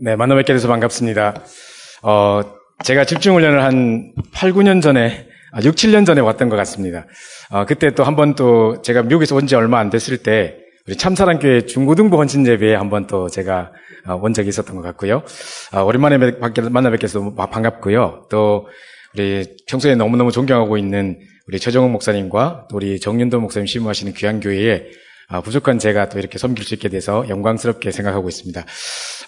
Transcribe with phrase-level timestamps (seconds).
[0.00, 1.42] 네, 만나 뵙게 돼서 반갑습니다.
[2.02, 2.40] 어,
[2.84, 7.06] 제가 집중훈련을 한 8, 9년 전에, 아, 6, 7년 전에 왔던 것 같습니다.
[7.50, 10.56] 어, 그때 또 한 번 또 제가 미국에서 온 지 얼마 안 됐을 때,
[10.86, 13.72] 우리 참사랑교회 중고등부 헌신 예배에 한 번 또 제가
[14.06, 15.22] 어, 온 적이 있었던 것 같고요.
[15.72, 16.18] 어, 오랜만에
[16.70, 18.26] 만나 뵙게 돼서 반갑고요.
[18.30, 18.68] 또
[19.14, 21.18] 우리 평소에 너무너무 존경하고 있는
[21.48, 24.84] 우리 최정욱 목사님과 또 우리 정윤도 목사님 심무하시는 귀한 교회에
[25.30, 28.64] 아, 부족한 제가 또 이렇게 섬길 수 있게 돼서 영광스럽게 생각하고 있습니다.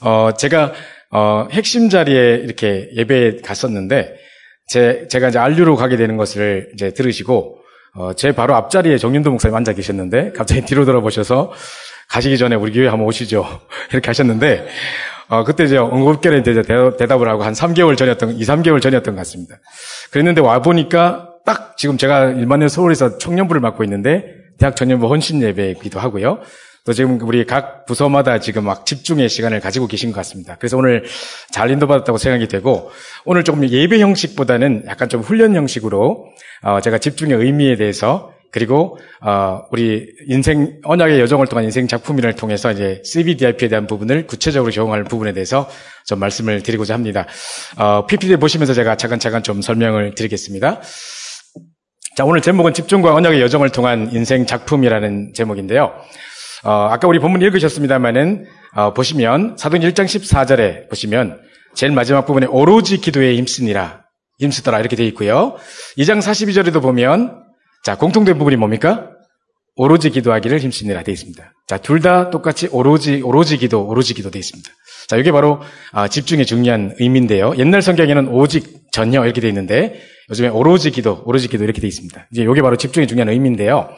[0.00, 0.72] 어, 제가
[1.10, 4.16] 어, 핵심 자리에 이렇게 예배에 갔었는데
[4.66, 7.58] 제, 제가 이제 안류로 가게 되는 것을 이제 들으시고
[7.96, 11.52] 어, 제 바로 앞자리에 정윤도 목사님 앉아 계셨는데 갑자기 뒤로 돌아보셔서
[12.08, 13.44] 가시기 전에 우리 교회 한번 오시죠
[13.92, 14.68] 이렇게 하셨는데
[15.28, 16.62] 어, 그때 이제 응급결에 이제
[16.98, 19.56] 대답을 하고 한 3개월 전이었던 2, 3개월 전이었던 것 같습니다.
[20.10, 25.98] 그랬는데 와 보니까 딱 지금 제가 일반인 서울에서 청년부를 맡고 있는데 대학 전년부 헌신 예배이기도
[25.98, 26.40] 하고요.
[26.84, 30.56] 또 지금 우리 각 부서마다 지금 막 집중의 시간을 가지고 계신 것 같습니다.
[30.58, 31.04] 그래서 오늘
[31.50, 32.90] 잘 인도받았다고 생각이 되고
[33.24, 36.26] 오늘 조금 예배 형식보다는 약간 좀 훈련 형식으로
[36.62, 42.70] 어 제가 집중의 의미에 대해서 그리고 어 우리 인생 언약의 여정을 통한 인생 작품이를 통해서
[42.72, 45.68] 이제 CBDIP에 대한 부분을 구체적으로 적용할 부분에 대해서
[46.06, 47.26] 좀 말씀을 드리고자 합니다.
[47.78, 50.80] 어 PPT 보시면서 제가 차근차근 좀 설명을 드리겠습니다.
[52.16, 55.94] 자, 오늘 제목은 집중과 언약의 여정을 통한 인생 작품이라는 제목인데요.
[56.64, 61.40] 어, 아까 우리 본문 읽으셨습니다만은 어, 보시면 사도행 1장 14절에 보시면
[61.74, 64.02] 제일 마지막 부분에 오로지 기도에 힘쓰니라
[64.40, 65.56] 힘쓰더라 이렇게 되어 있고요.
[65.98, 67.42] 2장 42절에도 보면
[67.84, 69.10] 자 공통된 부분이 뭡니까?
[69.76, 71.52] 오로지 기도하기를 힘쓰니라 되어 있습니다.
[71.68, 74.68] 자, 둘 다 똑같이 오로지 오로지 기도 오로지 기도 되어 있습니다.
[75.10, 75.60] 자, 이게 바로
[75.90, 77.54] 아, 집중의 중요한 의미인데요.
[77.58, 82.28] 옛날 성경에는 오직 전혀 이렇게 되어 있는데 요즘에 오로지 기도, 오로지 기도 이렇게 되어 있습니다.
[82.30, 83.90] 이제 이게 바로 집중의 중요한 의미인데요.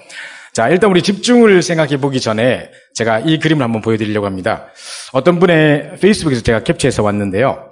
[0.55, 4.69] 자, 일단 우리 집중을 생각해 보기 전에 제가 이 그림을 한번 보여드리려고 합니다.
[5.13, 7.63] 어떤 분의 페이스북에서 제가 캡처해서 왔는데요.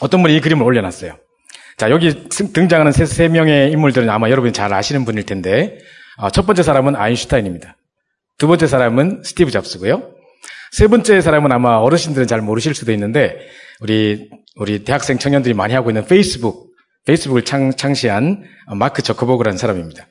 [0.00, 1.16] 어떤 분이 이 그림을 올려놨어요.
[1.76, 5.78] 자, 여기 등장하는 세, 세 명의 인물들은 아마 여러분이 잘 아시는 분일 텐데,
[6.16, 7.76] 어, 첫 번째 사람은 아인슈타인입니다.
[8.38, 10.15] 두 번째 사람은 스티브 잡스고요.
[10.72, 13.36] 세 번째 사람은 아마 어르신들은 잘 모르실 수도 있는데,
[13.80, 16.74] 우리, 우리 대학생 청년들이 많이 하고 있는 페이스북,
[17.06, 18.44] 페이스북을 창, 창시한
[18.74, 20.06] 마크 저커버그라는 사람입니다.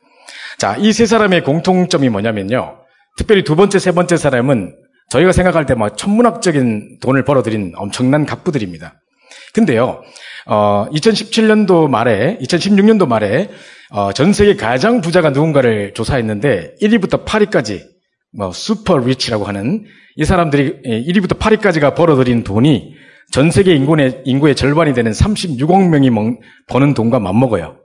[0.57, 2.77] 자, 이 세 사람의 공통점이 뭐냐면요.
[3.17, 4.75] 특별히 두 번째, 세 번째 사람은
[5.09, 9.01] 저희가 생각할 때 막 천문학적인 돈을 벌어들인 엄청난 갑부들입니다.
[9.53, 10.01] 근데요,
[10.47, 13.49] 어, 2017년도 말에, 2016년도 말에,
[13.91, 17.83] 어, 전 세계 가장 부자가 누군가를 조사했는데, 1위부터 8위까지,
[18.35, 19.85] 뭐, super rich라고 하는
[20.15, 22.93] 이 사람들이 1위부터 8위까지가 벌어들인 돈이
[23.31, 27.77] 전 세계 인구의, 인구의 절반이 되는 36억 명이 먹, 버는 돈과 맞먹어요.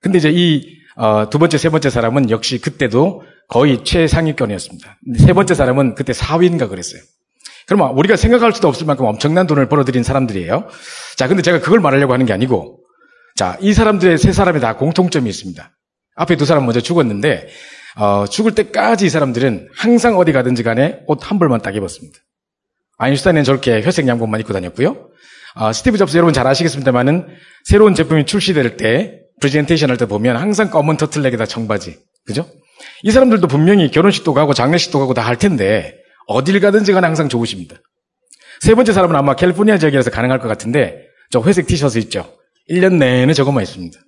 [0.00, 0.66] 근데 이제 이,
[0.96, 4.98] 어, 두 번째, 세 번째 사람은 역시 그때도 거의 최상위권이었습니다.
[5.18, 7.00] 세 번째 사람은 그때 4위인가 그랬어요.
[7.66, 10.68] 그러면 우리가 생각할 수도 없을 만큼 엄청난 돈을 벌어들인 사람들이에요.
[11.16, 12.80] 자, 근데 제가 그걸 말하려고 하는 게 아니고,
[13.36, 15.70] 자, 이 사람들의 세 사람이 다 공통점이 있습니다.
[16.16, 17.48] 앞에 두 사람 먼저 죽었는데,
[17.96, 22.18] 어, 죽을 때까지 이 사람들은 항상 어디 가든지 간에 옷 한 벌만 딱 입었습니다.
[22.98, 25.08] 아인슈타인은 저렇게 회색 양복만 입고 다녔고요.
[25.56, 27.26] 어, 스티브 잡스 여러분 잘 아시겠습니다만은
[27.64, 31.98] 새로운 제품이 출시될 때 프레젠테이션 할 때 보면 항상 검은 터틀넥에다 청바지.
[32.26, 32.46] 그죠?
[33.02, 35.96] 이 사람들도 분명히 결혼식도 가고 장례식도 가고 다 할 텐데
[36.26, 37.76] 어딜 가든지 간에 항상 저 옷입니다.
[38.60, 42.36] 세 번째 사람은 아마 캘리포니아 지역이라서 가능할 것 같은데 저 회색 티셔츠 있죠?
[42.70, 43.98] 1년 내내 저것만 입습니다.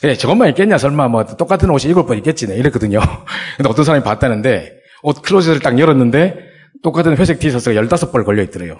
[0.00, 0.78] 그래, 저것만 있겠냐?
[0.78, 2.46] 설마 뭐 똑같은 옷이 입을 번 있겠지?
[2.46, 3.00] 네, 이랬거든요.
[3.56, 6.36] 근데 어떤 사람이 봤다는데 옷 클로zet을 딱 열었는데
[6.82, 8.76] 똑같은 회색 티셔츠가 15벌 걸려있더래요.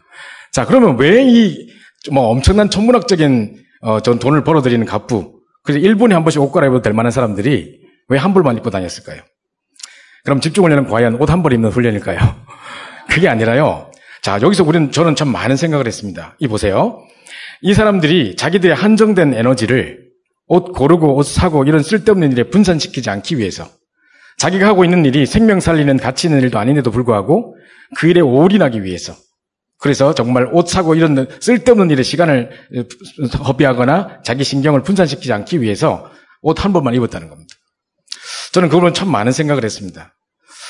[0.52, 1.68] 자, 그러면 왜 이,
[2.12, 6.92] 뭐 엄청난 천문학적인, 어, 전 돈을 벌어들이는 갑부, 그래서 1분에 한 번씩 옷 갈아입어도 될
[6.92, 9.22] 만한 사람들이 왜 한 벌만 입고 다녔을까요?
[10.24, 12.18] 그럼 집중훈련은 과연 옷 한 벌 입는 훈련일까요?
[13.08, 13.90] 그게 아니라요.
[14.22, 16.36] 자, 여기서 우리는, 저는 참 많은 생각을 했습니다.
[16.38, 17.00] 이 보세요.
[17.62, 20.09] 이 사람들이 자기들의 한정된 에너지를
[20.50, 23.68] 옷 고르고 옷 사고 이런 쓸데없는 일에 분산시키지 않기 위해서
[24.36, 27.56] 자기가 하고 있는 일이 생명 살리는 가치 있는 일도 아닌데도 불구하고
[27.96, 29.14] 그 일에 올인하기 위해서
[29.78, 32.50] 그래서 정말 옷 사고 이런 쓸데없는 일에 시간을
[33.46, 36.10] 허비하거나 자기 신경을 분산시키지 않기 위해서
[36.42, 37.54] 옷 한 번만 입었다는 겁니다.
[38.52, 40.16] 저는 그거는 참 많은 생각을 했습니다.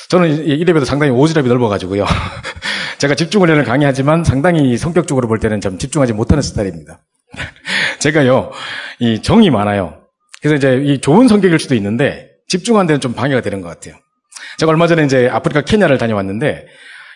[0.09, 2.05] 저는 이래봬도 상당히 오지랖이 넓어가지고요.
[2.99, 7.01] 제가 집중 훈련을 강의하지만 상당히 성격적으로 볼 때는 좀 집중하지 못하는 스타일입니다.
[7.99, 8.51] 제가요,
[8.99, 10.01] 이 정이 많아요.
[10.41, 13.95] 그래서 이제 이 좋은 성격일 수도 있는데 집중하는 데는 좀 방해가 되는 것 같아요.
[14.57, 16.65] 제가 얼마 전에 이제 아프리카 케냐를 다녀왔는데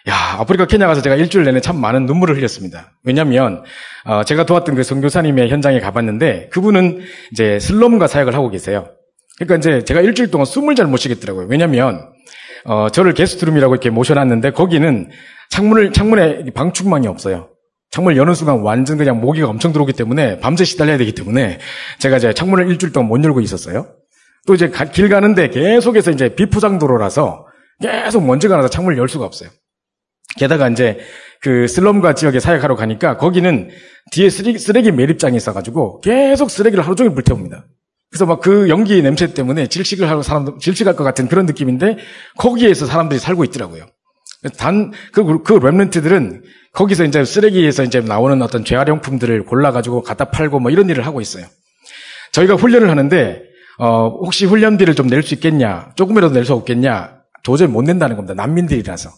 [0.08, 2.94] 야, 아프리카 케냐 가서 제가 일주일 내내 참 많은 눈물을 흘렸습니다.
[3.04, 3.64] 왜냐면,
[4.04, 7.02] 하 어, 제가 도왔던 그 선교사님의 현장에 가봤는데, 그분은
[7.32, 8.90] 이제 슬럼과 사역을 하고 계세요.
[9.38, 11.48] 그러니까 이제 제가 일주일 동안 숨을 잘 못 쉬겠더라고요.
[11.50, 12.12] 왜냐면,
[12.66, 15.10] 하 어, 저를 게스트룸이라고 이렇게 모셔놨는데, 거기는
[15.50, 17.50] 창문을, 창문에 방충망이 없어요.
[17.96, 21.60] 창문을 여는 순간 완전 그냥 모기가 엄청 들어오기 때문에 밤새 시달려야 되기 때문에
[22.00, 23.88] 제가 이제 창문을 일주일 동안 못 열고 있었어요.
[24.46, 27.46] 또 이제 가, 길 가는데 계속해서 이제 비포장 도로라서
[27.82, 29.50] 계속 먼지가 나서 창문을 열 수가 없어요.
[30.38, 31.00] 게다가 이제
[31.42, 33.70] 그 슬럼가 지역에 사역하러 가니까 거기는
[34.12, 37.66] 뒤에 쓰레기, 쓰레기 매립장이 있어가지고 계속 쓰레기를 하루 종일 불태웁니다.
[38.12, 41.98] 그래서 막 그 연기 냄새 때문에 질식을 하고 사람들, 질식할 것 같은 그런 느낌인데
[42.38, 43.86] 거기에서 사람들이 살고 있더라고요.
[44.58, 46.42] 단, 그, 그 랩런트들은
[46.74, 51.46] 거기서 이제 쓰레기에서 이제 나오는 어떤 재활용품들을 골라가지고 갖다 팔고 뭐 이런 일을 하고 있어요.
[52.32, 53.42] 저희가 훈련을 하는데,
[53.78, 58.34] 어, 혹시 훈련비를 좀 낼 수 있겠냐, 조금이라도 낼 수 없겠냐, 도저히 못 낸다는 겁니다.
[58.34, 59.10] 난민들이라서.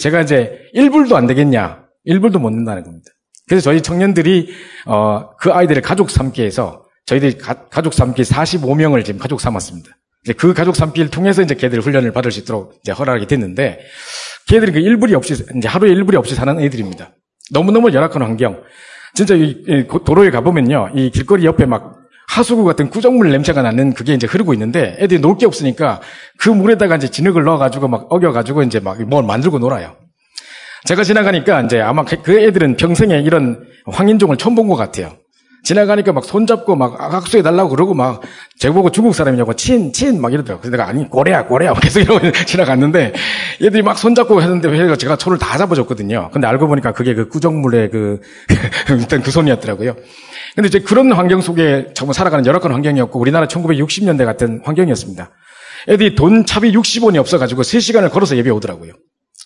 [0.00, 3.10] 제가 이제 1불도 안 되겠냐, 1불도 못 낸다는 겁니다.
[3.46, 4.48] 그래서 저희 청년들이,
[4.86, 9.90] 어, 그 아이들을 가족 삼기 해서 저희들이 가, 족 삼기 45명을 지금 가족 삼았습니다.
[10.24, 13.80] 이제 그 가족 삼기를 통해서 이제 걔들 훈련을 받을 수 있도록 이제 허락이 됐는데,
[14.46, 17.10] 걔들이 그 일불이 없이, 이제 하루에 일불이 없이 사는 애들입니다.
[17.52, 18.62] 너무너무 열악한 환경.
[19.14, 20.90] 진짜 이, 도로에 가보면요.
[20.94, 21.94] 이 길거리 옆에 막
[22.26, 26.00] 하수구 같은 구정물 냄새가 나는 그게 이제 흐르고 있는데 애들이 놀 게 없으니까
[26.38, 29.94] 그 물에다가 이제 진흙을 넣어가지고 막 어겨가지고 이제 막 뭘 만들고 놀아요.
[30.84, 35.16] 제가 지나가니까 이제 아마 그, 그 애들은 평생에 이런 황인종을 처음 본 것 같아요.
[35.64, 38.20] 지나가니까 막 손잡고 막 악수해 달라고 그러고 막
[38.58, 40.60] 제보고 중국 사람이냐고 친, 친 막 이러더라고요.
[40.60, 41.74] 그래서 내가 아니, 고래야, 고래야.
[41.74, 43.12] 계속 이러고 지나갔는데
[43.62, 46.30] 얘들이 막 손잡고 했는데 회가 제가 손을 다 잡아줬거든요.
[46.32, 48.20] 근데 알고 보니까 그게 그 구정물의 그,
[48.90, 49.96] 일단 그 손이었더라고요.
[50.54, 55.30] 근데 이제 그런 환경 속에 정말 살아가는 열악한 환경이었고 우리나라 1960년대 같은 환경이었습니다.
[55.88, 58.92] 애들이 돈 차비 60원이 없어가지고 3시간을 걸어서 예배 오더라고요.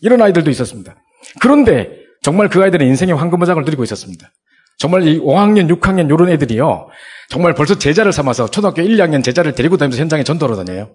[0.03, 0.97] 이런 아이들도 있었습니다.
[1.41, 1.91] 그런데
[2.23, 4.31] 정말 그 아이들은 인생의 황금보장을 누리고 있었습니다.
[4.79, 6.89] 정말 이 5학년, 6학년 이런 애들이요.
[7.29, 10.91] 정말 벌써 제자를 삼아서 초등학교 1, 2학년 제자를 데리고 다니면서 현장에 전도하러 다녀요.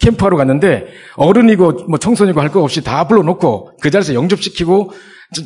[0.00, 0.86] 캠프하러 갔는데
[1.16, 4.92] 어른이고 뭐 청소년이고 할거 없이 다 불러놓고 그 자리에서 영접시키고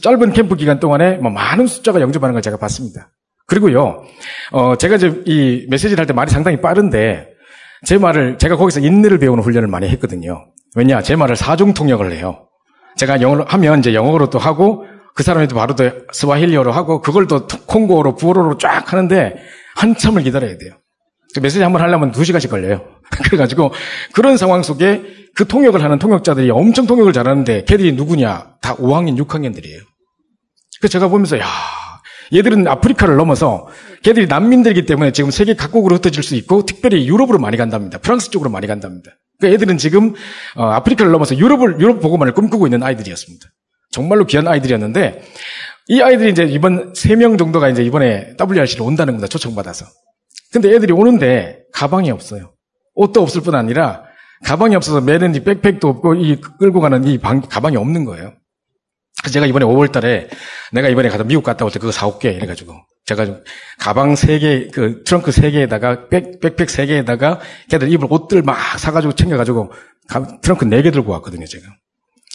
[0.02, 3.10] 짧은 캠프 기간 동안에 뭐 많은 숫자가 영접하는 걸 제가 봤습니다.
[3.46, 4.04] 그리고요,
[4.52, 7.28] 어, 제가 이제 이 메시지를 할 때 말이 상당히 빠른데
[7.86, 10.46] 제 말을 제가 거기서 인내를 배우는 훈련을 많이 했거든요.
[10.76, 12.46] 왜냐, 제 말을 사중 통역을 해요.
[12.96, 14.84] 제가 영어를 하면 이제 영어로 또 하고
[15.14, 19.36] 그 사람이 또 바로 또 스와힐리어로 하고 그걸 또 콩고로 부어로로 쫙 하는데
[19.76, 20.74] 한참을 기다려야 돼요.
[21.34, 22.84] 그 메시지 한 번 하려면 두 시간씩 걸려요.
[23.24, 23.72] 그래가지고
[24.12, 25.02] 그런 상황 속에
[25.34, 28.56] 그 통역을 하는 통역자들이 엄청 통역을 잘하는데 걔들이 누구냐?
[28.60, 29.80] 다 5학년, 6학년들이에요.
[30.80, 31.44] 그래서 제가 보면서 야
[32.32, 33.68] 얘들은 아프리카를 넘어서
[34.02, 37.98] 걔들이 난민들이기 때문에 지금 세계 각국으로 흩어질 수 있고 특별히 유럽으로 많이 간답니다.
[37.98, 39.10] 프랑스 쪽으로 많이 간답니다.
[39.38, 40.14] 그러니까 애들은 지금
[40.56, 43.46] 어, 아프리카를 넘어서 유럽을 유럽 보고만을 꿈꾸고 있는 아이들이었습니다.
[43.90, 45.22] 정말로 귀한 아이들이었는데
[45.88, 49.26] 이 아이들이 이제 이번 3명 정도가 이제 이번에 WRC를 온다는 겁니다.
[49.28, 49.86] 초청받아서.
[50.52, 52.52] 근데 애들이 오는데 가방이 없어요.
[52.94, 54.04] 옷도 없을 뿐 아니라
[54.44, 58.32] 가방이 없어서 매는 이 백팩도 없고 이 끌고 가는 이 방, 가방이 없는 거예요.
[59.22, 60.28] 그래서 제가 이번에 5월 달에
[60.72, 63.42] 내가 이번에 가서 미국 갔다 올 때 그거 사올게 이래가지고 제가 좀
[63.78, 67.38] 가방 3개, 그 트렁크 3개에다가 백, 백팩 3개에다가
[67.68, 69.72] 걔들 입을 옷들 막 사가지고 챙겨가지고
[70.42, 71.64] 트렁크 4개 들고 왔거든요, 제가.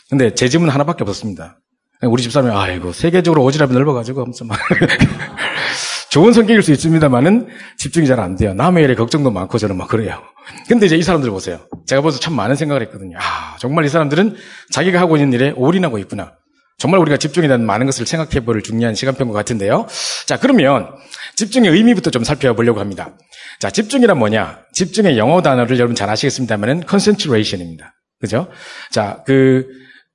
[0.09, 1.59] 근데 제 집은 하나밖에 없었습니다.
[2.03, 4.59] 우리 집사람이 아이고 세계적으로 오지랖이 넓어가지고 엄청 막
[6.11, 7.47] 좋은 성격일 수 있습니다만은
[7.77, 8.53] 집중이 잘 안 돼요.
[8.53, 10.21] 남의 일에 걱정도 많고 저는 막 그래요.
[10.67, 11.59] 근데 이제 이 사람들 보세요.
[11.87, 13.17] 제가 벌써 참 많은 생각을 했거든요.
[13.19, 14.35] 아 정말 이 사람들은
[14.71, 16.33] 자기가 하고 있는 일에 올인하고 있구나.
[16.77, 19.87] 정말 우리가 집중에 대한 많은 것을 생각해 볼 중요한 시간표인 것 같은데요.
[20.25, 20.89] 자, 그러면
[21.35, 23.17] 집중의 의미부터 좀 살펴보려고 합니다.
[23.59, 24.59] 자, 집중이란 뭐냐?
[24.74, 27.93] 집중의 영어 단어를 여러분 잘 아시겠습니다만은 concentration입니다.
[28.19, 28.50] 그죠?
[28.91, 29.67] 자, 그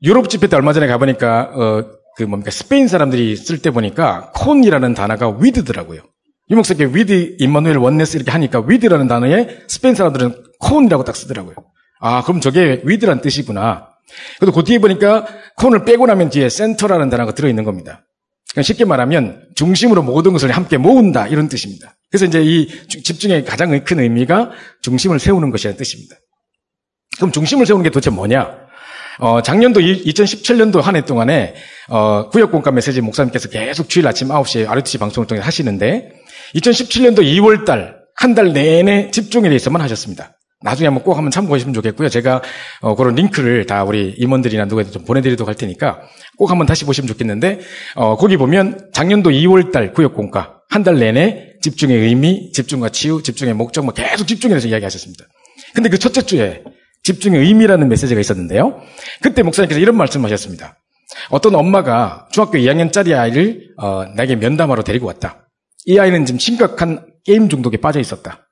[0.02, 1.85] 유럽 집회 때 얼마 전에 가보니까 어,
[2.16, 6.02] 그 뭡니까 스페인 사람들이 쓸 때 보니까 con이라는 단어가 with더라고요.
[6.50, 11.54] 유목사께 with Immanuel Oneness 이렇게 하니까 with라는 단어에 스페인 사람들은 con이라고 딱 쓰더라고요.
[12.00, 13.88] 아 그럼 저게 with란 뜻이구나.
[14.38, 15.26] 그래도 그 뒤에 보니까
[15.57, 18.04] con을 빼고 나면 뒤에 center라는 단어가 들어있는 겁니다.
[18.50, 21.95] 그러니까 쉽게 말하면 중심으로 모든 것을 함께 모은다 이런 뜻입니다.
[22.11, 24.50] 그래서 이제 이 집중의 가장 큰 의미가
[24.83, 26.16] 중심을 세우는 것이라는 뜻입니다.
[27.16, 28.70] 그럼 중심을 세우는 게 도대체 뭐냐?
[29.21, 31.55] 어, 작년도 2017년도 한 해 동안에
[31.89, 36.11] 어, 구역공과 메시지 목사님께서 계속 주일 아침 9시에 RTC 방송을 통해 하시는데
[36.55, 40.37] 2017년도 2월 달 한 달 내내 집중에 대해서만 하셨습니다.
[40.62, 42.11] 나중에 한번 꼭 한번 참고하시면 좋겠고요.
[42.11, 42.43] 제가
[42.83, 46.00] 어, 그런 링크를 다 우리 임원들이나 누구에도 좀 보내드리도록 할 테니까
[46.37, 47.61] 꼭 한번 다시 보시면 좋겠는데
[47.95, 53.55] 어, 거기 보면 작년도 2월 달 구역공과 한 달 내내 집중의 의미, 집중과 치유, 집중의
[53.55, 55.25] 목적 뭐 계속 집중에 대해서 이야기하셨습니다.
[55.75, 56.62] 근데 그 첫째 주에
[57.02, 58.80] 집중의 의미라는 메시지가 있었는데요.
[59.23, 60.76] 그때 목사님께서 이런 말씀을 하셨습니다.
[61.30, 65.49] 어떤 엄마가 중학교 2학년짜리 아이를 어, 나에게 면담하러 데리고 왔다.
[65.87, 68.47] 이 아이는 지금 심각한 게임 중독에 빠져 있었다.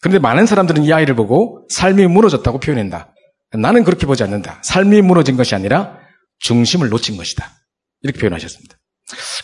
[0.00, 3.14] 그런데 많은 사람들은 이 아이를 보고 삶이 무너졌다고 표현한다.
[3.52, 4.60] 나는 그렇게 보지 않는다.
[4.62, 5.98] 삶이 무너진 것이 아니라
[6.40, 7.48] 중심을 놓친 것이다.
[8.02, 8.76] 이렇게 표현하셨습니다.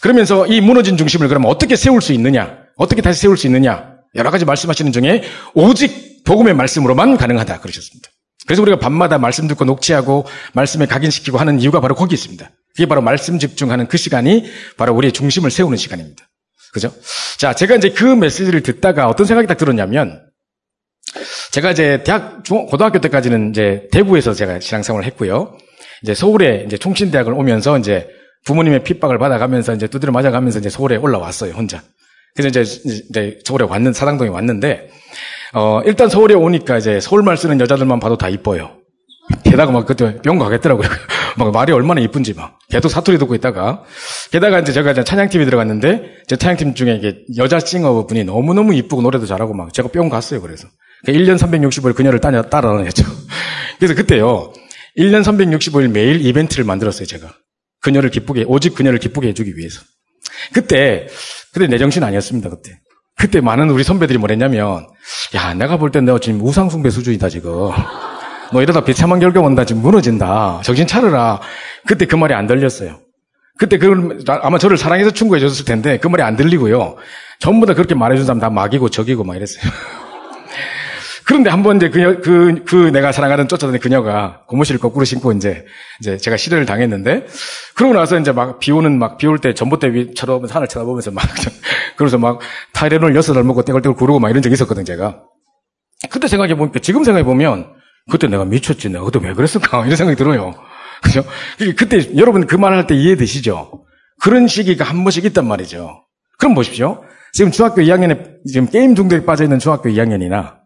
[0.03, 2.59] 그러면서 이 무너진 중심을 그러면 어떻게 세울 수 있느냐?
[2.77, 3.95] 어떻게 다시 세울 수 있느냐?
[4.17, 5.23] 여러 가지 말씀하시는 중에
[5.55, 8.10] 오직 복음의 말씀으로만 가능하다 그러셨습니다.
[8.47, 12.51] 그래서 우리가 밤마다 말씀 듣고 녹취하고 말씀에 각인시키고 하는 이유가 바로 거기 있습니다.
[12.75, 14.45] 그게 바로 말씀 집중하는 그 시간이
[14.77, 16.29] 바로 우리의 중심을 세우는 시간입니다.
[16.73, 16.93] 그죠?
[17.37, 20.23] 자, 제가 이제 그 메시지를 듣다가 어떤 생각이 딱 들었냐면
[21.51, 25.57] 제가 이제 대학, 중, 고등학교 때까지는 이제 대구에서 제가 신앙생활을 했고요.
[26.03, 28.09] 이제 서울에 이제 총신대학을 오면서 이제
[28.45, 31.83] 부모님의 핍박을 받아가면서 이제 두드려 맞아가면서 이제 서울에 올라왔어요, 혼자.
[32.35, 32.81] 그래서 이제,
[33.11, 34.89] 이제 서울에 왔는, 사당동에 왔는데,
[35.53, 38.77] 어, 일단 서울에 오니까 이제 서울말 쓰는 여자들만 봐도 다 이뻐요.
[39.45, 40.89] 게다가 막 그때 병 가겠더라고요.
[41.37, 42.59] 막 말이 얼마나 이쁜지 막.
[42.71, 43.85] 걔도 사투리 듣고 있다가.
[44.31, 49.03] 게다가 이제 제가 이제 찬양팀에 들어갔는데, 제 찬양팀 중에 이게 여자 싱어 분이 너무너무 이쁘고
[49.03, 50.69] 노래도 잘하고 막 제가 뿅 갔어요, 그래서.
[51.07, 53.05] 1년 365일 그녀를 따라, 따라다녔죠.
[53.79, 54.53] 그래서 그때요,
[54.99, 57.33] 1년 365일 매일 이벤트를 만들었어요, 제가.
[57.81, 59.81] 그녀를 기쁘게, 오직 그녀를 기쁘게 해주기 위해서.
[60.53, 61.07] 그때,
[61.53, 62.79] 그때 내 정신 아니었습니다, 그때.
[63.21, 64.87] 그때 많은 우리 선배들이 뭐랬냐면,
[65.35, 67.53] 야, 내가 볼 땐 내가 지금 우상숭배 수준이다, 지금.
[68.51, 70.61] 너 이러다 비참한 결과 온다, 지금 무너진다.
[70.65, 71.39] 정신 차려라.
[71.87, 72.99] 그때 그 말이 안 들렸어요.
[73.59, 76.97] 그때 그, 아마 저를 사랑해서 충고해 줬을 텐데, 그 말이 안 들리고요.
[77.41, 79.71] 전부 다 그렇게 말해준 사람 다 막이고 적이고 막 이랬어요.
[81.31, 85.65] 그런데 한 번 이제 그, 그, 그 내가 사랑하는 쫓아다니는 그녀가 고무신을 거꾸로 신고 이제,
[86.01, 87.27] 이제 제가 시련을 당했는데,
[87.77, 91.13] 그러고 나서 이제 막 비 오는 막 비 올 때 전봇대 위 쳐다보면서 하늘 쳐다보면서
[91.13, 91.23] 막,
[91.95, 92.41] 그러면서 막
[92.73, 95.23] 타이레놀 여섯 알 먹고 떼걸떼걸 구르고 막 이런 적이 있었거든, 제가.
[96.11, 97.75] 그때 생각해보니까, 지금 생각해보면,
[98.11, 98.89] 그때 내가 미쳤지.
[98.89, 99.85] 내가 그때 왜 그랬을까?
[99.85, 100.55] 이런 생각이 들어요.
[101.05, 101.23] 그죠?
[101.77, 103.85] 그때 여러분 그 말 할 때 이해되시죠?
[104.21, 106.03] 그런 시기가 한 번씩 있단 말이죠.
[106.39, 107.05] 그럼 보십시오.
[107.33, 110.59] 지금 중학교 2학년에, 지금 게임 중독에 빠져있는 중학교 2학년이나,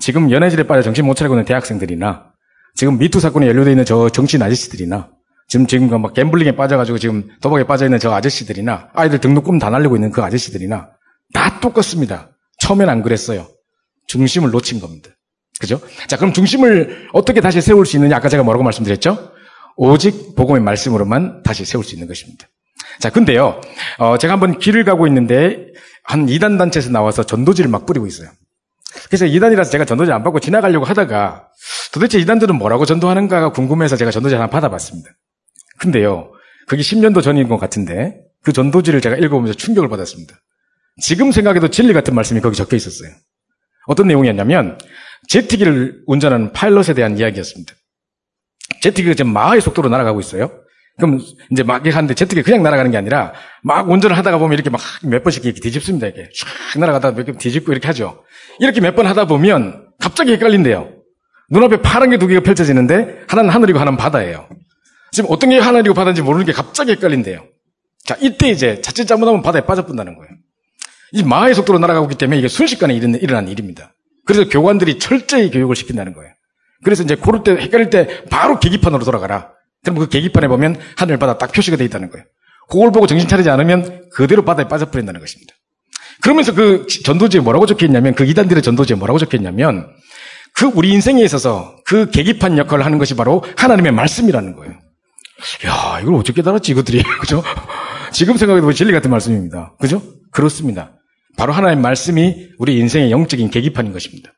[0.00, 2.32] 지금 연애질에 빠져 정신 못 차리고 있는 대학생들이나
[2.74, 5.10] 지금 미투 사건에 연루되어 있는 저 정치인 아저씨들이나
[5.48, 9.96] 지금 지금 그막 갬블링에 빠져가지고 지금 도박에 빠져 있는 저 아저씨들이나 아이들 등록금 다 날리고
[9.96, 10.90] 있는 그 아저씨들이나
[11.32, 12.30] 다 똑같습니다.
[12.60, 13.48] 처음엔 안 그랬어요.
[14.06, 15.10] 중심을 놓친 겁니다.
[15.60, 15.80] 그죠?
[16.06, 18.16] 자, 그럼 중심을 어떻게 다시 세울 수 있느냐?
[18.16, 19.32] 아까 제가 뭐라고 말씀드렸죠?
[19.76, 22.46] 오직 복음의 말씀으로만 다시 세울 수 있는 것입니다.
[23.00, 23.60] 자, 근데요,
[23.98, 25.66] 어, 제가 한번 길을 가고 있는데
[26.04, 28.30] 한 이단 단체에서 나와서 전도지를 막 뿌리고 있어요.
[29.06, 31.48] 그래서 이단이라서 제가 전도지 안 받고 지나가려고 하다가
[31.92, 35.10] 도대체 이단들은 뭐라고 전도하는가가 궁금해서 제가 전도지 하나 받아봤습니다.
[35.78, 36.32] 근데요,
[36.66, 40.34] 그게 10년도 전인 것 같은데 그 전도지를 제가 읽어보면서 충격을 받았습니다.
[41.00, 43.10] 지금 생각해도 진리 같은 말씀이 거기 적혀 있었어요.
[43.86, 44.78] 어떤 내용이었냐면
[45.28, 47.74] 제트기를 운전하는 파일럿에 대한 이야기였습니다.
[48.82, 50.50] 제트기가 지금 마하의 속도로 날아가고 있어요.
[50.98, 54.80] 그럼 이제 막 하는데 제트기 그냥 날아가는 게 아니라 막 운전을 하다가 보면 이렇게 막
[55.02, 56.08] 몇 번씩 이렇게 뒤집습니다.
[56.08, 58.24] 이렇게 쫙 날아가다가 몇번 뒤집고 이렇게 하죠.
[58.58, 60.90] 이렇게 몇 번 하다 보면 갑자기 헷갈린대요.
[61.50, 64.48] 눈앞에 파란 게 두 개가 펼쳐지는데 하나는 하늘이고 하나는 바다예요.
[65.12, 67.44] 지금 어떤 게 하늘이고 바다인지 모르는 게 갑자기 헷갈린대요.
[68.04, 70.30] 자, 이때 이제 자칫 잘못하면 바다에 빠져본다는 거예요.
[71.12, 73.94] 이 마의 속도로 날아가고 있기 때문에 이게 순식간에 일어난 일입니다.
[74.26, 76.30] 그래서 교관들이 철저히 교육을 시킨다는 거예요.
[76.84, 79.52] 그래서 이제 고를 때, 헷갈릴 때 바로 계기판으로 돌아가라.
[79.84, 82.24] 그럼 그 계기판에 보면 하늘 바다 딱 표시가 되어 있다는 거예요.
[82.68, 85.54] 그걸 보고 정신 차리지 않으면 그대로 바다에 빠져버린다는 것입니다.
[86.20, 89.86] 그러면서 그 전도지에 뭐라고 적혀 있냐면 그 이단들의 전도지에 뭐라고 적혀 있냐면
[90.54, 94.74] 그 우리 인생에 있어서 그 계기판 역할을 하는 것이 바로 하나님의 말씀이라는 거예요.
[95.66, 97.02] 야, 이걸 어떻게 달았지, 이것들이.
[97.20, 97.44] 그죠?
[98.12, 99.74] 지금 생각해도 진리 같은 말씀입니다.
[99.78, 100.02] 그죠?
[100.32, 100.92] 그렇습니다.
[101.36, 104.32] 바로 하나님의 말씀이 우리 인생의 영적인 계기판인 것입니다.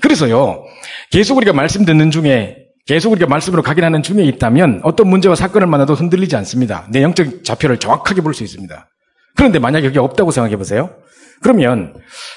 [0.00, 0.64] 그래서 요,
[1.10, 5.94] 계속 우리가 말씀 듣는 중에 계속 우리가 말씀으로 각인하는 중에 있다면 어떤 문제와 사건을 만나도
[5.94, 6.86] 흔들리지 않습니다.
[6.90, 8.88] 내 영적 좌표를 정확하게 볼 수 있습니다.
[9.36, 10.90] 그런데 만약에 그게 없다고 생각해 보세요.
[11.42, 11.94] 그러면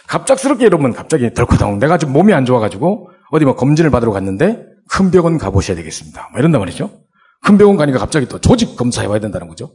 [0.07, 5.11] 갑작스럽게 여러분 갑자기 덜커덩 내가 지금 몸이 안 좋아가지고 어디 뭐 검진을 받으러 갔는데 큰
[5.11, 6.29] 병원 가보셔야 되겠습니다.
[6.31, 6.89] 뭐 이런단 말이죠.
[7.43, 9.73] 큰 병원 가니까 갑자기 또 조직 검사해 봐야 된다는 거죠.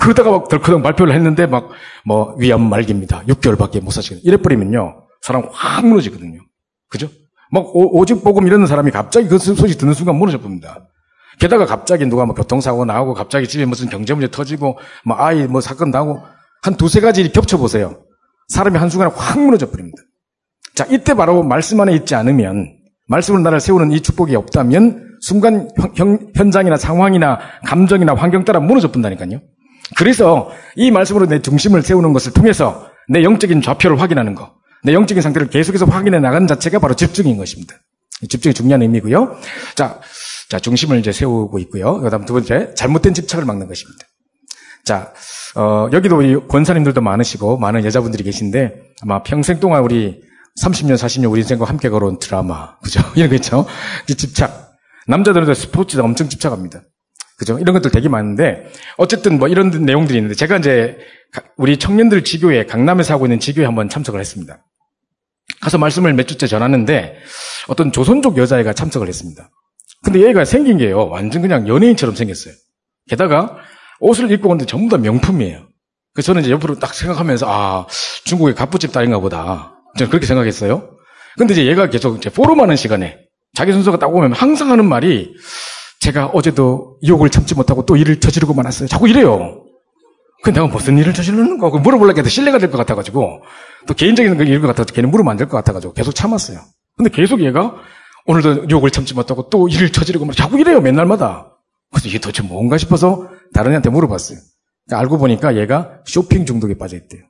[0.00, 1.70] 그러다가 막 덜커덩 발표를 했는데 막
[2.04, 3.24] 뭐 위암 말기입니다.
[3.26, 4.20] 6개월밖에 못 사시겠다.
[4.24, 5.06] 이래버리면요.
[5.22, 6.40] 사람 확 무너지거든요.
[6.88, 7.08] 그죠?
[7.50, 10.86] 막 오, 직 복음 이러는 사람이 갑자기 그 소식 듣는 순간 무너져 봅니다.
[11.38, 15.60] 게다가 갑자기 누가 뭐 교통사고 나오고 갑자기 집에 무슨 경제 문제 터지고 뭐 아이 뭐
[15.60, 16.20] 사건 나고
[16.62, 18.02] 한 두세 가지 겹쳐보세요.
[18.48, 19.96] 사람이 한순간에 확 무너져 버립니다.
[20.74, 22.76] 자, 이때 바로 말씀 안에 있지 않으면
[23.08, 29.40] 말씀을 나를 세우는 이 축복이 없다면 순간 현, 현장이나 상황이나 감정이나 환경 따라 무너져 본다니까요.
[29.96, 34.52] 그래서 이 말씀으로 내 중심을 세우는 것을 통해서 내 영적인 좌표를 확인하는 것,
[34.84, 37.74] 내 영적인 상태를 계속해서 확인해 나가는 자체가 바로 집중인 것입니다.
[38.28, 39.36] 집중이 중요한 의미고요.
[39.74, 40.00] 자,
[40.48, 42.00] 자 중심을 이제 세우고 있고요.
[42.00, 44.04] 그다음 두 번째 잘못된 집착을 막는 것입니다.
[44.84, 45.12] 자,
[45.56, 50.20] 어, 여기도 우리 권사님들도 많으시고 많은 여자분들이 계신데 아마 평생 동안 우리
[50.60, 53.00] 30년, 40년 우리 인생과 함께 걸어온 드라마, 그죠?
[53.16, 53.66] 이런 거 있죠?
[54.06, 54.70] 집착.
[55.06, 56.82] 남자들은 스포츠에 엄청 집착합니다.
[57.36, 57.58] 그죠?
[57.58, 58.66] 이런 것들 되게 많은데,
[58.98, 60.98] 어쨌든 뭐 이런 내용들이 있는데, 제가 이제
[61.56, 64.62] 우리 청년들 지교회, 강남에서 하고 있는 지교회 한번 참석을 했습니다.
[65.60, 67.16] 가서 말씀을 몇 주째 전하는데,
[67.68, 69.50] 어떤 조선족 여자애가 참석을 했습니다.
[70.02, 72.54] 근데 얘가 생긴 게요, 완전 그냥 연예인처럼 생겼어요.
[73.08, 73.56] 게다가
[74.00, 75.66] 옷을 입고 오는데 전부 다 명품이에요.
[76.14, 77.86] 그래서 저는 이제 옆으로 딱 생각하면서, 아,
[78.24, 79.74] 중국의 갑부집 딸인가 보다.
[79.98, 80.90] 저는 그렇게 생각했어요.
[81.36, 83.18] 근데 이제 얘가 계속 이제 포럼하는 시간에
[83.54, 85.34] 자기 순서가 딱 오면 항상 하는 말이
[86.00, 88.88] 제가 어제도 욕을 참지 못하고 또 일을 저지르고 말았어요.
[88.88, 89.64] 자꾸 이래요.
[90.42, 91.70] 근데 내가 무슨 일을 저지르는 거?
[91.70, 93.42] 물어보려고 해도 신뢰가 될 것 같아가지고,
[93.86, 96.58] 또 개인적인 일것 같아서 걔는 물으면 안 될 것 같아가지고 계속 참았어요.
[96.96, 97.74] 근데 계속 얘가
[98.26, 101.56] 오늘도 욕을 참지 못하고 또 일을 저지르고 말 자꾸 이래요, 맨날마다.
[101.90, 104.38] 그래서 이게 도대체 뭔가 싶어서 다른 애한테 물어봤어요.
[104.86, 107.22] 그러니까 알고 보니까 얘가 쇼핑 중독에 빠져있대요.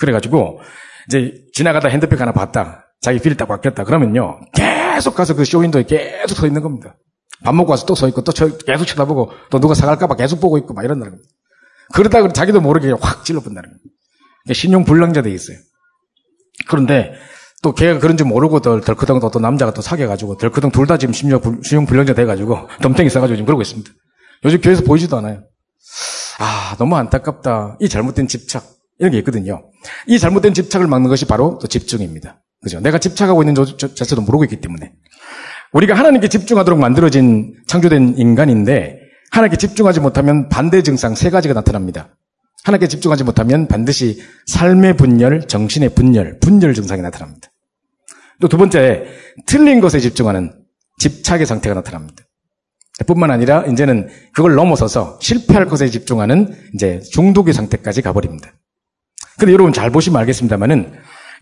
[0.00, 0.60] 그래가지고,
[1.08, 2.84] 이제 지나가다 핸드백 하나 봤다.
[3.00, 3.84] 자기 필이 딱 바뀌었다.
[3.84, 4.40] 그러면요.
[4.54, 6.96] 계속 가서 그 쇼윈도에 계속 서 있는 겁니다.
[7.44, 8.32] 밥 먹고 와서 또 서 있고 또
[8.66, 11.30] 계속 쳐다보고 또 누가 사갈까봐 계속 보고 있고 막 이런다는 겁니다.
[11.94, 13.84] 그러다 가 자기도 모르게 확 찔러본다는 겁니다.
[14.52, 15.56] 신용 불량자 돼 있어요.
[16.68, 17.12] 그런데
[17.62, 21.40] 또 걔가 그런지 모르고 덜, 덜크덩 또 남자가 또 사귀어가지고 덜크덩 둘 다 지금 신용,
[21.62, 23.90] 신용 불량자 돼가지고 덤탱이 싸가지고 지금 그러고 있습니다.
[24.44, 25.42] 요즘 교회에서 보이지도 않아요.
[26.38, 27.78] 아, 너무 안타깝다.
[27.80, 28.64] 이 잘못된 집착.
[29.00, 29.70] 이런 게 있거든요.
[30.06, 32.42] 이 잘못된 집착을 막는 것이 바로 또 집중입니다.
[32.62, 32.80] 그죠?
[32.80, 34.92] 내가 집착하고 있는 자체도 모르고 있기 때문에.
[35.72, 38.98] 우리가 하나님께 집중하도록 만들어진 창조된 인간인데
[39.30, 42.16] 하나님께 집중하지 못하면 반대 증상 세 가지가 나타납니다.
[42.64, 47.50] 하나님께 집중하지 못하면 반드시 삶의 분열, 정신의 분열, 분열 증상이 나타납니다.
[48.40, 49.06] 또 두 번째,
[49.46, 50.52] 틀린 것에 집중하는
[50.98, 52.24] 집착의 상태가 나타납니다.
[53.06, 58.52] 뿐만 아니라 이제는 그걸 넘어서서 실패할 것에 집중하는 이제 중독의 상태까지 가버립니다.
[59.38, 60.94] 근데 여러분 잘 보시면 알겠습니다만은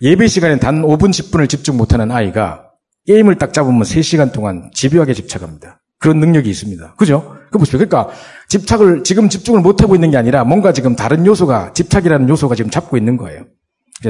[0.03, 2.71] 예배 시간에 단 5분, 10분을 집중 못하는 아이가
[3.07, 5.81] 게임을 딱 잡으면 3시간 동안 집요하게 집착합니다.
[5.99, 6.95] 그런 능력이 있습니다.
[6.97, 7.37] 그죠?
[7.51, 7.79] 그 보십시오.
[7.79, 8.09] 그러니까
[8.49, 12.71] 집착을 지금 집중을 못 하고 있는 게 아니라 뭔가 지금 다른 요소가 집착이라는 요소가 지금
[12.71, 13.45] 잡고 있는 거예요.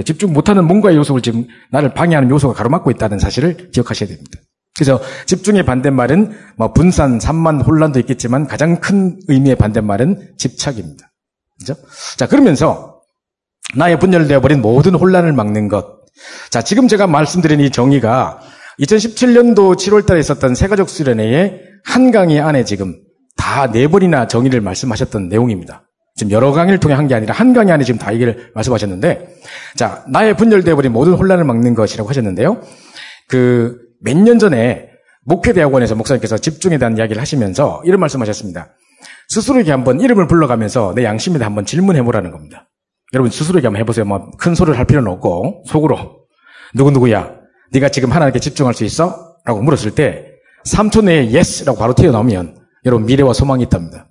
[0.04, 4.40] 집중 못하는 뭔가의 요소를 지금 나를 방해하는 요소가 가로막고 있다는 사실을 기억하셔야 됩니다.
[4.76, 11.12] 그래서 집중의 반대말은 뭐 분산, 산만, 혼란도 있겠지만 가장 큰 의미의 반대말은 집착입니다.
[11.58, 11.74] 그죠?
[12.16, 13.00] 자, 그러면서
[13.74, 16.04] 나의 분열되어 버린 모든 혼란을 막는 것.
[16.50, 18.40] 자, 지금 제가 말씀드린 이 정의가
[18.80, 23.00] 2017년도 7월 달에 있었던 세가족 수련회에 한 강의 안에 지금
[23.36, 25.82] 다 네 번이나 정의를 말씀하셨던 내용입니다.
[26.16, 29.28] 지금 여러 강의를 통해 한 게 아니라 한 강의 안에 지금 다 얘기를 말씀하셨는데,
[29.76, 32.60] 자, 나의 분열되어 버린 모든 혼란을 막는 것이라고 하셨는데요.
[33.28, 34.88] 그, 몇 년 전에
[35.24, 38.74] 목회대학원에서 목사님께서 집중에 대한 이야기를 하시면서 이런 말씀하셨습니다.
[39.28, 42.68] 스스로에게 한번 이름을 불러가면서 내 양심에 대해 한번 질문해보라는 겁니다.
[43.12, 44.04] 여러분 스스로에게 한번 해보세요.
[44.04, 46.26] 뭐 큰 소리를 할 필요는 없고 속으로
[46.74, 47.32] 누구 누구야
[47.72, 49.36] 네가 지금 하나님께 집중할 수 있어?
[49.44, 50.26] 라고 물었을 때
[50.66, 54.08] 3초 내에 yes라고 바로 튀어나오면 여러분 미래와 소망이 있답니다.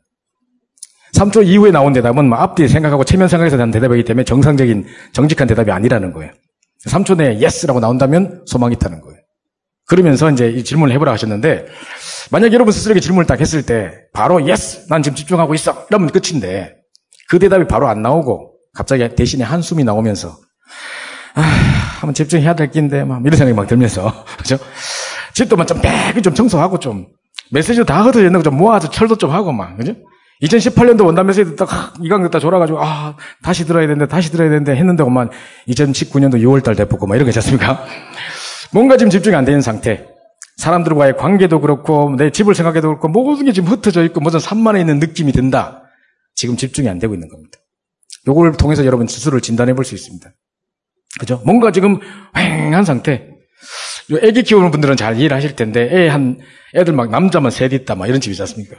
[1.15, 5.71] 3초 이후에 나온 대답은 뭐 앞뒤 생각하고 체면 생각해서 난 대답이기 때문에 정상적인 정직한 대답이
[5.71, 6.31] 아니라는 거예요.
[6.87, 9.19] 3초 내에 yes라고 나온다면 소망이 있다는 거예요.
[9.87, 11.67] 그러면서 이제 이 질문을 해보라 하셨는데
[12.31, 16.75] 만약 여러분 스스로에게 질문을 딱 했을 때 바로 yes 난 지금 집중하고 있어 이러면 끝인데
[17.29, 20.37] 그 대답이 바로 안 나오고 갑자기 대신에 한숨이 나오면서
[21.35, 21.41] 아,
[21.99, 24.57] 한번 집중해야 될 낀데 막 이런 생각이 막 들면서 그죠?
[25.35, 27.07] 집도만 좀 빼기 좀 청소하고 좀
[27.51, 29.93] 메시지도 다 흩어져 있는 거 좀 모아서 철도 좀 하고 막 그죠?
[30.41, 35.03] 2018년도 원단 메시지 딱 이강 듣다 졸아가지고 아 다시 들어야 되는데 다시 들어야 되는데 했는데
[35.03, 35.29] 엄만
[35.69, 37.85] 2019년도 6월달 대포고 막 있지 않습니까?
[38.71, 40.07] 뭔가 지금 집중이 안 되는 상태.
[40.57, 44.99] 사람들과의 관계도 그렇고 내 집을 생각해도 그렇고 모든 게 지금 흩어져 있고 무슨 산만해 있는
[44.99, 45.83] 느낌이 든다.
[46.33, 47.59] 지금 집중이 안 되고 있는 겁니다.
[48.27, 50.29] 요걸 통해서 여러분 스스로를 진단해 볼 수 있습니다.
[51.19, 51.41] 그죠?
[51.45, 51.99] 뭔가 지금
[52.33, 53.34] 휑한 상태.
[54.21, 56.39] 애기 키우는 분들은 잘 이해를 하실 텐데, 애 한,
[56.75, 58.77] 애들 막 남자만 셋 있다, 막 이런 집이지 않습니까?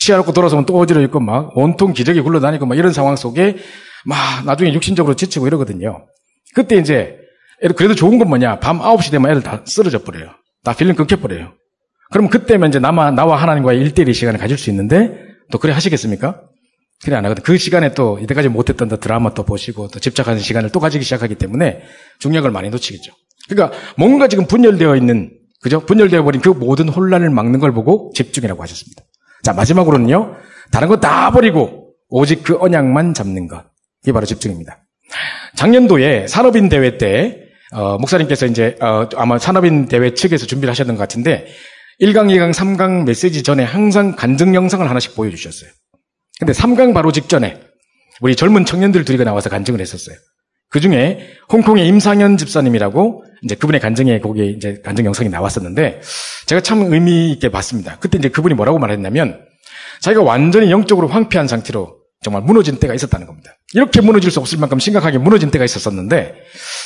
[0.00, 3.56] 치아놓고 돌아서면 또 어지러 있고, 막 온통 기저귀 굴러다니고, 막 이런 상황 속에,
[4.04, 6.06] 막 나중에 육신적으로 지치고 이러거든요.
[6.54, 7.16] 그때 이제,
[7.76, 8.60] 그래도 좋은 건 뭐냐?
[8.60, 10.30] 밤 9시 되면 애들 다 쓰러져 버려요.
[10.64, 11.52] 다 필름 끊겨버려요.
[12.10, 15.18] 그럼 그때면 이제 나만, 나와 하나님과의 일대일 시간을 가질 수 있는데,
[15.50, 16.42] 또 그래 하시겠습니까?
[17.04, 17.42] 그래 안 하거든.
[17.42, 21.82] 그 시간에 또 이때까지 못했던 드라마 또 보시고 또 집착하는 시간을 또 가지기 시작하기 때문에
[22.18, 23.12] 중력을 많이 놓치겠죠.
[23.48, 25.30] 그러니까 뭔가 지금 분열되어 있는
[25.60, 25.80] 그죠?
[25.80, 29.02] 분열되어 버린 그 모든 혼란을 막는 걸 보고 집중이라고 하셨습니다.
[29.42, 30.36] 자 마지막으로는요.
[30.72, 33.64] 다른 거 다 버리고 오직 그 언약만 잡는 것.
[34.02, 34.84] 이게 바로 집중입니다.
[35.56, 37.38] 작년도에 산업인 대회 때
[37.72, 41.46] 어, 목사님께서 이제 어, 아마 산업인 대회 측에서 준비를 하셨던 것 같은데
[42.00, 45.70] 1강, 2강, 3강 메시지 전에 항상 간증 영상을 하나씩 보여주셨어요.
[46.38, 47.60] 근데 3강 바로 직전에
[48.20, 50.16] 우리 젊은 청년들 둘이가 나와서 간증을 했었어요.
[50.68, 56.00] 그 중에 홍콩의 임상현 집사님이라고 이제 그분의 간증에 거기에 이제 간증 영상이 나왔었는데
[56.46, 57.98] 제가 참 의미 있게 봤습니다.
[58.00, 59.40] 그때 이제 그분이 뭐라고 말했냐면
[60.00, 63.52] 자기가 완전히 영적으로 황폐한 상태로 정말 무너진 때가 있었다는 겁니다.
[63.74, 66.34] 이렇게 무너질 수 없을 만큼 심각하게 무너진 때가 있었었는데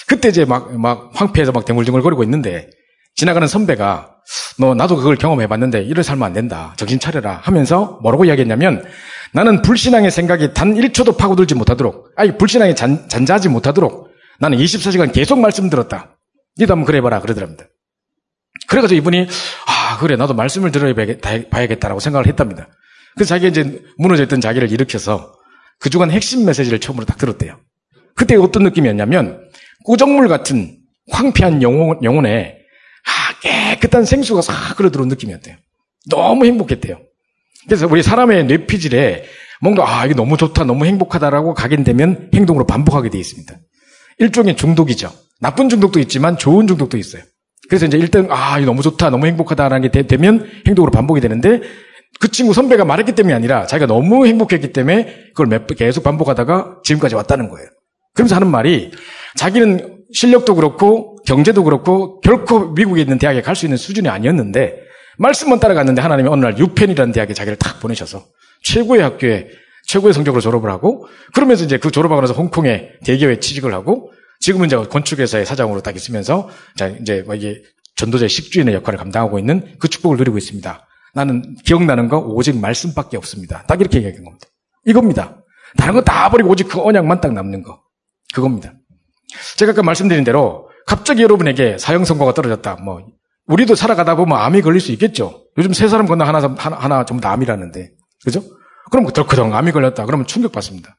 [0.07, 2.69] 그때 이제 막, 막 황폐해서 막 댕글댕글거리고 있는데
[3.15, 4.17] 지나가는 선배가
[4.59, 6.75] 너 나도 그걸 경험해봤는데 이래 살면 안 된다.
[6.77, 8.85] 정신 차려라 하면서 뭐라고 이야기했냐면
[9.33, 15.39] 나는 불신앙의 생각이 단 1초도 파고들지 못하도록 아니 불신앙이 잔, 잔자하지 못하도록 나는 24시간 계속
[15.39, 16.19] 말씀 들었다.
[16.59, 17.67] 니도 한번 그래 봐라 그러더랍니다.
[18.67, 19.27] 그래가지고 이분이
[19.67, 22.69] 아 그래 나도 말씀을 들어봐야겠다라고 생각을 했답니다.
[23.15, 25.33] 그래서 자기가 이제 무너져 있던 자기를 일으켜서
[25.79, 27.59] 그 주간 핵심 메시지를 처음으로 딱 들었대요.
[28.15, 29.49] 그때 어떤 느낌이었냐면
[29.85, 30.79] 꾸정물 같은
[31.11, 32.57] 황폐한 영혼, 영혼에
[33.07, 35.57] 아, 깨끗한 생수가 싹 흘러들어온 느낌이었대요.
[36.11, 37.01] 너무 행복했대요.
[37.67, 39.25] 그래서 우리 사람의 뇌피질에
[39.61, 43.55] 뭔가 아 이게 너무 좋다 너무 행복하다라고 각인되면 행동으로 반복하게 되어 있습니다.
[44.19, 45.13] 일종의 중독이죠.
[45.41, 47.23] 나쁜 중독도 있지만 좋은 중독도 있어요.
[47.69, 51.61] 그래서 이제 일단 아 이거 너무 좋다 너무 행복하다라는 게 되, 면 행동으로 반복이 되는데
[52.19, 57.15] 그 친구 선배가 말했기 때문이 아니라 자기가 너무 행복했기 때문에 그걸 몇번 계속 반복하다가 지금까지
[57.15, 57.69] 왔다는 거예요.
[58.15, 58.91] 그러면서 하는 말이
[59.37, 64.80] 자기는 실력도 그렇고 경제도 그렇고 결코 미국에 있는 대학에 갈 수 있는 수준이 아니었는데
[65.21, 68.25] 말씀만 따라갔는데 하나님이 어느 날 유펜이라는 대학에 자기를 탁 보내셔서
[68.63, 69.49] 최고의 학교에
[69.87, 74.77] 최고의 성적으로 졸업을 하고 그러면서 이제 그 졸업하고 나서 홍콩에 대기업에 취직을 하고 지금은 이제
[74.77, 77.63] 건축회사의 사장으로 딱 있으면서 자 이제 뭐 이게
[77.97, 80.87] 전도자 식주인의 역할을 감당하고 있는 그 축복을 누리고 있습니다.
[81.13, 83.65] 나는 기억나는 거 오직 말씀밖에 없습니다.
[83.67, 84.47] 딱 이렇게 얘기한 겁니다.
[84.87, 85.43] 이겁니다.
[85.77, 87.83] 다른 거 다 버리고 오직 그 언약만 딱 남는 거.
[88.33, 88.73] 그겁니다.
[89.57, 92.77] 제가 아까 말씀드린 대로 갑자기 여러분에게 사형 선고가 떨어졌다.
[92.77, 93.07] 뭐
[93.51, 95.45] 우리도 살아가다 보면 암이 걸릴 수 있겠죠.
[95.59, 97.91] 요즘 세 사람 건너 하나 하나, 하나 전부 다 암이라는데.
[98.25, 98.43] 그죠?
[98.91, 100.07] 그럼 덜커덩 암이 걸렸다.
[100.07, 100.97] 그러면 충격받습니다.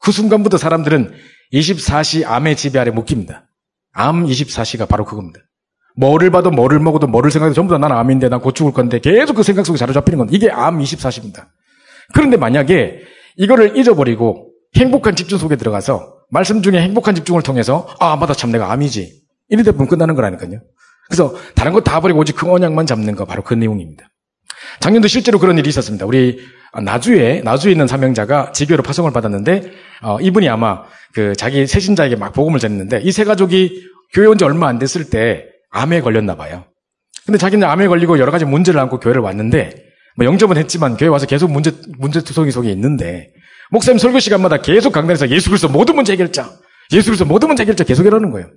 [0.00, 1.12] 그 순간부터 사람들은
[1.52, 3.48] 24시 암의 지배 아래 묶입니다.
[3.92, 5.40] 암 24시가 바로 그겁니다.
[5.96, 9.34] 뭐를 봐도 뭐를 먹어도 뭐를 생각해도 전부 다 나는 암인데 난 곧 죽을 건데 계속
[9.34, 11.46] 그 생각 속에 사로잡히는 건 이게 암 24시입니다.
[12.14, 13.00] 그런데 만약에
[13.36, 18.70] 이거를 잊어버리고 행복한 집중 속에 들어가서 말씀 중에 행복한 집중을 통해서 아 맞다 참 내가
[18.70, 20.60] 암이지 이러다 보면 끝나는 거라니까요.
[21.08, 24.08] 그래서 다른 거 다 버리고 오직 그 언약만 잡는 거 바로 그 내용입니다.
[24.80, 26.04] 작년도 실제로 그런 일이 있었습니다.
[26.06, 26.38] 우리
[26.82, 30.82] 나주에 나주에 있는 사명자가 지교로 파송을 받았는데 어, 이분이 아마
[31.14, 35.08] 그 자기 세신자에게 막 복음을 전했는데 이 세 가족이 교회 온 지 얼마 안 됐을
[35.10, 36.64] 때 암에 걸렸나 봐요.
[37.26, 39.74] 근데 자기는 암에 걸리고 여러 가지 문제를 안고 교회를 왔는데
[40.16, 43.30] 뭐 영접은 했지만 교회 와서 계속 문제 문제 투성이 속에 있는데
[43.70, 46.50] 목사님 설교 시간마다 계속 강단에서 예수 그리스도 모든 문제 해결자,
[46.92, 48.48] 예수 그리스도 모든 문제 해결자 계속 이러는 거예요.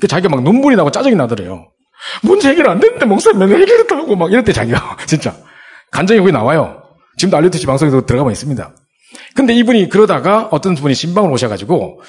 [0.00, 1.72] 그 자기가 막 눈물이 나고 짜증이 나더래요.
[2.22, 5.34] 문제 해결 안 됐는데 목사님 맨날 해결했다고 막 이럴 때 자기가 진짜
[5.90, 6.82] 간정이 거기 나와요.
[7.16, 8.74] 지금도 알려트시 방송에도 들어가면 있습니다.
[9.34, 12.00] 근데 이분이 그러다가 어떤 분이 신방을 오셔가지고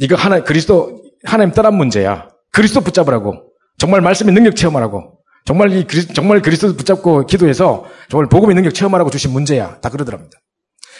[0.00, 2.28] 이거 하나 그리스도 하나님 떠난 문제야.
[2.52, 3.52] 그리스도 붙잡으라고.
[3.78, 5.18] 정말 말씀의 능력 체험하라고.
[5.44, 9.78] 정말 이 그리, 정말 그리스도 붙잡고 기도해서 정말 복음의 능력 체험하라고 주신 문제야.
[9.80, 10.38] 다 그러더랍니다.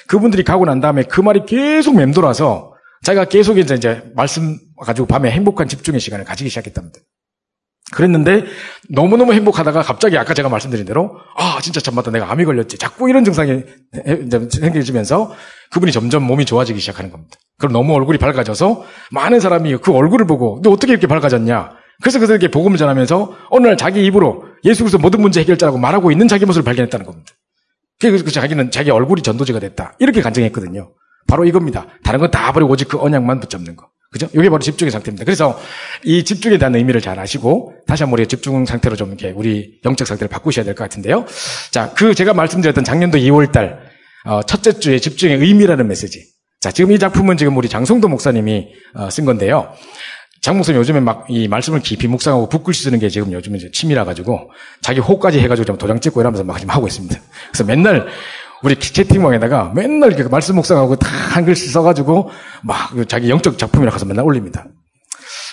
[0.07, 5.31] 그분들이 가고 난 다음에 그 말이 계속 맴돌아서 자기가 계속 이제, 이제 말씀 가지고 밤에
[5.31, 6.99] 행복한 집중의 시간을 가지기 시작했답니다.
[7.93, 8.45] 그랬는데
[8.91, 13.25] 너무너무 행복하다가 갑자기 아까 제가 말씀드린 대로 아 진짜 참맞다 내가 암이 걸렸지 자꾸 이런
[13.25, 13.63] 증상이
[14.51, 15.33] 생겨지면서
[15.71, 17.37] 그분이 점점 몸이 좋아지기 시작하는 겁니다.
[17.59, 21.71] 그럼 너무 얼굴이 밝아져서 많은 사람이 그 얼굴을 보고 너 어떻게 이렇게 밝아졌냐
[22.03, 26.29] 그래서 그들에게 복음을 전하면서 어느 날 자기 입으로 예수 그리스도 모든 문제 해결자라고 말하고 있는
[26.29, 27.33] 자기 모습을 발견했다는 겁니다.
[28.01, 29.95] 그래서 자기는 자기 얼굴이 전도제가 됐다.
[29.99, 30.93] 이렇게 간증했거든요.
[31.27, 31.87] 바로 이겁니다.
[32.05, 33.89] 다른 건 다 버리고 오직 그 언약만 붙잡는 거.
[34.19, 34.29] 그죠?
[34.33, 35.25] 이게 바로 집중의 상태입니다.
[35.25, 35.59] 그래서
[36.05, 40.07] 이 집중에 대한 의미를 잘 아시고 다시 한번 우리 집중 상태로 좀 이렇게 우리 영적
[40.07, 41.27] 상태를 바꾸셔야 될 것 같은데요.
[41.71, 43.79] 자, 그 제가 말씀드렸던 작년도 2월달
[44.27, 46.25] 어, 첫째 주에 집중의 의미라는 메시지.
[46.61, 49.73] 자, 지금 이 작품은 지금 우리 장성도 목사님이 어, 쓴 건데요.
[50.43, 54.51] 장 목사님 요즘에 막 이 말씀을 깊이 묵상하고 붓글씨 쓰는 게 지금 요즘에 취미라 가지고
[54.81, 57.21] 자기 호까지 해가지고 좀 도장 찍고 이러면서 막 지금 하고 있습니다.
[57.51, 58.07] 그래서 맨날
[58.63, 62.31] 우리 채팅방에다가 맨날 이렇게 말씀 묵상하고 다 한 글씨 써가지고
[62.63, 62.77] 막
[63.09, 64.65] 자기 영적 작품이라 해서 맨날 올립니다.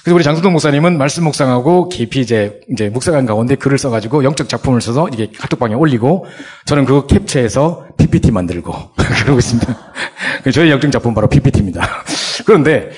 [0.04, 4.80] 그래서 우리 장수동 목사님은 말씀 묵상하고 깊이 이제 이제 묵상한 가운데 글을 써가지고 영적 작품을
[4.80, 6.26] 써서 이게 카톡방에 올리고
[6.66, 9.94] 저는 그거 캡처해서 PPT 만들고 그러고 있습니다.
[10.54, 11.86] 저희 영적 작품 바로 PPT입니다.
[12.46, 12.92] 그런데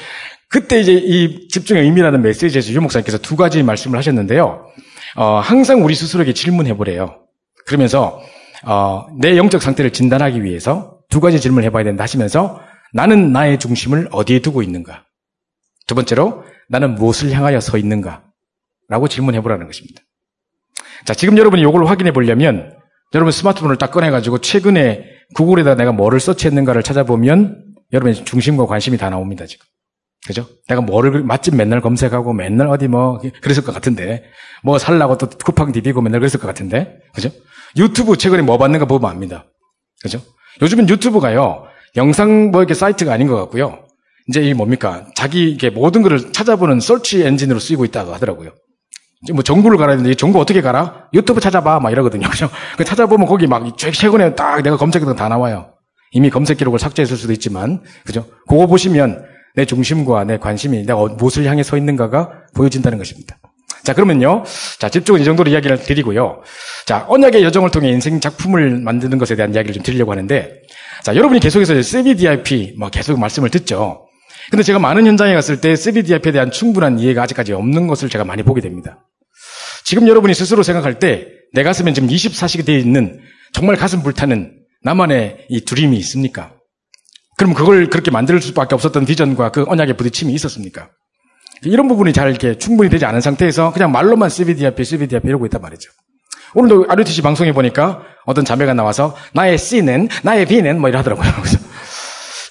[0.50, 4.68] 그때 이제 이 집중의 의미라는 메시지에서 유 목사님께서 두 가지 말씀을 하셨는데요.
[5.16, 7.16] 어, 항상 우리 스스로에게 질문해 보래요.
[7.66, 8.20] 그러면서
[8.64, 12.60] 어, 내 영적 상태를 진단하기 위해서 두 가지 질문을 해봐야 된다 하시면서
[12.94, 15.06] 나는 나의 중심을 어디에 두고 있는가?
[15.88, 18.24] 두 번째로 나는 무엇을 향하여 서 있는가?
[18.88, 20.02] 라고 질문해 보라는 것입니다.
[21.06, 22.78] 자, 지금 여러분이 이걸 확인해 보려면
[23.14, 25.04] 여러분 스마트폰을 딱 꺼내가지고 최근에
[25.36, 29.66] 구글에다 내가 뭐를 서치했는가를 찾아보면 여러분의 중심과 관심이 다 나옵니다, 지금.
[30.26, 30.48] 그죠?
[30.68, 34.24] 내가 뭐를 맛집 맨날 검색하고 맨날 어디 뭐 그랬을 것 같은데
[34.64, 37.30] 뭐 살라고 또 쿠팡 디디고 맨날 그랬을 것 같은데 그죠?
[37.78, 39.46] 유튜브 최근에 뭐 봤는가 보면 압니다.
[40.02, 40.22] 그죠?
[40.62, 41.66] 요즘은 유튜브가요,
[41.98, 43.86] 영상 뭐 이렇게 사이트가 아닌 것 같고요.
[44.28, 45.06] 이제 이 뭡니까?
[45.16, 48.52] 자기 이게 모든 것을 찾아보는 설치 엔진으로 쓰이고 있다고 하더라고요.
[49.34, 51.08] 뭐 정보를 갈아야 되는데 정보 어떻게 갈아?
[51.14, 52.28] 유튜브 찾아봐 막 이러거든요.
[52.30, 52.50] 그죠?
[52.78, 55.74] 그 찾아보면 거기 막 최근에 딱 내가 검색했던 다 나와요.
[56.12, 58.26] 이미 검색 기록을 삭제했을 수도 있지만 그죠?
[58.48, 63.38] 그거 보시면 내 중심과 내 관심이 내가 어, 무엇을 향해 서 있는가가 보여진다는 것입니다.
[63.84, 64.44] 자, 그러면요.
[64.80, 66.42] 자, 집중은 이 정도로 이야기를 드리고요.
[66.86, 70.62] 자, 언약의 여정을 통해 인생 작품을 만드는 것에 대한 이야기를 좀 드리려고 하는데,
[71.04, 74.08] 자, 여러분이 계속해서 CBDIP 뭐 계속 말씀을 듣죠.
[74.50, 78.42] 근데 제가 많은 현장에 갔을 때 CBDIP에 대한 충분한 이해가 아직까지 없는 것을 제가 많이
[78.42, 79.06] 보게 됩니다.
[79.84, 83.22] 지금 여러분이 스스로 생각할 때 내 가슴에 지금 24시가 되어 있는
[83.54, 86.55] 정말 가슴 불타는 나만의 이 드림이 있습니까?
[87.38, 90.90] 그럼 그걸 그렇게 만들 수밖에 없었던 비전과 그 언약의 부딪힘이 있었습니까?
[91.64, 95.90] 이런 부분이 잘 이렇게 충분히 되지 않은 상태에서 그냥 말로만 CBDIP, CBDIP 이러고 있단 말이죠.
[96.54, 101.30] 오늘도 RUTC 방송에 보니까 어떤 자매가 나와서 나의 C는, 나의 B는 뭐 이러 하더라고요.
[101.42, 101.60] 그래서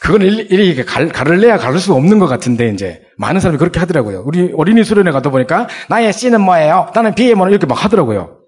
[0.01, 4.25] 그건 일일이 가를내야 가를 수 없는 것 같은데 이제 많은 사람이 그렇게 하더라고요.
[4.27, 6.91] 우리 어린이 수련회 가다 보니까 나의 C는 뭐예요?
[6.95, 8.39] 나는 B의 뭐는 이렇게 막 하더라고요.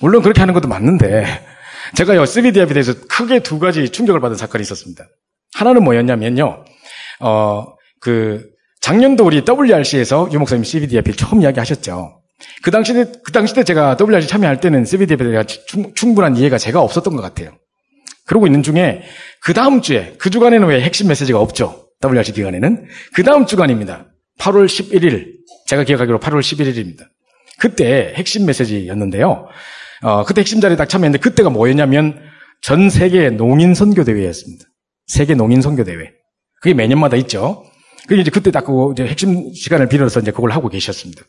[0.00, 1.26] 물론 그렇게 하는 것도 맞는데
[1.94, 5.04] 제가 요 CBDF에 대해서 크게 두 가지 충격을 받은 사건이 있었습니다.
[5.54, 6.64] 하나는 뭐였냐면요.
[7.20, 7.66] 어,
[8.00, 8.46] 그
[8.80, 12.20] 작년도 우리 WRC에서 유 목사님 CBDF를 처음 이야기 하셨죠.
[12.62, 15.44] 그 당시 때, 그 당시 때 제가 WRC 참여할 때는 CBDF에 대한
[15.94, 17.52] 충분한 이해가 제가 없었던 것 같아요.
[18.26, 19.02] 그러고 있는 중에
[19.42, 21.88] 그 다음 주에 그 주간에는 왜 핵심 메시지가 없죠?
[22.04, 24.06] WRC 기간에는 그 다음 주간입니다.
[24.38, 25.32] 8월 11일
[25.66, 27.06] 제가 기억하기로 8월 11일입니다.
[27.58, 29.48] 그때 핵심 메시지였는데요.
[30.02, 32.20] 어, 그때 핵심 자리에 딱 참여했는데 그때가 뭐였냐면
[32.62, 34.64] 전 세계 농인 선교 대회였습니다.
[35.08, 36.12] 세계 농인 선교 대회.
[36.60, 37.64] 그게 매년마다 있죠.
[38.06, 41.22] 그게 이제 그때 딱 그 이제 핵심 시간을 빌어서 이제 그걸 하고 계셨습니다.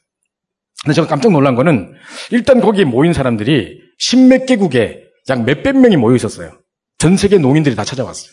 [0.84, 1.94] 근데 제가 깜짝 놀란 거는
[2.32, 6.52] 일단 거기에 모인 사람들이 십몇 개국에 약 몇백 명이 모여 있었어요.
[6.98, 8.32] 전 세계 농인들이 다 찾아왔어요.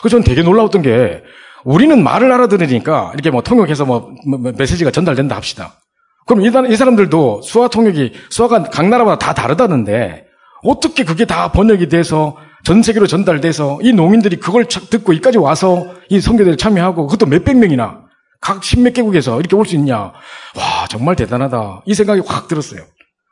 [0.00, 1.22] 그래서 저는 되게 놀라웠던 게
[1.64, 5.80] 우리는 말을 알아들으니까 이렇게 뭐 통역해서 뭐, 뭐, 뭐 메시지가 전달된다 합시다.
[6.26, 10.26] 그럼 일단 이 사람들도 수화 통역이 수화가 각 나라마다 다 다르다는데
[10.64, 16.20] 어떻게 그게 다 번역이 돼서 전 세계로 전달돼서 이 농민들이 그걸 듣고 이까지 와서 이
[16.20, 18.02] 선교대에 참여하고 그것도 몇백 명이나
[18.40, 19.96] 각 십몇 개국에서 이렇게 올 수 있냐.
[19.96, 21.82] 와, 정말 대단하다.
[21.86, 22.82] 이 생각이 확 들었어요.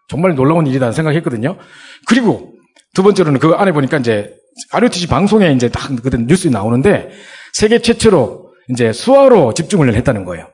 [0.09, 1.57] 정말 놀라운 일이다 생각했거든요.
[2.07, 2.53] 그리고
[2.95, 4.35] 두 번째로는 그 안에 보니까 이제
[4.71, 7.11] RUTC 방송에 이제 딱 그때 뉴스에 나오는데
[7.55, 10.49] 세계 최초로 이제 수화로 집중훈련을 했다는 거예요.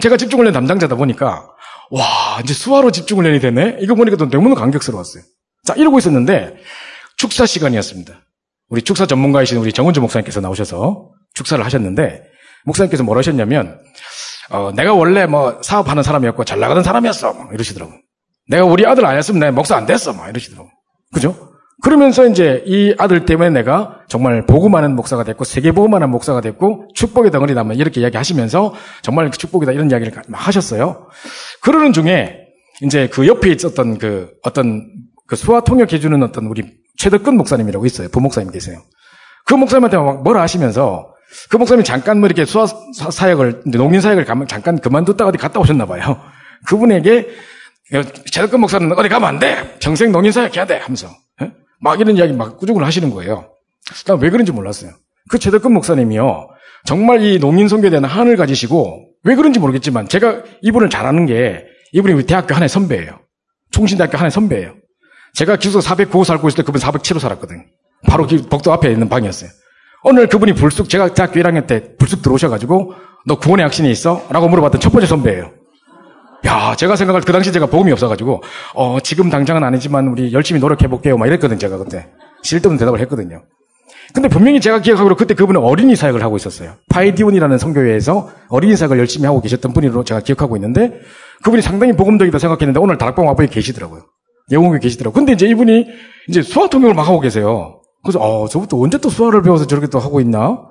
[0.00, 1.48] 제가 집중훈련 담당자다 보니까
[1.90, 2.04] 와
[2.42, 3.78] 이제 수화로 집중훈련이 되네.
[3.80, 5.24] 이거 보니까 또 너무나 감격스러웠어요.
[5.64, 6.56] 자 이러고 있었는데
[7.16, 8.14] 축사 시간이었습니다.
[8.68, 12.22] 우리 축사 전문가이신 우리 정은주 목사님께서 나오셔서 축사를 하셨는데
[12.64, 13.78] 목사님께서 뭘 하셨냐면
[14.50, 17.92] 어, 내가 원래 뭐 사업하는 사람이었고 잘 나가던 사람이었어 막 이러시더라고.
[18.48, 20.68] 내가 우리 아들 아니었으면 내가 목사 안 됐어 막 이러시더라고.
[21.14, 21.52] 그죠?
[21.82, 27.30] 그러면서 이제 이 아들 때문에 내가 정말 복음하는 목사가 됐고 세계 복음하는 목사가 됐고 축복의
[27.30, 31.08] 덩어리다 뭐 이렇게 이야기하시면서 정말 그 축복이다 이런 이야기를 하셨어요.
[31.60, 32.46] 그러는 중에
[32.82, 34.88] 이제 그 옆에 있었던 그 어떤
[35.26, 36.62] 그 수화 통역해주는 어떤 우리
[36.98, 38.08] 최덕근 목사님이라고 있어요.
[38.08, 38.82] 부목사님 계세요.
[39.46, 41.12] 그 목사님한테 막 뭐라 하시면서
[41.48, 46.20] 그 목사님이 잠깐 뭐 이렇게 수화 사역을 농민 사역을 잠깐 그만뒀다가 어디 갔다 오셨나 봐요.
[46.68, 47.28] 그분에게
[48.30, 49.76] 최덕근 목사는 어디 가면 안 돼.
[49.80, 50.78] 평생 농민 사역 해야 돼.
[50.78, 51.08] 하면서
[51.80, 53.48] 막 이런 이야기 막 꾸준히 하시는 거예요.
[54.06, 54.92] 난 왜 그런지 몰랐어요.
[55.28, 56.48] 그 최덕근 목사님이요.
[56.84, 61.64] 정말 이 농민 선교에 대한 한을 가지시고 왜 그런지 모르겠지만 제가 이분을 잘 아는 게
[61.92, 63.20] 이분이 대학교 하나의 선배예요.
[63.70, 64.74] 총신대학교 하나의 선배예요.
[65.34, 67.64] 제가 기숙사 409호 살고 있을 때 그분 407호 살았거든.
[68.06, 69.50] 바로 복도 앞에 있는 방이었어요.
[70.04, 72.94] 오늘 그분이 불쑥 제가 대학교 1학년 때 불쑥 들어오셔가지고
[73.26, 74.26] 너 구원의 확신이 있어?
[74.30, 75.52] 라고 물어봤던 첫 번째 선배예요.
[76.44, 78.42] 야, 제가 생각할 그 당시 제가 복음이 없어가지고,
[78.74, 81.16] 어, 지금 당장은 아니지만 우리 열심히 노력해볼게요.
[81.16, 82.08] 막 이랬거든, 제가 그때.
[82.42, 83.44] 실없는 대답을 했거든요.
[84.12, 86.74] 근데 분명히 제가 기억하기로 그때 그분은 어린이 사역을 하고 있었어요.
[86.90, 91.00] 파이디온이라는 성교회에서 어린이 사역을 열심히 하고 계셨던 분으로 제가 기억하고 있는데,
[91.44, 94.02] 그분이 상당히 복음적이다 생각했는데, 오늘 다락방 와보에 계시더라고요.
[94.50, 95.14] 영웅에 계시더라고요.
[95.14, 95.86] 근데 이제 이분이
[96.28, 97.80] 이제 수화 통역을 막 하고 계세요.
[98.02, 100.62] 그래서, 어, 저부터 언제 또 수화를 배워서 저렇게 또 하고 있나?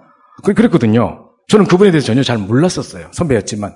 [0.43, 1.29] 그랬거든요.
[1.47, 3.07] 저는 그분에 대해서 전혀 잘 몰랐었어요.
[3.11, 3.75] 선배였지만.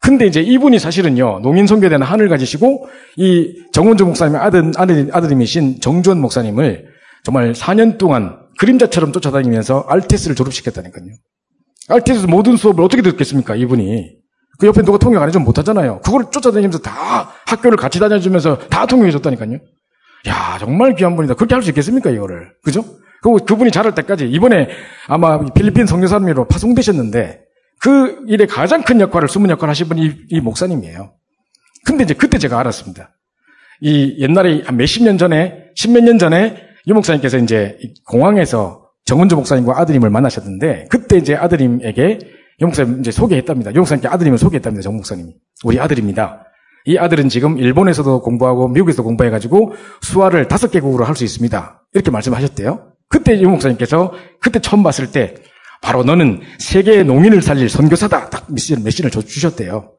[0.00, 6.20] 근데 이제 이분이 사실은요, 농인 선교대는 한을 가지시고, 이 정원조 목사님의 아들, 아들, 아들님이신 정주원
[6.20, 6.86] 목사님을
[7.24, 11.06] 정말 4년 동안 그림자처럼 쫓아다니면서 알테스를 졸업시켰다니까요.
[11.88, 14.16] 알테스 모든 수업을 어떻게 듣겠습니까, 이분이.
[14.58, 16.00] 그 옆에 누가 통역 안 해주면 못하잖아요.
[16.04, 19.58] 그걸 쫓아다니면서 다 학교를 같이 다녀주면서 다 통역해줬다니까요.
[20.28, 21.34] 야, 정말 귀한 분이다.
[21.34, 22.52] 그렇게 할 수 있겠습니까, 이거를.
[22.62, 22.84] 그죠?
[23.22, 24.68] 그리고 그분이 자랄 때까지, 이번에
[25.08, 27.40] 아마 필리핀 성교사님으로 파송되셨는데,
[27.80, 31.12] 그 일에 가장 큰 역할을, 숨은 역할을 하신 분이 이, 이 목사님이에요.
[31.84, 33.10] 근데 이제 그때 제가 알았습니다.
[33.80, 36.56] 이 옛날에 한 몇십 년 전에, 십몇 년 전에
[36.88, 42.18] 유 목사님께서 이제 공항에서 정은조 목사님과 아드님을 만나셨는데 그때 이제 아드님에게
[42.60, 43.74] 유 목사님 이제 소개했답니다.
[43.74, 44.82] 유 목사님께 아드님을 소개했답니다.
[44.82, 46.44] 정 목사님이 우리 아들입니다.
[46.86, 51.82] 이 아들은 지금 일본에서도 공부하고 미국에서도 공부해가지고 수화를 다섯 개국으로 할 수 있습니다.
[51.94, 52.92] 이렇게 말씀하셨대요.
[53.08, 55.34] 그때 유 목사님께서 그때 처음 봤을 때
[55.82, 58.30] 바로 너는 세계의 농인을 살릴 선교사다.
[58.30, 59.92] 딱 메시지를, 메시지를 주셨대요.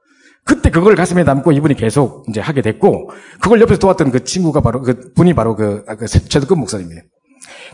[0.44, 4.82] 그때 그걸 가슴에 담고 이분이 계속 이제 하게 됐고, 그걸 옆에서 도왔던 그 친구가 바로,
[4.82, 7.02] 그 분이 바로 그, 아, 그 최덕근 목사님이에요.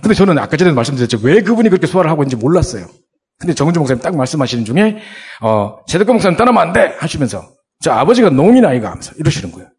[0.02, 1.20] 근데 저는 아까 전에 말씀드렸죠.
[1.24, 2.88] 왜 그분이 그렇게 소화를 하고 있는지 몰랐어요.
[3.40, 4.98] 근데 정은주 목사님 딱 말씀하시는 중에,
[5.42, 6.96] 어, 최덕근 목사님 떠나면 안 돼!
[7.00, 7.44] 하시면서,
[7.82, 9.70] 저 아버지가 농인 아이가 하면서 이러시는 거예요.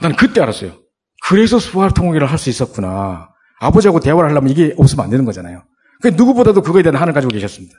[0.00, 0.72] 난 그때 알았어요.
[1.24, 3.28] 그래서 수화통일을 할 수 있었구나.
[3.60, 5.62] 아버지하고 대화를 하려면 이게 없으면 안 되는 거잖아요.
[6.02, 7.74] 그 누구보다도 그거에 대한 한을 가지고 계셨습니다.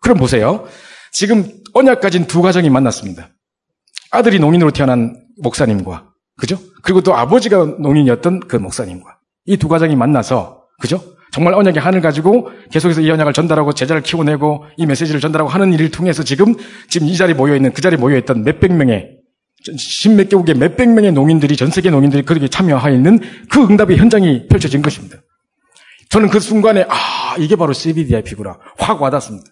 [0.00, 0.64] 그럼 보세요.
[1.12, 3.28] 지금 언약 가진 두 가정이 만났습니다.
[4.10, 6.58] 아들이 농인으로 태어난 목사님과 그죠?
[6.82, 11.02] 그리고 또 아버지가 농인이었던 그 목사님과 이 두 가정이 만나서 그죠?
[11.32, 15.90] 정말 언약의 한을 가지고 계속해서 이 언약을 전달하고 제자를 키워내고 이 메시지를 전달하고 하는 일을
[15.90, 16.54] 통해서 지금
[16.88, 19.16] 지금 이 자리에 모여 있는 그 자리에 모여 있던 몇백 명의
[19.76, 23.18] 십몇 개국의 몇백 명의 농인들이 전 세계 농인들이 그렇게 참여하여 있는
[23.50, 25.18] 그 응답의 현장이 펼쳐진 것입니다.
[26.10, 29.50] 저는 그 순간에 아 이게 바로 CBDIP구나 확 와닿습니다.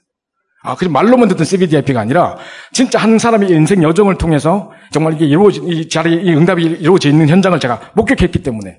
[0.67, 2.39] 아, 그냥 말로만 듣던 CBDIP가 아니라
[2.73, 7.29] 진짜 한 사람의 인생 여정을 통해서 정말 이게 이루어진 이 자리 이 응답이 이루어져 있는
[7.29, 8.79] 현장을 제가 목격했기 때문에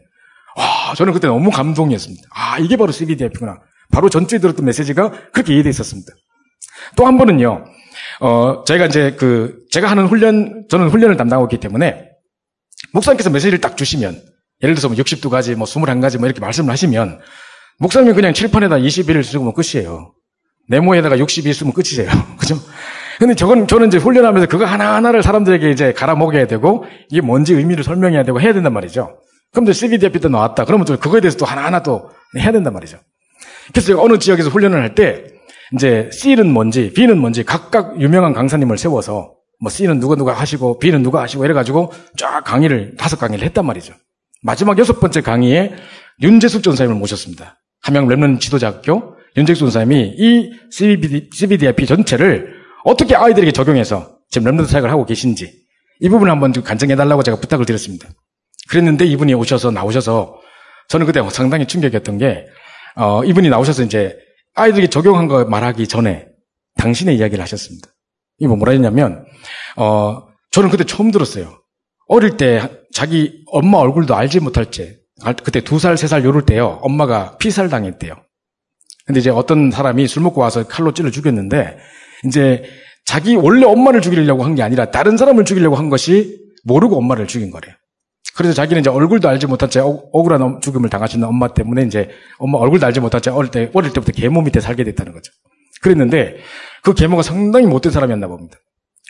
[0.55, 2.23] 와, 저는 그때 너무 감동이었습니다.
[2.33, 3.59] 아, 이게 바로 CBDIP구나.
[3.91, 6.11] 바로 전주에 들었던 메시지가 그렇게 이해되어 있었습니다.
[6.95, 7.65] 또 한 번은요.
[8.21, 12.09] 어, 저희가 이제 그 제가 하는 훈련 저는 훈련을 담당하고 있기 때문에
[12.93, 14.21] 목사님께서 메시지를 딱 주시면
[14.63, 17.19] 예를 들어서 뭐 62가지 뭐 21가지 뭐 이렇게 말씀을 하시면
[17.79, 20.13] 목사님이 그냥 칠판에다 21을 쓰고 끝이에요.
[20.69, 22.09] 네모에다가 62 쓰면 끝이에요.
[22.39, 22.55] 그죠?
[23.19, 27.83] 근데 저건, 저는 이제 훈련하면서 그거 하나하나를 사람들에게 이제 갈아 먹여야 되고, 이게 뭔지 의미를
[27.83, 29.17] 설명해야 되고 해야 된단 말이죠.
[29.55, 30.65] 그럼 이제 CBDFP 때 나왔다.
[30.65, 32.99] 그러면 또 그거에 대해서 또 하나하나 또 해야 된단 말이죠.
[33.71, 35.23] 그래서 제가 어느 지역에서 훈련을 할 때,
[35.73, 41.03] 이제 C는 뭔지, B는 뭔지 각각 유명한 강사님을 세워서, 뭐 C는 누가 누가 하시고, B는
[41.03, 43.93] 누가 하시고 이래가지고 쫙 강의를, 다섯 강의를 했단 말이죠.
[44.43, 45.73] 마지막 여섯 번째 강의에
[46.21, 47.57] 윤재숙 전사님을 모셨습니다.
[47.81, 54.91] 함양 랩런 지도자학교 윤재숙 전사님이 이 CBD, CBDIP 전체를 어떻게 아이들에게 적용해서 지금 랩런트 사역을
[54.91, 55.51] 하고 계신지
[56.01, 58.09] 이 부분을 한번 좀 간증해달라고 제가 부탁을 드렸습니다.
[58.69, 60.39] 그랬는데 이분이 오셔서 나오셔서
[60.89, 62.45] 저는 그때 상당히 충격이었던 게
[62.95, 64.17] 어, 이분이 나오셔서 이제
[64.55, 66.27] 아이들에게 적용한 거 말하기 전에
[66.77, 67.89] 당신의 이야기를 하셨습니다.
[68.39, 69.25] 이게 뭐 뭐라 했냐면
[69.75, 71.59] 어, 저는 그때 처음 들었어요.
[72.07, 72.61] 어릴 때
[72.93, 74.95] 자기 엄마 얼굴도 알지 못할 때
[75.43, 76.79] 그때 두 살, 세 살 요럴 때요.
[76.81, 78.13] 엄마가 피살 당했대요.
[79.05, 81.77] 근데 이제 어떤 사람이 술 먹고 와서 칼로 찔러 죽였는데
[82.25, 82.63] 이제
[83.05, 87.51] 자기 원래 엄마를 죽이려고 한 게 아니라 다른 사람을 죽이려고 한 것이 모르고 엄마를 죽인
[87.51, 87.75] 거래요.
[88.35, 92.85] 그래서 자기는 이제 얼굴도 알지 못한 채 억울한 죽음을 당하시는 엄마 때문에 이제 엄마 얼굴도
[92.85, 95.31] 알지 못한 채 어릴 때 어릴 때부터 계모 밑에 살게 됐다는 거죠.
[95.81, 96.37] 그랬는데
[96.83, 98.57] 그 계모가 상당히 못된 사람이었나 봅니다.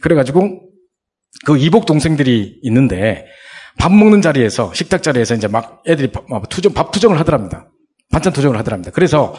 [0.02, 0.62] 그래가지고
[1.46, 3.26] 그 이복 동생들이 있는데
[3.80, 7.70] 밥 먹는 자리에서 식탁 자리에서 이제 막 애들이 밥, 투정 밥 투정을 하더랍니다.
[8.12, 8.92] 반찬 투정을 하더랍니다.
[8.92, 9.36] 그래서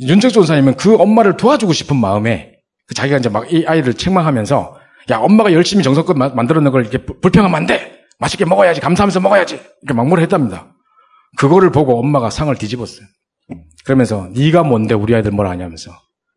[0.00, 2.52] 윤택 조사님은 그 엄마를 도와주고 싶은 마음에
[2.86, 4.76] 그 자기가 이제 막 이 아이를 책망하면서
[5.10, 7.97] 야 엄마가 열심히 정성껏 만들어 놓은 걸 이렇게 불평하면 안 돼.
[8.18, 8.80] 맛있게 먹어야지.
[8.80, 9.60] 감사하면서 먹어야지.
[9.82, 10.74] 이렇게 막무를 했답니다.
[11.36, 13.06] 그거를 보고 엄마가 상을 뒤집었어요.
[13.84, 15.92] 그러면서 네가 뭔데 우리 아이들 뭘 아냐면서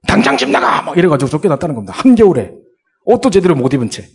[0.08, 1.94] 당장 집 나가 막 이래가지고 쫓겨났다는 겁니다.
[1.96, 2.52] 한겨울에
[3.06, 4.08] 옷도 제대로 못 입은 채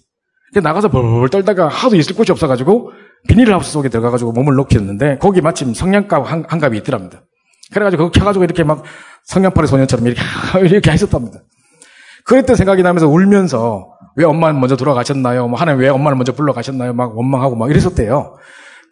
[0.55, 2.93] 나가서 벌 떨다가 하도 있을 곳이 없어가지고
[3.29, 7.23] 비닐하우스 속에 들어가가지고 몸을 녹였는데 거기 마침 성냥갑 한, 한 갑이 있더랍니다.
[7.73, 8.85] 그래가지고 그거 켜가지고 이렇게 막
[9.25, 10.23] 성냥팔이 소년처럼 이렇게
[10.65, 11.41] 이렇게 했었답니다.
[12.27, 15.49] 그랬던 생각이 나면서 울면서 왜 엄마는 먼저 돌아가셨나요?
[15.49, 16.93] 뭐 하나님 왜 엄마를 먼저 불러가셨나요?
[16.93, 18.37] 막 원망하고 막 이랬었대요.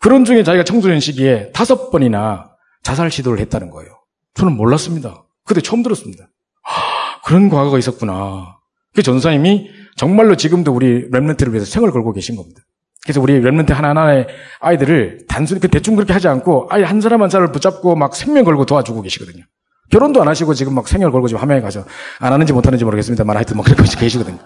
[0.01, 2.51] 그런 중에 자기가 청소년 시기에 다섯 번이나
[2.83, 3.91] 자살 시도를 했다는 거예요.
[4.35, 5.25] 저는 몰랐습니다.
[5.45, 6.29] 그때 처음 들었습니다.
[6.63, 8.57] 하, 그런 과거가 있었구나.
[8.95, 12.61] 그 전도사님이 정말로 지금도 우리 Remnant를 위해서 생을 걸고 계신 겁니다.
[13.03, 14.27] 그래서 우리 Remnant 하나하나의
[14.61, 18.45] 아이들을 단순히 그 대충 그렇게 하지 않고 아예 한 사람 한 사람을 붙잡고 막 생명
[18.45, 19.45] 걸고 도와주고 계시거든요.
[19.91, 21.85] 결혼도 안 하시고 지금 막 생명 걸고 지금 화면에 가서
[22.21, 24.39] 안 하는지 못 하는지 모르겠습니다만 하여튼 뭐 그렇게 계시거든요.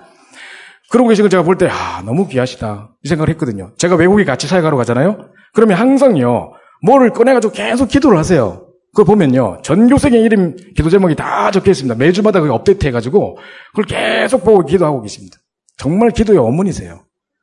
[0.91, 2.91] 그러고 계신 걸 제가 볼 때, 아, 너무 귀하시다.
[3.05, 3.73] 이 생각을 했거든요.
[3.77, 5.29] 제가 외국에 같이 사역하러 가잖아요?
[5.53, 8.65] 그러면 항상요, 뭐를 꺼내가지고 계속 기도를 하세요.
[8.95, 11.95] 그걸 보면요, 전교생의 이름 기도 제목이 다 적혀 있습니다.
[11.95, 13.37] 매주마다 그게 업데이트 해가지고,
[13.75, 15.37] 그걸 계속 보고 기도하고 계십니다.
[15.77, 17.01] 정말 기도의 어머니세요.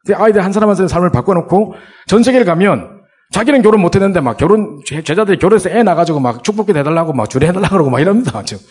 [0.08, 1.74] 그 아이들 한 사람 한 사람 삶을 바꿔놓고
[2.08, 2.95] 전 세계를 가면
[3.32, 7.48] 자기는 결혼 못 했는데 막 결혼 제자들이 결혼해서 애 나가지고 막 축복기도 해달라고 막 주례
[7.48, 8.44] 해달라고 그러고 막 이럽니다.
[8.44, 8.64] 지금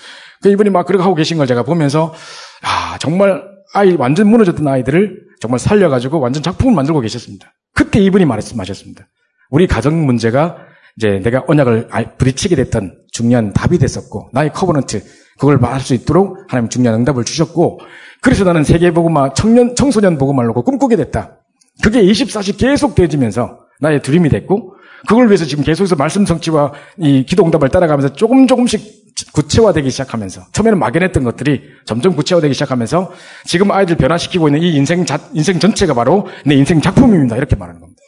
[0.43, 2.15] 그 이분이 막 그렇게 하고 계신 걸 제가 보면서
[2.63, 3.43] 아 정말
[3.73, 7.53] 아이 완전 무너졌던 아이들을 정말 살려가지고 완전 작품을 만들고 계셨습니다.
[7.75, 9.07] 그때 이분이 말씀하셨습니다.
[9.51, 10.57] 우리 가정 문제가
[10.97, 11.89] 이제 내가 언약을
[12.19, 15.03] 부딪히게 됐던 중요한 답이 됐었고 나의 covenant
[15.39, 17.81] 그걸 말할 수 있도록 하나님 중요한 응답을 주셨고
[18.23, 21.41] 그래서 나는 세계복음화 청년 청소년 복음화를 꿈꾸게 됐다.
[21.83, 24.75] 그게 24시 계속 되어지면서 나의 dream이 됐고
[25.07, 30.79] 그걸 위해서 지금 계속해서 말씀 성취와 이 기도 응답을 따라가면서 조금 조금씩 구체화되기 시작하면서 처음에는
[30.79, 33.13] 막연했던 것들이 점점 구체화되기 시작하면서
[33.45, 37.37] 지금 아이들 변화시키고 있는 이 인생 자, 인생 전체가 바로 내 인생 작품입니다.
[37.37, 38.01] 이렇게 말하는 겁니다.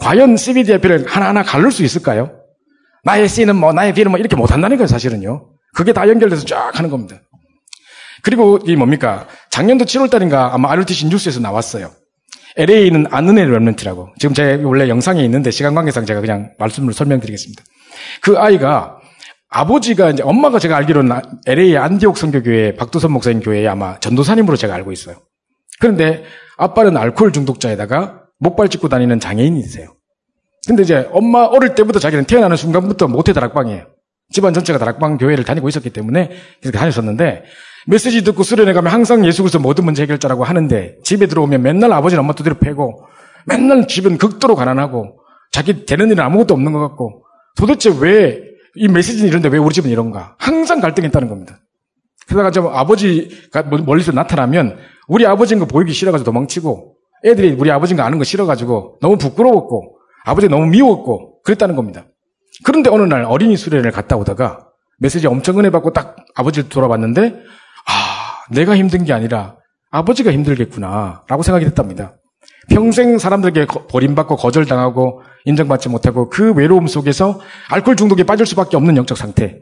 [0.00, 2.32] 과연 CBDF를 하나하나 가를 수 있을까요?
[3.04, 5.48] 나의 C는 뭐, 나의 B는 뭐 이렇게 못 한다는 거예요, 사실은요.
[5.74, 7.20] 그게 다 연결돼서 쫙 하는 겁니다.
[8.22, 9.26] 그리고 이 뭡니까?
[9.50, 11.92] 작년도 7월 달인가 아마 RTC 뉴스에서 나왔어요.
[12.56, 14.10] LA는 안은혜 랩런트라고.
[14.18, 17.62] 지금 제 원래 영상에 있는데 시간 관계상 제가 그냥 말씀을 설명드리겠습니다.
[18.22, 18.98] 그 아이가
[19.48, 24.92] 아버지가 이제 엄마가 제가 알기로는 LA 안디옥 선교교회 박두선 목사님 교회에 아마 전도사님으로 제가 알고
[24.92, 25.16] 있어요.
[25.80, 26.24] 그런데
[26.56, 29.94] 아빠는 알코올 중독자에다가 목발 짚고 다니는 장애인이세요.
[30.66, 33.86] 근데 이제 엄마 어릴 때부터 자기는 태어나는 순간부터 모태 다락방이에요.
[34.30, 36.30] 집안 전체가 다락방 교회를 다니고 있었기 때문에
[36.60, 37.44] 계속 다녔었는데
[37.86, 42.20] 메시지 듣고 수련회 가면 항상 예수 그리스도 모든 문제 해결자라고 하는데 집에 들어오면 맨날 아버지는
[42.20, 43.06] 엄마 두드려 패고
[43.46, 45.18] 맨날 집은 극도로 가난하고
[45.50, 47.24] 자기 되는 일은 아무것도 없는 것 같고
[47.56, 50.34] 도대체 왜 이 메시지는 이런데 왜 우리 집은 이런가?
[50.38, 51.60] 항상 갈등했다는 겁니다.
[52.28, 54.78] 그러다가 좀 아버지가 멀리서 나타나면
[55.08, 59.98] 우리 아버지인 거 보이기 싫어가지고 도망치고 애들이 우리 아버지인 거 아는 거 싫어가지고 너무 부끄러웠고
[60.24, 62.06] 아버지 너무 미웠고 그랬다는 겁니다.
[62.64, 64.68] 그런데 어느 날 어린이 수련회를 갔다 오다가
[64.98, 67.38] 메시지 엄청 은혜 받고 딱 아버지를 돌아봤는데 아
[68.50, 69.56] 내가 힘든 게 아니라
[69.90, 72.16] 아버지가 힘들겠구나 라고 생각이 됐답니다.
[72.68, 77.40] 평생 사람들에게 버림받고 거절당하고 인정받지 못하고 그 외로움 속에서
[77.70, 79.60] 알코올 중독에 빠질 수밖에 없는 영적 상태.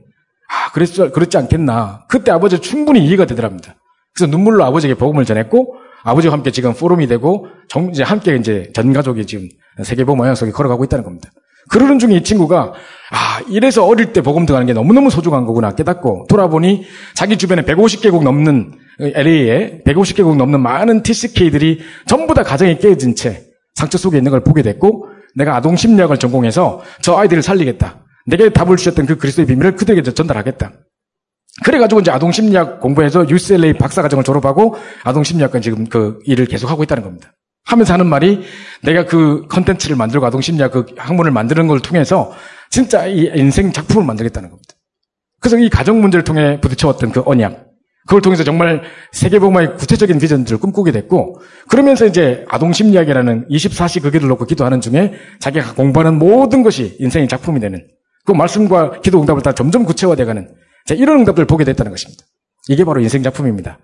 [0.49, 2.05] 아, 그랬, 그렇지 않겠나.
[2.09, 3.75] 그때 아버지 충분히 이해가 되더랍니다.
[4.15, 8.93] 그래서 눈물로 아버지에게 복음을 전했고, 아버지와 함께 지금 포럼이 되고, 정, 이제 함께 이제 전
[8.93, 9.49] 가족이 지금
[9.83, 11.31] 세계보 모양 속에 걸어가고 있다는 겁니다.
[11.69, 12.73] 그러는 중에 이 친구가,
[13.11, 18.23] 아, 이래서 어릴 때 복음 들어가는 게 너무너무 소중한 거구나 깨닫고, 돌아보니 자기 주변에 150개국
[18.23, 23.45] 넘는 LA에 150개국 넘는 많은 TCK들이 전부 다 가정이 깨진 채
[23.75, 25.07] 상처 속에 있는 걸 보게 됐고
[25.37, 28.05] 내가 아동 심리학을 전공해서 저 아이들을 살리겠다.
[28.27, 30.73] 내게 답을 주셨던 그 그리스도의 비밀을 그들에게 전달하겠다.
[31.65, 37.05] 그래가지고 이제 아동 심리학 공부해서 UCLA 박사과정을 졸업하고 아동 심리학과 지금 그 일을 계속하고 있다는
[37.05, 37.33] 겁니다.
[37.65, 38.43] 하면서 하는 말이
[38.83, 42.33] 내가 그 컨텐츠를 만들고 아동심리학 그 학문을 만드는 걸 통해서
[42.71, 44.75] 진짜 이 인생 작품을 만들겠다는 겁니다.
[45.41, 47.69] 그래서 이 가정 문제를 통해 부딪혀왔던 그 언약,
[48.07, 48.83] 그걸 통해서 정말
[49.13, 56.19] 세계복음화의 구체적인 비전들을 꿈꾸게 됐고, 그러면서 이제 아동심리학이라는 24시 그기를 놓고 기도하는 중에 자기가 공부하는
[56.19, 57.87] 모든 것이 인생의 작품이 되는,
[58.25, 60.55] 그 말씀과 기도 응답을 다 점점 구체화돼가는,
[60.93, 62.25] 이런 응답들을 보게 됐다는 것입니다.
[62.69, 63.79] 이게 바로 인생 작품입니다.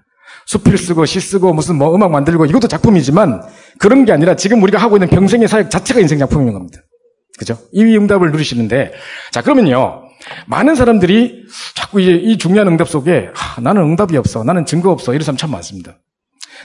[0.46, 3.42] 수필 쓰고 시 쓰고 무슨 뭐 음악 만들고 이것도 작품이지만
[3.78, 6.78] 그런 게 아니라 지금 우리가 하고 있는 평생의 사역 자체가 인생 작품인 겁니다.
[7.38, 7.58] 그죠?
[7.72, 8.92] 이 응답을 누리시는데
[9.32, 10.04] 자 그러면요
[10.46, 15.12] 많은 사람들이 자꾸 이제 이 중요한 응답 속에 아, 나는 응답이 없어, 나는 증거 없어
[15.12, 15.98] 이런 사람 참 많습니다.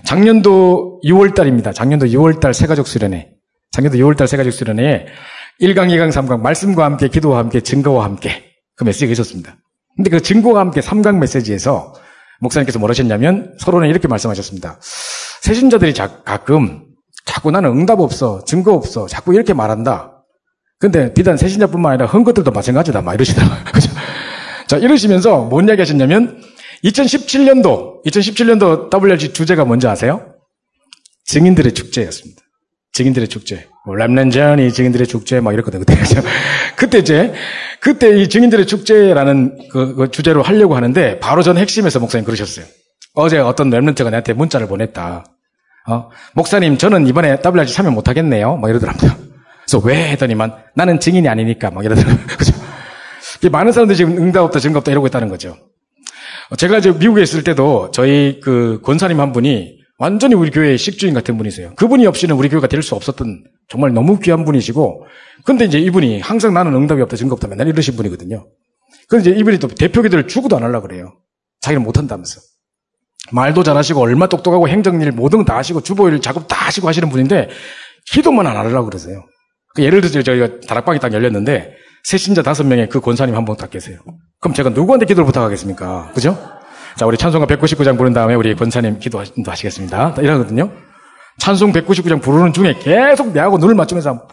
[0.03, 1.73] 작년도 6월 달입니다.
[1.73, 3.31] 작년도 6월 달 새가족 수련회.
[3.71, 5.07] 작년도 6월 달 새가족 수련회에
[5.61, 8.43] 1강, 2강, 3강 말씀과 함께 기도와 함께 증거와 함께
[8.75, 9.57] 그 메시지가 있었습니다.
[9.95, 11.93] 근데 그 증거와 함께 3강 메시지에서
[12.39, 14.79] 목사님께서 뭘 하셨냐면 서론에 이렇게 말씀하셨습니다.
[15.41, 16.85] 세신자들이 자, 가끔
[17.25, 20.23] 자꾸 나는 응답 없어, 증거 없어, 자꾸 이렇게 말한다.
[20.79, 23.01] 근데 비단 세신자뿐만 아니라 헌 것들도 마찬가지다.
[23.01, 23.57] 막 이러시더라고요.
[24.67, 26.41] 자, 이러시면서 뭔 이야기 하셨냐면
[26.83, 30.33] 2017년도, 2017년도 WRG 주제가 뭔지 아세요?
[31.25, 32.41] 증인들의 축제였습니다.
[32.93, 33.68] 증인들의 축제.
[33.89, 35.83] 뭐, 람난전이 증인들의 축제, 막 이랬거든요.
[35.83, 35.95] 그때.
[36.77, 37.33] 그때 이제,
[37.79, 42.65] 그때 이 증인들의 축제라는 그, 그 주제로 하려고 하는데, 바로 전 핵심에서 목사님 그러셨어요.
[43.15, 45.25] 어제 어떤 랩런트가 나한테 문자를 보냈다.
[45.87, 46.09] 어?
[46.35, 48.57] 목사님, 저는 이번에 WRG 참여 못하겠네요.
[48.57, 49.11] 막 이러더라고요.
[49.65, 52.27] 그래서 왜 했더니만 나는 증인이 아니니까 막 이러더라고요.
[52.37, 52.53] 그죠?
[53.51, 55.57] 많은 사람들이 지금 응답 없다, 증거 없다 이러고 있다는 거죠.
[56.57, 61.37] 제가 이제 미국에 있을 때도 저희 그 권사님 한 분이 완전히 우리 교회의 식주인 같은
[61.37, 61.73] 분이세요.
[61.75, 65.05] 그분이 없이는 우리 교회가 될 수 없었던 정말 너무 귀한 분이시고,
[65.45, 68.47] 근데 이제 이분이 항상 나는 응답이 없다, 증거 없다 맨날 이러신 분이거든요.
[69.09, 71.17] 그런데 이제 이분이 또 대표 기도를 주고도 안 하려고 그래요.
[71.61, 72.39] 자기는 못한다면서.
[73.31, 77.49] 말도 잘하시고, 얼마 똑똑하고, 행정일 모든 다 하시고, 주보일 작업 다 하시고 하시는 분인데,
[78.11, 79.23] 기도만 안 하려고 그러세요.
[79.75, 81.73] 그 예를 들어서 저희가 다락방이 딱 열렸는데
[82.05, 83.99] 세신자 다섯 명에 그 권사님 한 분 딱 계세요.
[84.39, 86.11] 그럼 제가 누구한테 기도를 부탁하겠습니까?
[86.15, 86.35] 그죠?
[86.99, 90.15] 자, 우리 찬송가 199장 부른 다음에 우리 권사님 기도하시겠습니다.
[90.19, 90.69] 이러거든요.
[91.37, 94.27] 찬송 199장 부르는 중에 계속 내하고 눈을 맞추면서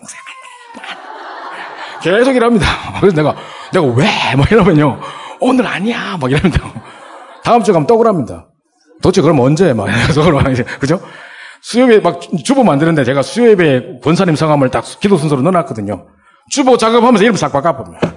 [2.03, 2.67] 계속 이럽니다.
[2.99, 3.37] 그래서 내가
[3.73, 4.07] 내가 왜?
[4.37, 4.99] 막 이러면요.
[5.39, 6.17] 오늘 아니야.
[6.21, 6.59] 막 이러면서
[7.45, 8.49] 다음 주에 가면 떡을 합니다.
[9.01, 9.73] 도대체 그럼 언제?
[9.73, 10.25] 막 이러면서
[10.81, 11.01] 그죠?
[11.61, 16.09] 수요예배 막 주보 만드는데 제가 수요예배 권사님 성함을 딱 기도 순서로 넣어놨거든요.
[16.51, 18.13] 주보 작업하면서 이름 싹 바꿔봅니다.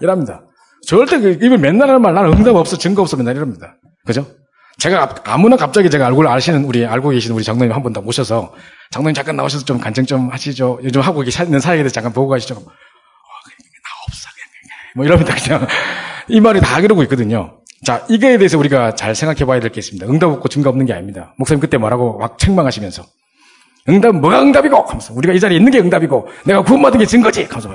[0.00, 0.42] 이랍니다.
[0.86, 3.76] 절대 그 입을 맨날 하는 말 나는 응답 없어 증거 없어 맨날 이럽니다.
[4.04, 4.26] 그죠?
[4.78, 8.54] 제가 아무나 갑자기 제가 얼굴 아시는 우리 알고 계시는 우리 장로님 한번더 모셔서
[8.90, 10.80] 장로님 잠깐 나오셔서 좀 간증 좀 하시죠.
[10.84, 12.54] 요즘 하고 있는 사역에 대해서 잠깐 보고 가시죠.
[12.54, 12.64] 어, 나
[14.06, 14.28] 없어.
[14.94, 15.34] 뭐 이럽니다.
[15.34, 15.66] 그냥
[16.28, 17.58] 이 말이 다 그러고 있거든요.
[17.84, 20.06] 자, 이거에 대해서 우리가 잘 생각해 봐야 될 게 있습니다.
[20.06, 21.34] 응답 없고 증거 없는 게 아닙니다.
[21.38, 23.04] 목사님 그때 뭐라고 막 책망하시면서
[23.88, 27.70] 응답은 뭐가 응답이고 하면서 우리가 이 자리에 있는 게 응답이고 내가 구원받은 게 증거지 하면서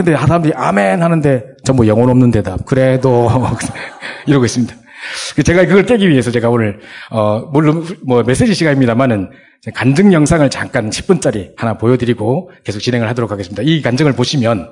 [0.00, 2.64] 근데 사람들이 아멘 하는데 전부 영혼 없는 대답.
[2.64, 3.28] 그래도
[4.26, 4.74] 이러고 있습니다.
[5.44, 6.80] 제가 그걸 깨기 위해서 제가 오늘
[7.10, 9.30] 어 물론 뭐 메시지 시간입니다만은
[9.74, 13.62] 간증 영상을 잠깐 10분짜리 하나 보여드리고 계속 진행을 하도록 하겠습니다.
[13.62, 14.70] 이 간증을 보시면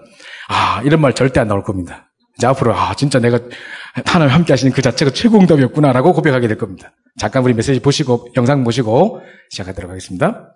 [0.49, 2.11] 아 이런 말 절대 안 나올 겁니다.
[2.39, 3.39] 이제 앞으로 아 진짜 내가
[4.07, 6.93] 하나님 함께 하시는 그 자체가 최고 응답이었구나라고 고백하게 될 겁니다.
[7.18, 9.20] 잠깐 우리 메시지 보시고 영상 보시고
[9.51, 10.55] 시작하도록 하겠습니다.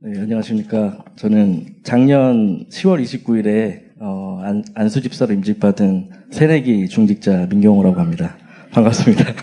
[0.00, 1.04] 네, 안녕하십니까.
[1.16, 8.36] 저는 작년 10월 29일에 어, 안, 안수 집사로 임직받은 새내기 중직자 민경호라고 합니다.
[8.70, 9.24] 반갑습니다.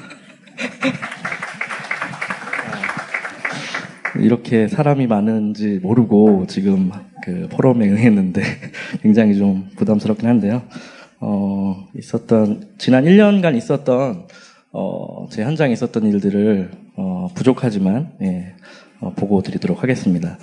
[4.18, 6.90] 이렇게 사람이 많은지 모르고 지금
[7.26, 8.42] 그 포럼에 응했는데
[9.04, 10.62] 굉장히 좀 부담스럽긴 한데요.
[11.20, 14.28] 어, 있었던, 지난 1년간 있었던,
[14.72, 18.66] 어, 제 현장에 있었던 일들을, 어, 부족하지만, 예, 어,
[19.12, 20.38] 보고 드리도록 하겠습니다.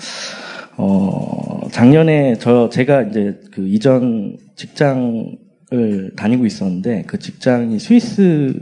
[0.76, 8.54] 어, 작년에 저, 제가 이제 그 이전 직장을 다니고 있었는데 그 직장이 스위스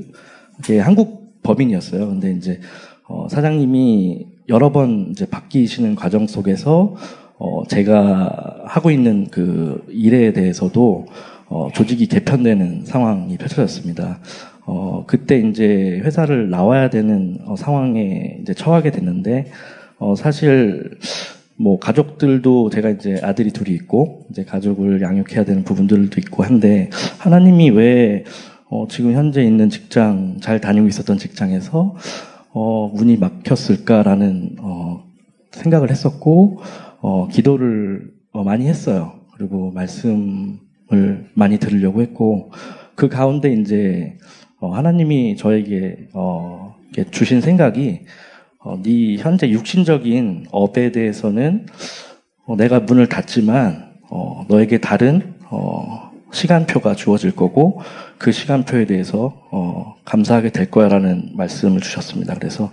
[0.82, 2.06] 한국 법인이었어요.
[2.08, 2.60] 근데 이제
[3.08, 6.96] 어, 사장님이 여러 번 이제 바뀌시는 과정 속에서
[7.38, 11.06] 어, 제가 하고 있는 그 일에 대해서도
[11.48, 14.20] 어, 조직이 개편되는 상황이 펼쳐졌습니다.
[14.66, 19.46] 어, 그때 이제 회사를 나와야 되는 어, 상황에 이제 처하게 됐는데
[20.00, 20.98] 어, 사실
[21.56, 26.88] 뭐 가족들도 제가 이제 아들이 둘이 있고 이제 가족을 양육해야 되는 부분들도 있고 한데
[27.18, 28.24] 하나님이 왜
[28.70, 31.96] 어, 지금 현재 있는 직장 잘 다니고 있었던 직장에서
[32.52, 35.04] 어, 문이 막혔을까라는 어,
[35.52, 36.60] 생각을 했었고
[37.00, 39.20] 어, 기도를 어, 많이 했어요.
[39.36, 42.52] 그리고 말씀을 많이 들으려고 했고
[42.94, 44.16] 그 가운데 이제
[44.60, 46.74] 어, 하나님이 저에게 어,
[47.10, 48.00] 주신 생각이
[48.62, 51.66] 어, 네 현재 육신적인 업에 대해서는
[52.44, 57.80] 어, 내가 문을 닫지만 어, 너에게 다른 어, 시간표가 주어질 거고
[58.18, 62.34] 그 시간표에 대해서 어, 감사하게 될 거야라는 말씀을 주셨습니다.
[62.34, 62.70] 그래서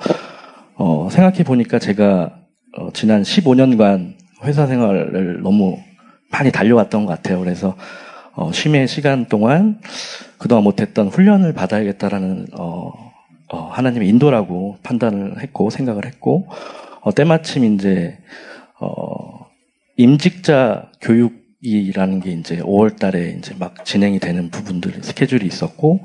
[0.75, 2.37] 어, 생각해 보니까 제가
[2.77, 5.77] 어, 지난 15년간 회사 생활을 너무
[6.29, 7.39] 많이 달려왔던 것 같아요.
[7.39, 7.77] 그래서
[8.33, 9.79] 어, 쉼의 시간 동안
[10.37, 13.06] 그동안 못했던 훈련을 받아야겠다라는 어,
[13.49, 16.47] 어, 하나님의 인도라고 판단을 했고 생각을 했고
[17.01, 18.17] 어, 때마침 이제
[18.79, 19.47] 어,
[19.95, 26.01] 임직자 교육이라는 게 이제 5월달에 이제 막 진행이 되는 부분들 스케줄이 있었고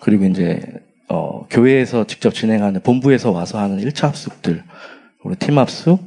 [0.00, 0.60] 그리고 이제
[1.08, 4.62] 어, 교회에서 직접 진행하는 본부에서 와서 하는 1차 합숙들
[5.24, 6.00] 우리 팀 합숙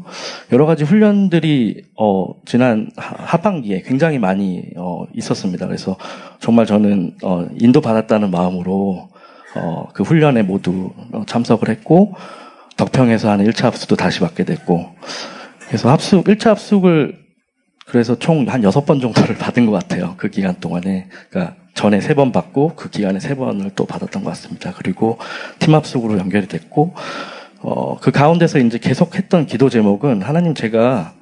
[0.51, 5.67] 여러 가지 훈련들이 어, 지난 하반기에 굉장히 많이 어, 있었습니다.
[5.67, 5.95] 그래서
[6.39, 9.09] 정말 저는 어, 인도 받았다는 마음으로
[9.56, 12.14] 어, 그 훈련에 모두 어, 참석을 했고
[12.78, 14.95] 덕평에서 하는 1차 합숙도 다시 받게 됐고
[15.68, 17.26] 그래서 합숙 1차 합숙을
[17.88, 20.16] 그래서 총 한 6번 정도를 받은 것 같아요.
[20.18, 24.74] 그 기간 동안에 그러니까 전에 3번 받고 그 기간에 3번을 또 받았던 것 같습니다.
[24.76, 25.18] 그리고
[25.60, 26.95] 팀 합숙으로 연결이 됐고
[27.62, 31.14] 어, 그 가운데서 이제 계속했던 기도 제목은 하나님 제가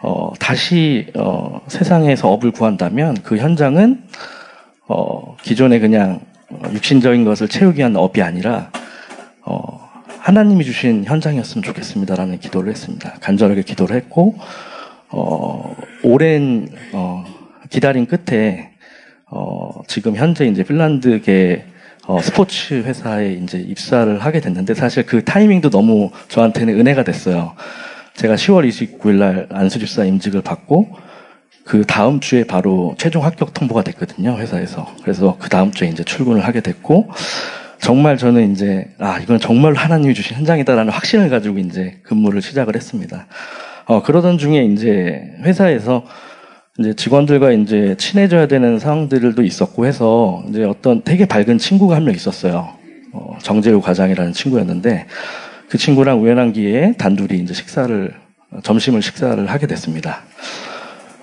[0.00, 4.04] 어, 다시 어, 세상에서 업을 구한다면 그 현장은
[4.86, 6.20] 어, 기존에 그냥
[6.72, 8.70] 육신적인 것을 채우기 위한 업이 아니라
[9.42, 9.88] 어,
[10.18, 13.14] 하나님이 주신 현장이었으면 좋겠습니다라는 기도를 했습니다.
[13.20, 14.36] 간절하게 기도를 했고
[15.10, 17.24] 어, 오랜 어,
[17.70, 18.70] 기다림 끝에
[19.26, 21.64] 어, 지금 현재 이제 핀란드계
[22.06, 27.54] 어, 스포츠 회사에 이제 입사를 하게 됐는데 사실 그 타이밍도 너무 저한테는 은혜가 됐어요.
[28.14, 31.07] 제가 10월 29일 날 안수집사 임직을 받고
[31.68, 34.86] 그 다음 주에 바로 최종 합격 통보가 됐거든요, 회사에서.
[35.02, 37.10] 그래서 그 다음 주에 이제 출근을 하게 됐고,
[37.78, 43.26] 정말 저는 이제, 아, 이건 정말 하나님이 주신 현장이다라는 확신을 가지고 이제 근무를 시작을 했습니다.
[43.84, 46.06] 어, 그러던 중에 이제 회사에서
[46.78, 52.14] 이제 직원들과 이제 친해져야 되는 상황들도 있었고 해서 이제 어떤 되게 밝은 친구가 한 명
[52.14, 52.66] 있었어요.
[53.12, 55.06] 어, 정재우 과장이라는 친구였는데
[55.68, 58.14] 그 친구랑 우연한 기회에 단둘이 이제 식사를,
[58.62, 60.22] 점심을 식사를 하게 됐습니다.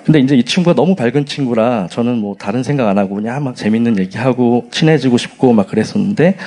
[0.05, 3.55] 근데 이제 이 친구가 너무 밝은 친구라 저는 뭐 다른 생각 안 하고 그냥 막
[3.55, 6.37] 재밌는 얘기하고 친해지고 싶고 막 그랬었는데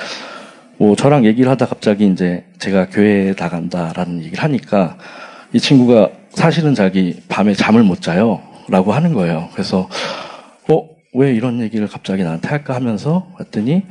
[0.77, 4.97] 뭐 저랑 얘기를 하다 갑자기 이제 제가 교회에 나간다라는 얘기를 하니까
[5.53, 8.41] 이 친구가 사실은 자기 밤에 잠을 못 자요.
[8.69, 9.49] 라고 하는 거예요.
[9.53, 9.89] 그래서,
[10.69, 13.83] 어, 왜 이런 얘기를 갑자기 나한테 할까 하면서 봤더니,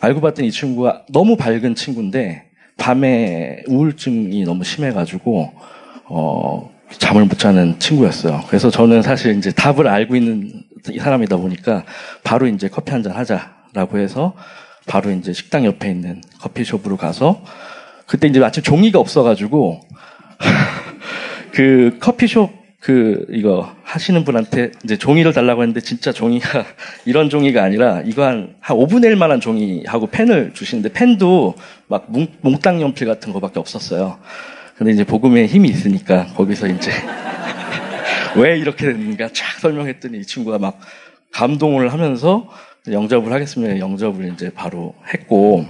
[0.00, 2.44] 알고 봤더니 이 친구가 너무 밝은 친구인데,
[2.78, 5.50] 밤에 우울증이 너무 심해가지고,
[6.04, 8.42] 어, 잠을 못 자는 친구였어요.
[8.48, 10.64] 그래서 저는 사실 이제 답을 알고 있는
[10.98, 11.84] 사람이다 보니까,
[12.24, 14.34] 바로 이제 커피 한 잔 하자라고 해서,
[14.86, 17.42] 바로 이제 식당 옆에 있는 커피숍으로 가서,
[18.06, 19.80] 그때 이제 마침 종이가 없어가지고,
[21.52, 26.64] 그 커피숍 그 이거 하시는 분한테 이제 종이를 달라고 했는데 진짜 종이가
[27.06, 31.54] 이런 종이가 아니라 이거 한, 한 5분의 1 만한 종이하고 펜을 주시는데 펜도
[31.86, 34.18] 막 몽, 몽땅 연필 같은 거밖에 없었어요.
[34.82, 36.90] 근데 이제 복음에 힘이 있으니까 거기서 이제
[38.34, 40.80] 왜 이렇게 됐는가 쫙 설명했더니 이 친구가 막
[41.30, 42.48] 감동을 하면서
[42.90, 43.78] 영접을 하겠습니다.
[43.78, 45.64] 영접을 이제 바로 했고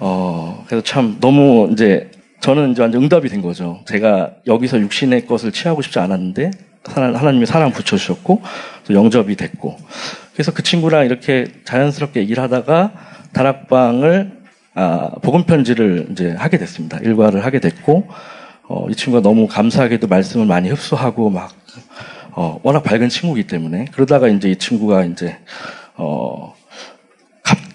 [0.00, 3.80] 어 그래서 참 너무 이제 저는 이제 완전 응답이 된 거죠.
[3.86, 6.50] 제가 여기서 육신의 것을 취하고 싶지 않았는데
[6.84, 8.42] 하나님이 사랑 붙여주셨고
[8.90, 9.78] 영접이 됐고
[10.34, 12.92] 그래서 그 친구랑 이렇게 자연스럽게 얘기를 하다가
[13.32, 14.43] 다락방을
[14.74, 16.98] 아, 복음 편지를 이제 하게 됐습니다.
[16.98, 18.08] 일과를 하게 됐고
[18.68, 21.52] 어, 이 친구가 너무 감사하게도 말씀을 많이 흡수하고 막
[22.32, 25.36] 어, 워낙 밝은 친구이기 때문에 그러다가 이제 이 친구가 이제
[25.96, 26.54] 어,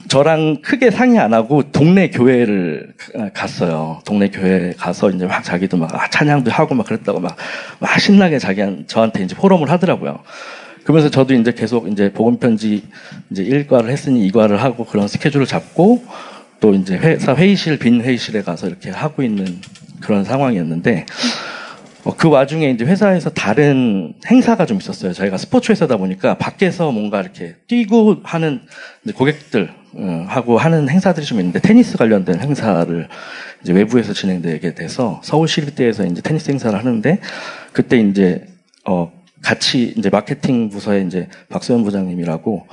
[0.10, 2.94] 저랑 크게 상의 안 하고 동네 교회를
[3.34, 4.02] 갔어요.
[4.06, 7.38] 동네 교회 가서 이제 막 자기도 막 아, 찬양도 하고 막 그랬다고 막,
[7.80, 10.20] 막 신나게 자기 저한테 이제 포럼을 하더라고요.
[10.84, 12.84] 그러면서 저도 이제 계속 이제 복음 편지
[13.30, 16.04] 이제 일과를 했으니 이과를 하고 그런 스케줄을 잡고
[16.60, 19.62] 또 이제 회사 회의실 빈 회의실에 가서 이렇게 하고 있는
[20.02, 21.06] 그런 상황이었는데
[22.06, 25.12] 어, 그 와중에 이제 회사에서 다른 행사가 좀 있었어요.
[25.14, 28.62] 저희가 스포츠 회사다 보니까 밖에서 뭔가 이렇게 뛰고 하는
[29.16, 33.08] 고객들 어, 하고 하는 행사들이 좀 있는데 테니스 관련된 행사를
[33.62, 37.20] 이제 외부에서 진행되게 돼서 서울시립대에서 이제 테니스 행사를 하는데
[37.74, 38.46] 그때 이제
[38.86, 42.68] 어 같이 이제 마케팅 부서에 이제 박소연 부장님이라고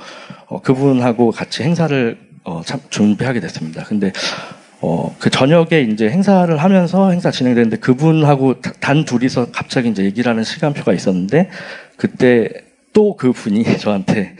[0.47, 3.83] 어 그분하고 같이 행사를 어 참 준비하게 됐습니다.
[3.83, 4.11] 근데
[4.79, 10.43] 어, 그 저녁에 이제 행사를 하면서 행사 진행되는데 그분하고 단 둘이서 갑자기 이제 얘기를 하는
[10.43, 11.49] 시간표가 있었는데
[11.97, 12.49] 그때
[12.93, 14.35] 또 그 분이 저한테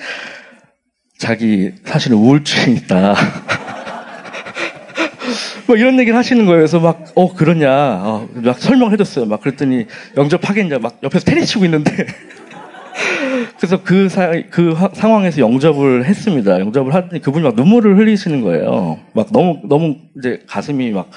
[1.20, 3.16] 자기 사실은 우울증이 있다.
[5.68, 6.60] 뭐 이런 얘기를 하시는 거예요.
[6.60, 7.70] 그래서 막, 어, 그러냐.
[7.70, 9.26] 어, 막 설명을 해줬어요.
[9.26, 9.86] 막 그랬더니
[10.16, 10.80] 영접하겠냐.
[10.80, 11.92] 막 옆에서 테니스 치고 있는데.
[13.58, 16.60] 그래서 그, 사, 그 하, 상황에서 영접을 했습니다.
[16.60, 19.00] 영접을 하더니 그분이 막 눈물을 흘리시는 거예요.
[19.14, 21.10] 막 너무, 너무 이제 가슴이 막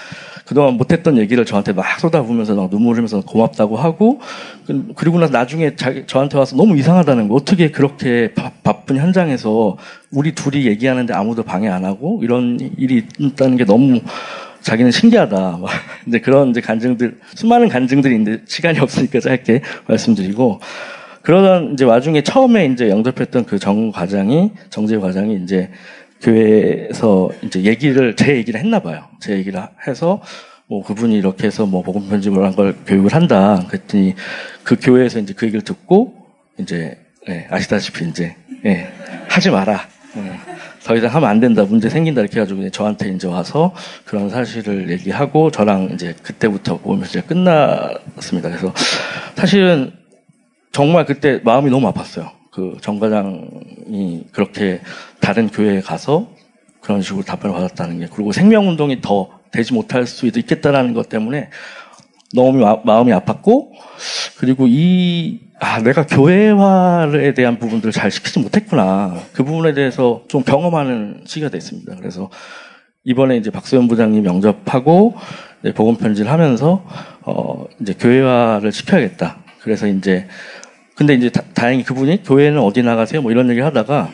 [0.47, 4.21] 그동안 못했던 얘기를 저한테 막 쏟아부으면서 막 눈물 흘리면서 고맙다고 하고
[4.67, 7.35] 그, 그리고 나서 나중에 자기, 저한테 와서 너무 이상하다는 거.
[7.35, 9.77] 어떻게 그렇게 바, 바쁜 현장에서
[10.11, 14.01] 우리 둘이 얘기하는데 아무도 방해 안 하고 이런 일이 있다는 게 너무
[14.63, 15.59] 자기는 신기하다.
[16.09, 20.61] 이제 그런 이제 간증들, 수많은 간증들이 있는데 시간이 없으니까 짧게 말씀드리고
[21.23, 25.71] 그러던 이제 와중에 처음에 이제 영접했던 그 정 과장이 정재 과장이 이제
[26.23, 29.05] 교회에서 이제 얘기를 제 얘기를 했나 봐요.
[29.21, 30.21] 제 얘기를 해서
[30.67, 33.65] 뭐 그분이 이렇게 해서 뭐 복음 편집을 한 걸 교육을 한다.
[33.69, 34.15] 그랬더니
[34.63, 36.15] 그 교회에서 이제 그 얘기를 듣고
[36.59, 36.99] 이제
[37.29, 38.35] 예, 아시다시피 이제
[38.67, 38.89] 예,
[39.29, 39.81] 하지 마라.
[40.17, 40.33] 예,
[40.85, 41.65] 더 이상 하면 안 된다.
[41.65, 48.49] 문제 생긴다 이렇게 해가지고 저한테 이제 와서 그런 사실을 얘기하고 저랑 이제 그때부터 편집이 끝났습니다.
[48.49, 48.73] 그래서
[49.37, 49.93] 사실은
[50.73, 52.31] 정말 그때 마음이 너무 아팠어요.
[52.53, 54.81] 그 정과장이 그렇게
[55.21, 56.29] 다른 교회에 가서
[56.81, 61.51] 그런 식으로 답변을 받았다는 게 그리고 생명운동이 더 되지 못할 수도 있겠다라는 것 때문에
[62.35, 63.71] 너무 마음이 아팠고
[64.39, 69.15] 그리고 이 아, 내가 교회화에 대한 부분들을 잘 시키지 못했구나.
[69.35, 71.97] 그 부분에 대해서 좀 경험하는 시기가 됐습니다.
[71.97, 72.31] 그래서
[73.05, 75.15] 이번에 이제 박수현 부장님 영접하고
[75.75, 76.83] 복음 편지를 하면서
[77.23, 79.39] 어 이제 교회화를 시켜야겠다.
[79.61, 80.29] 그래서 이제
[81.01, 83.23] 근데 이제 다, 행히 그분이 교회는 어디 나가세요?
[83.23, 84.11] 뭐 이런 얘기 하다가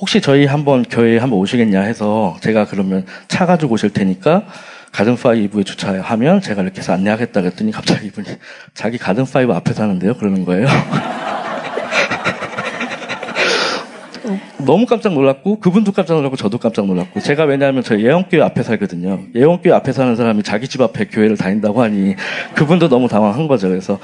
[0.00, 4.46] 혹시 저희 한번 교회에 한번 오시겠냐 해서 제가 그러면 차 가지고 오실 테니까
[4.92, 8.28] 가든파이브에 주차하면 제가 이렇게 해서 안내하겠다 그랬더니 갑자기 이분이
[8.72, 10.14] 자기 가든파이브 앞에 사는데요?
[10.14, 10.68] 그러는 거예요.
[14.64, 19.20] 너무 깜짝 놀랐고 그분도 깜짝 놀랐고 저도 깜짝 놀랐고 제가 왜냐하면 저 예원교회 앞에 살거든요.
[19.34, 22.14] 예원교회 앞에 사는 사람이 자기 집 앞에 교회를 다닌다고 하니
[22.54, 23.68] 그분도 너무 당황한 거죠.
[23.68, 23.98] 그래서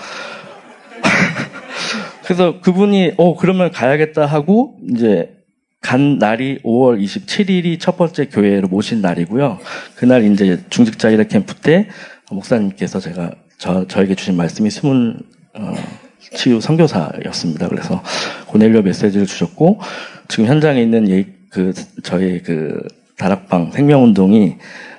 [2.29, 5.31] 그래서 그분이 어 그러면 가야겠다 하고 이제
[5.81, 9.59] 간 날이 5월 27일이 첫 번째 교회로 모신 날이고요.
[9.97, 11.89] 그날 이제 중직자 일회 캠프 때
[12.31, 15.21] 목사님께서 제가 저, 저에게 주신 말씀이 숨은
[15.55, 15.75] 어,
[16.35, 17.67] 치유 선교사였습니다.
[17.69, 18.03] 그래서
[18.49, 19.81] 고넬료 메시지를 주셨고
[20.29, 21.73] 지금 현장에 있는 예, 그
[22.03, 24.57] 저희 그 다락방 생명운동이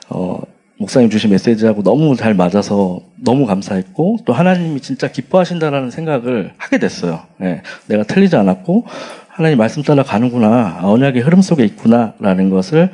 [0.09, 0.41] 어
[0.79, 7.19] 목사님 주신 메시지하고 너무 잘 맞아서 너무 감사했고 또 하나님이 진짜 기뻐하신다라는 생각을 하게 됐어요.
[7.41, 8.85] 예, 내가 틀리지 않았고
[9.27, 12.91] 하나님 말씀 따라 가는구나 언약의 흐름 속에 있구나라는 것을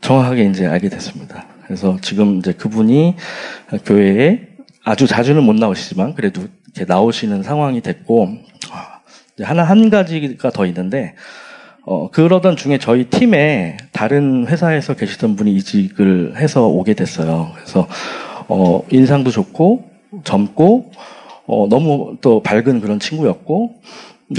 [0.00, 1.44] 정확하게 이제 알게 됐습니다.
[1.66, 3.16] 그래서 지금 이제 그분이
[3.84, 4.48] 교회에
[4.82, 8.38] 아주 자주는 못 나오시지만 그래도 이렇게 나오시는 상황이 됐고
[9.42, 11.14] 하나 한 가지가 더 있는데
[11.90, 17.50] 어, 그러던 중에 저희 팀에 다른 회사에서 계시던 분이 이직을 해서 오게 됐어요.
[17.54, 17.88] 그래서,
[18.48, 19.88] 어, 인상도 좋고,
[20.22, 20.90] 젊고,
[21.46, 23.76] 어, 너무 또 밝은 그런 친구였고,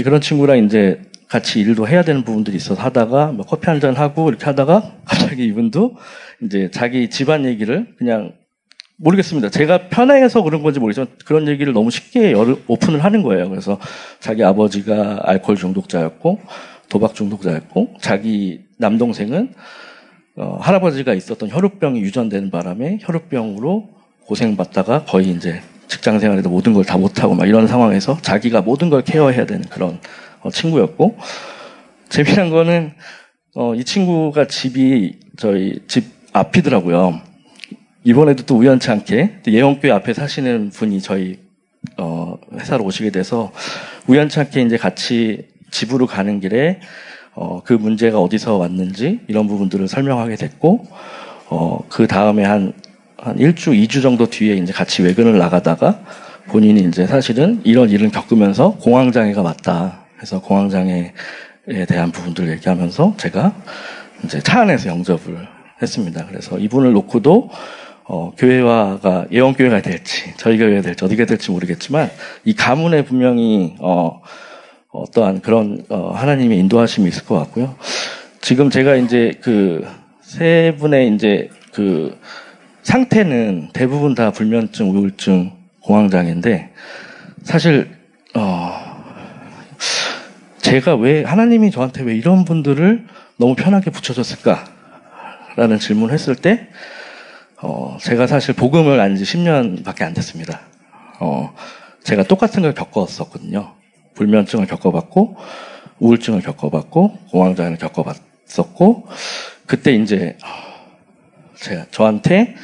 [0.04, 4.28] 그런 친구랑 이제 같이 일도 해야 되는 부분들이 있어서 하다가 뭐 커피 한 잔 하고
[4.28, 5.96] 이렇게 하다가 갑자기 이분도
[6.44, 8.32] 이제 자기 집안 얘기를 그냥
[8.96, 9.48] 모르겠습니다.
[9.50, 12.32] 제가 편해서 그런 건지 모르지만 그런 얘기를 너무 쉽게
[12.68, 13.48] 오픈을 하는 거예요.
[13.48, 13.80] 그래서
[14.20, 16.38] 자기 아버지가 알코올 중독자였고
[16.90, 19.54] 도박 중독자였고 자기 남동생은
[20.36, 23.88] 어, 할아버지가 있었던 혈우병이 유전되는 바람에 혈우병으로
[24.26, 29.02] 고생받다가 거의 이제 직장 생활에도 모든 걸 다 못하고 막 이런 상황에서 자기가 모든 걸
[29.02, 29.98] 케어해야 되는 그런
[30.42, 31.16] 어, 친구였고
[32.08, 32.92] 재미난 거는
[33.54, 37.20] 어, 이 친구가 집이 저희 집 앞이더라고요.
[38.04, 41.38] 이번에도 또 우연치 않게 예원교회 앞에 사시는 분이 저희
[41.98, 43.52] 어, 회사로 오시게 돼서
[44.06, 46.80] 우연치 않게 이제 같이 집으로 가는 길에
[47.34, 50.86] 어, 그 문제가 어디서 왔는지 이런 부분들을 설명하게 됐고
[51.48, 52.72] 어, 그 다음에 한,
[53.16, 56.00] 한 1주, 2주 정도 뒤에 이제 같이 외근을 나가다가
[56.46, 60.06] 본인이 이제 사실은 이런 일을 겪으면서 공황장애가 맞다.
[60.16, 61.12] 그래서 공황장애에
[61.88, 63.54] 대한 부분들을 얘기하면서 제가
[64.24, 65.48] 이제 차 안에서 영접을
[65.80, 66.26] 했습니다.
[66.26, 67.50] 그래서 이분을 놓고도
[68.04, 72.10] 어, 교회화가 예원교회가 될지 저희 교회가 될지 어디가 될지 모르겠지만
[72.44, 74.20] 이 가문에 분명히 어,
[74.92, 77.76] 어떠한 그런 어, 하나님의 인도하심이 있을 것 같고요.
[78.40, 82.16] 지금 제가 이제 그 세 분의 이제 그
[82.84, 86.70] 상태는 대부분 다 불면증, 우울증, 공황장애인데
[87.42, 87.90] 사실
[88.36, 88.70] 어
[90.58, 93.06] 제가 왜 하나님이 저한테 왜 이런 분들을
[93.38, 96.68] 너무 편하게 붙여줬을까라는 질문을 했을 때
[97.60, 100.60] 어, 제가 사실 복음을 안 지 10년밖에 안 됐습니다.
[101.18, 101.52] 어,
[102.04, 103.74] 제가 똑같은 걸 겪었었거든요.
[104.20, 105.36] 불면증을 겪어봤고
[105.98, 109.06] 우울증을 겪어봤고 공황장애를 겪어봤었고
[109.64, 110.36] 그때 이제
[111.56, 112.54] 제가 저한테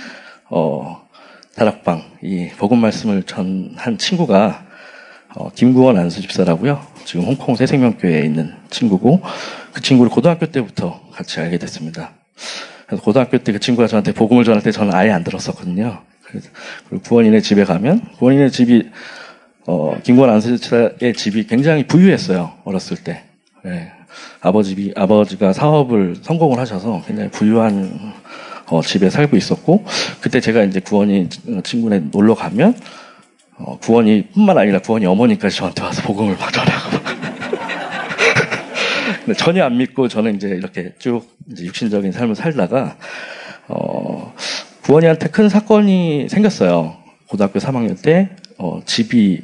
[0.50, 1.06] 어
[1.54, 4.66] 다락방 이 복음 말씀을 전한 친구가
[5.34, 6.86] 어, 김구원 안수 집사라고요.
[7.04, 9.22] 지금 홍콩 새생명교회에 있는 친구고
[9.72, 12.10] 그 친구를 고등학교 때부터 같이 알게 됐습니다.
[12.86, 16.02] 그래서 고등학교 때 그 친구가 저한테 복음을 전할 때 저는 아예 안 들었었거든요.
[16.88, 18.90] 그리고 구원인의 집에 가면 구원인의 집이
[19.66, 22.52] 어, 김건 안세차의 집이 굉장히 부유했어요.
[22.64, 23.24] 어렸을 때.
[23.64, 23.90] 네.
[24.40, 28.14] 아버지, 아버지가 사업을 성공을 하셔서 굉장히 부유한
[28.68, 29.84] 어, 집에 살고 있었고,
[30.20, 31.28] 그때 제가 이제 구원이
[31.64, 32.76] 친구네 놀러 가면,
[33.58, 36.96] 어, 구원이 뿐만 아니라 구원이 어머니까지 저한테 와서 복음을 받아라고.
[39.36, 42.96] 전혀 안 믿고 저는 이제 이렇게 쭉 이제 육신적인 삶을 살다가,
[43.68, 44.32] 어,
[44.82, 46.96] 구원이한테 큰 사건이 생겼어요.
[47.28, 49.42] 고등학교 3학년 때, 어, 집이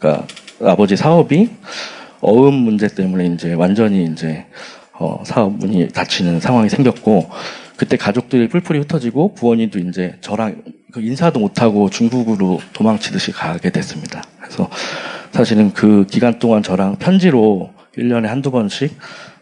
[0.00, 0.26] 그러니까
[0.64, 1.50] 아버지 사업이
[2.20, 4.46] 어음 문제 때문에 이제 완전히 이제
[4.94, 7.30] 어, 사업 문이 닫히는 상황이 생겼고
[7.76, 14.22] 그때 가족들이 뿔뿔이 흩어지고 부원이도 이제 저랑 그 인사도 못하고 중국으로 도망치듯이 가게 됐습니다.
[14.38, 14.68] 그래서
[15.30, 18.94] 사실은 그 기간 동안 저랑 편지로 1년에 한두 번씩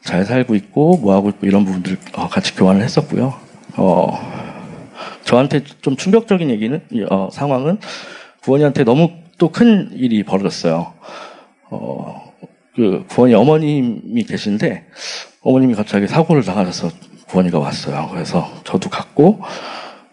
[0.05, 3.35] 잘 살고 있고 뭐 하고 있고 이런 부분들 어, 같이 교환을 했었고요.
[3.77, 4.19] 어,
[5.25, 6.81] 저한테 좀 충격적인 얘기는
[7.11, 7.79] 어, 상황은
[8.43, 10.93] 부원이한테 너무 또 큰 일이 벌어졌어요.
[11.70, 12.32] 어,
[12.74, 14.86] 그 구원이 어머님이 계신데
[15.43, 16.91] 어머님이 갑자기 사고를 당하셔서
[17.28, 18.09] 구원이가 왔어요.
[18.11, 19.41] 그래서 저도 갔고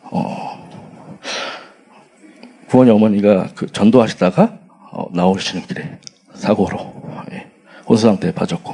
[0.03, 0.69] 어,
[2.69, 4.59] 구원이 어머니가 그 전도하시다가
[4.91, 5.99] 어, 나오시는 길에
[6.35, 7.47] 사고로 예,
[7.87, 8.73] 혼수 상태에 빠졌고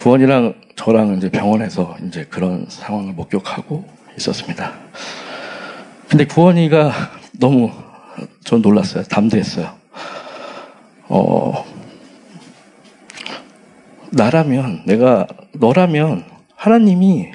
[0.00, 3.84] 구원이랑 저랑 이제 병원에서 이제 그런 상황을 목격하고
[4.18, 4.72] 있었습니다.
[6.08, 6.92] 근데 구원이가
[7.38, 7.70] 너무
[8.44, 9.04] 전 놀랐어요.
[9.04, 9.74] 담대했어요.
[11.08, 11.64] 어,
[14.10, 17.30] 나라면, 내가, 너라면 하나님이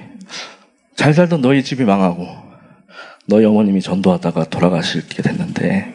[0.95, 2.27] 잘 살던 너희 집이 망하고
[3.25, 5.93] 너희 어머님이 전도하다가 돌아가시게 됐는데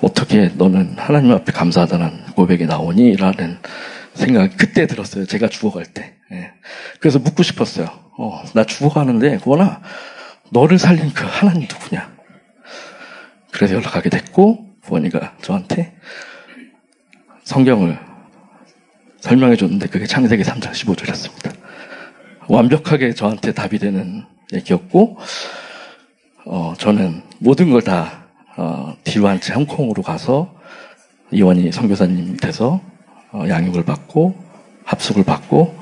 [0.00, 3.16] 어떻게 너는 하나님 앞에 감사하다는 고백이 나오니?
[3.16, 3.58] 라는
[4.14, 5.26] 생각이 그때 들었어요.
[5.26, 6.14] 제가 죽어갈 때.
[6.32, 6.52] 예.
[7.00, 7.86] 그래서 묻고 싶었어요.
[8.18, 9.80] 어, 나 죽어가는데, 구원아,
[10.50, 12.11] 너를 살린 그 하나님 누구냐?
[13.52, 15.94] 그래서 연락하게 됐고 부원이가 저한테
[17.44, 17.98] 성경을
[19.20, 21.54] 설명해 줬는데 그게 창세기 3장 15절이었습니다.
[22.48, 25.18] 완벽하게 저한테 답이 되는 얘기였고
[26.44, 28.24] 어, 저는 모든 걸 다,
[28.56, 30.54] 어, 뒤로 한 채 홍콩으로 가서
[31.30, 32.80] 이원희 선교사님 밑에서
[33.30, 34.34] 어, 양육을 받고
[34.84, 35.78] 합숙을 받고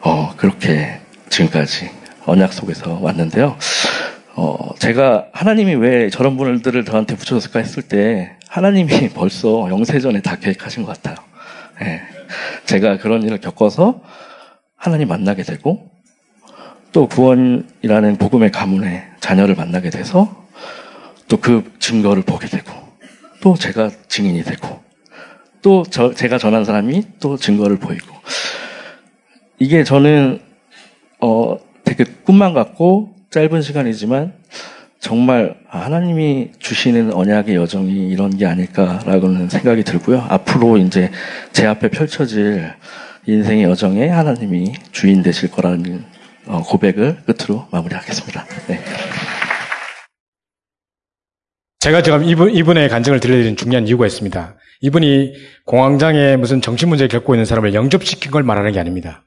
[0.00, 1.00] 어, 그렇게
[1.30, 1.90] 지금까지
[2.26, 3.56] 언약 속에서 왔는데요.
[4.36, 10.84] 어, 제가 하나님이 왜 저런 분들을 저한테 붙여줬을까 했을 때 하나님이 벌써 영세전에 다 계획하신
[10.84, 11.16] 것 같아요.
[11.82, 12.02] 예.
[12.66, 14.02] 제가 그런 일을 겪어서
[14.76, 15.90] 하나님 만나게 되고
[16.92, 20.46] 또 구원이라는 복음의 가문의 자녀를 만나게 돼서
[21.28, 22.72] 또 그 증거를 보게 되고
[23.40, 24.80] 또 제가 증인이 되고
[25.62, 28.14] 또 저, 제가 전한 사람이 또 증거를 보이고
[29.58, 30.40] 이게 저는
[31.20, 34.34] 어 되게 꿈만 같고 짧은 시간이지만
[35.00, 40.24] 정말 하나님이 주시는 언약의 여정이 이런 게 아닐까라고는 생각이 들고요.
[40.28, 41.10] 앞으로 이제
[41.52, 42.72] 제 앞에 펼쳐질
[43.26, 46.04] 인생의 여정에 하나님이 주인 되실 거라는
[46.46, 48.46] 어, 고백을 끝으로 마무리하겠습니다.
[48.68, 48.80] 네.
[51.80, 54.56] 제가 지금 이분, 이분의 간증을 들려드리는 중요한 이유가 있습니다.
[54.80, 55.34] 이분이
[55.66, 59.24] 공황장애 무슨 정신 문제를 겪고 있는 사람을 영접시킨 걸 말하는 게 아닙니다.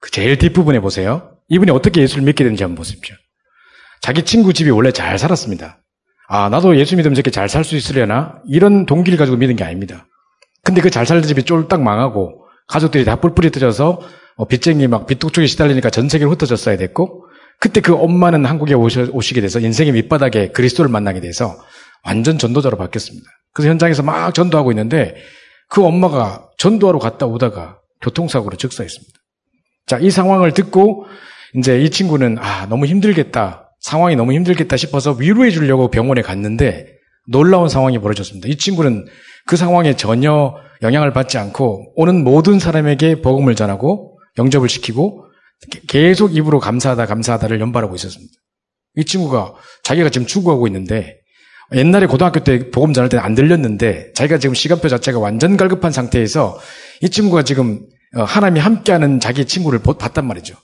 [0.00, 1.36] 그 제일 뒷부분에 보세요.
[1.48, 3.14] 이분이 어떻게 예수를 믿게 되는지 한번 보십시오.
[4.02, 5.78] 자기 친구 집이 원래 잘 살았습니다.
[6.28, 8.40] 아, 나도 예수 믿으면 저렇게 잘 살 수 있으려나?
[8.46, 10.06] 이런 동기를 가지고 믿은 게 아닙니다.
[10.64, 14.00] 근데 그 잘 살던 집이 쫄딱 망하고 가족들이 다 뿔뿔이 터져서
[14.36, 17.26] 어, 빚쟁이 막 빚독촉에 시달리니까 전 세계로 흩어졌어야 됐고
[17.60, 21.56] 그때 그 엄마는 한국에 오시, 오시게 돼서 인생의 밑바닥에 그리스도를 만나게 돼서
[22.04, 23.24] 완전 전도자로 바뀌었습니다.
[23.54, 25.14] 그래서 현장에서 막 전도하고 있는데
[25.68, 29.12] 그 엄마가 전도하러 갔다 오다가 교통사고로 즉사했습니다.
[29.86, 31.06] 자, 이 상황을 듣고
[31.56, 33.70] 이제 이 친구는 아, 너무 힘들겠다.
[33.82, 36.86] 상황이 너무 힘들겠다 싶어서 위로해 주려고 병원에 갔는데
[37.28, 38.48] 놀라운 상황이 벌어졌습니다.
[38.48, 39.06] 이 친구는
[39.46, 45.26] 그 상황에 전혀 영향을 받지 않고 오는 모든 사람에게 복음을 전하고 영접을 시키고
[45.88, 48.32] 계속 입으로 감사하다 감사하다를 연발하고 있었습니다.
[48.96, 51.16] 이 친구가 자기가 지금 추구하고 있는데
[51.74, 56.58] 옛날에 고등학교 때 복음 전할 때는 안 들렸는데 자기가 지금 시간표 자체가 완전 갈급한 상태에서
[57.00, 57.80] 이 친구가 지금
[58.14, 60.54] 어, 하나님이 함께하는 자기 친구를 봤단 말이죠.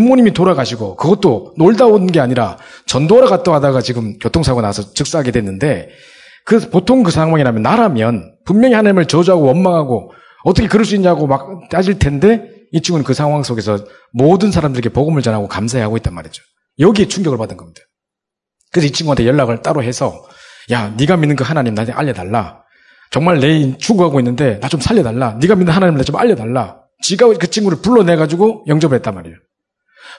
[0.00, 5.90] 부모님이 돌아가시고 그것도 놀다 온 게 아니라 전도하러 갔다 하다가 지금 교통사고 나서 즉사하게 됐는데
[6.44, 10.12] 그 보통 그 상황이라면 나라면 분명히 하나님을 저주하고 원망하고
[10.44, 15.20] 어떻게 그럴 수 있냐고 막 따질 텐데 이 친구는 그 상황 속에서 모든 사람들에게 복음을
[15.22, 16.42] 전하고 감사해하고 있단 말이죠.
[16.78, 17.80] 여기에 충격을 받은 겁니다.
[18.72, 20.22] 그래서 이 친구한테 연락을 따로 해서
[20.70, 22.62] 야 네가 믿는 그 하나님 나한테 알려달라.
[23.10, 25.38] 정말 내 추구하고 있는데 나 좀 살려달라.
[25.40, 26.78] 네가 믿는 하나님 나 좀 알려달라.
[27.02, 29.36] 지가 그 친구를 불러내가지고 영접을 했단 말이에요.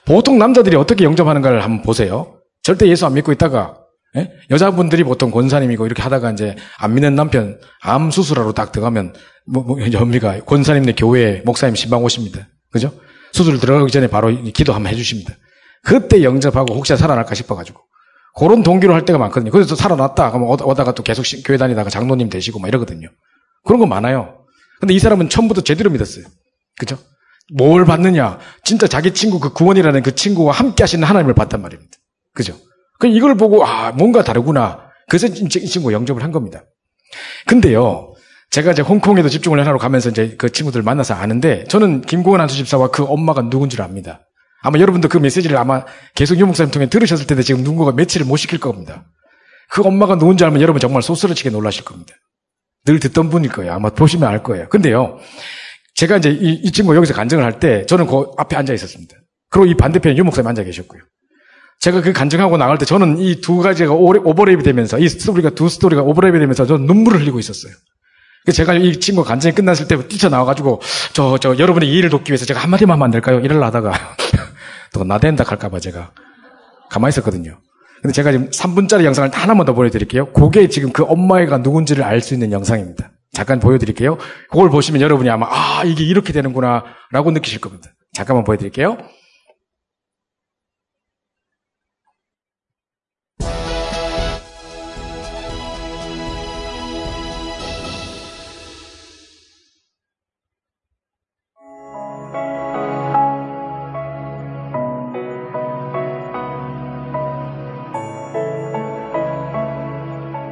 [0.06, 2.38] 보통 남자들이 어떻게 영접하는가를 한번 보세요.
[2.62, 3.78] 절대 예수 안 믿고 있다가
[4.16, 4.32] 예?
[4.50, 9.14] 여자분들이 보통 권사님이고 이렇게 하다가 이제 안 믿는 남편 암 수술하러 딱 들어가면
[9.46, 12.48] 뭐, 뭐 연미가 권사님네 교회 목사님 신방 오십니다.
[12.72, 12.92] 그죠?
[13.32, 15.34] 수술 들어가기 전에 바로 기도 한번 해주십니다.
[15.82, 17.80] 그때 영접하고 혹시 살아날까 싶어가지고
[18.36, 19.50] 그런 동기로 할 때가 많거든요.
[19.50, 23.08] 그래서 살아났다 그러면 오다가 또 계속 교회 다니다가 장로님 되시고 막 이러거든요.
[23.64, 24.44] 그런 거 많아요.
[24.80, 26.24] 근데 이 사람은 처음부터 제대로 믿었어요.
[26.78, 26.98] 그죠?
[27.56, 28.38] 뭘 받느냐?
[28.64, 31.90] 진짜 자기 친구 그 구원이라는 그 친구와 함께 하시는 하나님을 봤단 말입니다.
[32.34, 32.56] 그죠?
[32.98, 34.90] 그 이걸 보고 아 뭔가 다르구나.
[35.08, 36.64] 그래서 이 친구 영접을 한 겁니다.
[37.46, 38.14] 근데요,
[38.50, 43.04] 제가 이제 홍콩에도 집중을 하러 가면서 이제 그 친구들 만나서 아는데 저는 김고은 한수집사와 그
[43.04, 44.20] 엄마가 누군지를 압니다.
[44.62, 45.84] 아마 여러분도 그 메시지를 아마
[46.14, 49.04] 계속 유목사님 통해 들으셨을 텐데 지금 누군가가 며칠을 못 시킬 겁니다.
[49.70, 52.12] 그 엄마가 누군지 알면 여러분 정말 소스러치게 놀라실 겁니다.
[52.84, 53.72] 늘 듣던 분일 거예요.
[53.72, 54.68] 아마 보시면 알 거예요.
[54.68, 55.18] 근데요,
[56.00, 59.14] 제가 이제 이, 이 친구 여기서 간증을 할 때 저는 그 앞에 앉아 있었습니다.
[59.50, 61.02] 그리고 이 반대편에 유 목사님 앉아 계셨고요.
[61.78, 66.02] 제가 그 간증하고 나갈 때 저는 이 두 가지가 오버랩이 되면서 이 스토리가 두 스토리가
[66.02, 67.72] 오버랩이 되면서 저는 눈물을 흘리고 있었어요.
[68.50, 70.80] 제가 이 친구 간증이 끝났을 때 뛰쳐나와가지고
[71.12, 73.40] 저, 저 여러분의 이해를 돕기 위해서 제가 한마디만 하면 안 될까요?
[73.40, 73.92] 이러려 하다가
[74.94, 76.12] 또 나댄다 할까봐 제가
[76.88, 77.60] 가만히 있었거든요.
[78.00, 80.32] 근데 제가 지금 3분짜리 영상을 하나만 더 보여드릴게요.
[80.32, 83.10] 그게 지금 그 엄마애가 누군지를 알 수 있는 영상입니다.
[83.32, 84.18] 잠깐 보여드릴게요.
[84.50, 87.90] 그걸 보시면 여러분이 아마 아 이게 이렇게 되는구나 라고 느끼실 겁니다.
[88.12, 88.98] 잠깐만 보여드릴게요.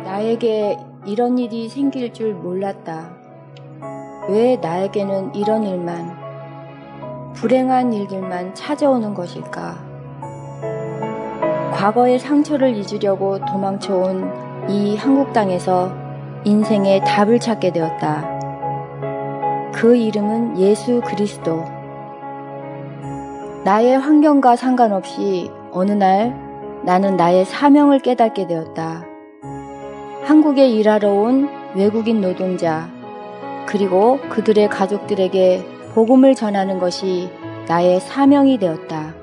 [0.05, 3.11] 나에게 이런 일이 생길 줄 몰랐다.
[4.28, 9.76] 왜 나에게는 이런 일만, 불행한 일들만 찾아오는 것일까?
[11.72, 15.92] 과거의 상처를 잊으려고 도망쳐온 이 한국 땅에서
[16.44, 18.38] 인생의 답을 찾게 되었다.
[19.72, 21.64] 그 이름은 예수 그리스도.
[23.64, 26.34] 나의 환경과 상관없이 어느 날
[26.84, 29.08] 나는 나의 사명을 깨닫게 되었다.
[30.25, 32.91] 한국에 일하러 온 외국인 노동자,
[33.66, 35.64] 그리고 그들의 가족들에게
[35.95, 37.31] 복음을 전하는 것이
[37.66, 39.14] 나의 사명이 되었다.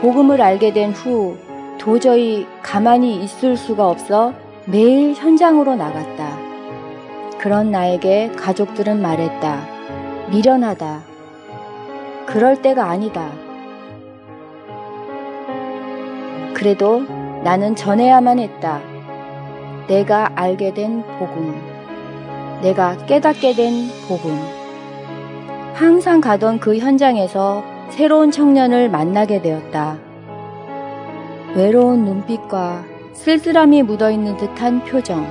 [0.00, 1.36] 복음을 알게 된 후
[1.78, 4.32] 도저히 가만히 있을 수가 없어
[4.66, 6.38] 매일 현장으로 나갔다.
[7.38, 9.66] 그런 나에게 가족들은 말했다.
[10.30, 11.02] 미련하다.
[12.26, 13.30] 그럴 때가 아니다.
[16.54, 17.02] 그래도
[17.42, 18.80] 나는 전해야만 했다.
[19.86, 21.54] 내가 알게 된 복음.
[22.62, 24.34] 내가 깨닫게 된 복음.
[25.74, 29.98] 항상 가던 그 현장에서 새로운 청년을 만나게 되었다.
[31.54, 35.26] 외로운 눈빛과 쓸쓸함이 묻어있는 듯한 표정.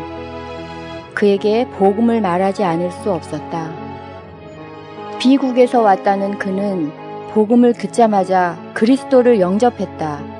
[1.15, 3.71] 그에게 복음을 말하지 않을 수 없었다.
[5.19, 6.91] 비국에서 왔다는 그는
[7.31, 10.32] 복음을 듣자마자 그리스도를 영접했다.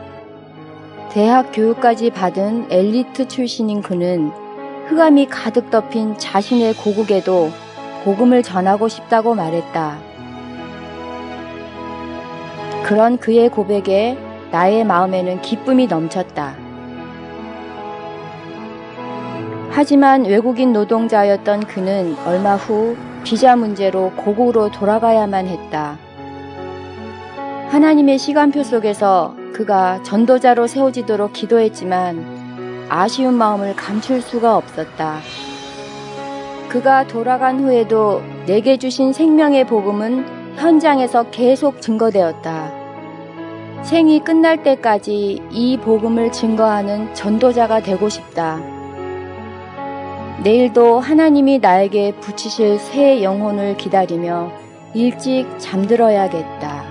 [1.14, 4.32] 대학 교육까지 받은 엘리트 출신인 그는
[4.88, 7.52] 흑암이 가득 덮인 자신의 고국에도
[8.04, 10.00] 복음을 전하고 싶다고 말했다.
[12.84, 14.18] 그런 그의 고백에
[14.52, 16.56] 나의 마음에는 기쁨이 넘쳤다.
[19.70, 25.96] 하지만 외국인 노동자였던 그는 얼마 후 비자 문제로 고국으로 돌아가야만 했다.
[27.70, 35.20] 하나님의 시간표 속에서 그가 전도자로 세워지도록 기도했지만 아쉬운 마음을 감출 수가 없었다.
[36.70, 42.84] 그가 돌아간 후에도 내게 주신 생명의 복음은 현장에서 계속 증거되었다.
[43.84, 48.60] 생이 끝날 때까지 이 복음을 증거하는 전도자가 되고 싶다.
[50.44, 54.52] 내일도 하나님이 나에게 붙이실 새 영혼을 기다리며
[54.94, 56.83] 일찍 잠들어야겠다.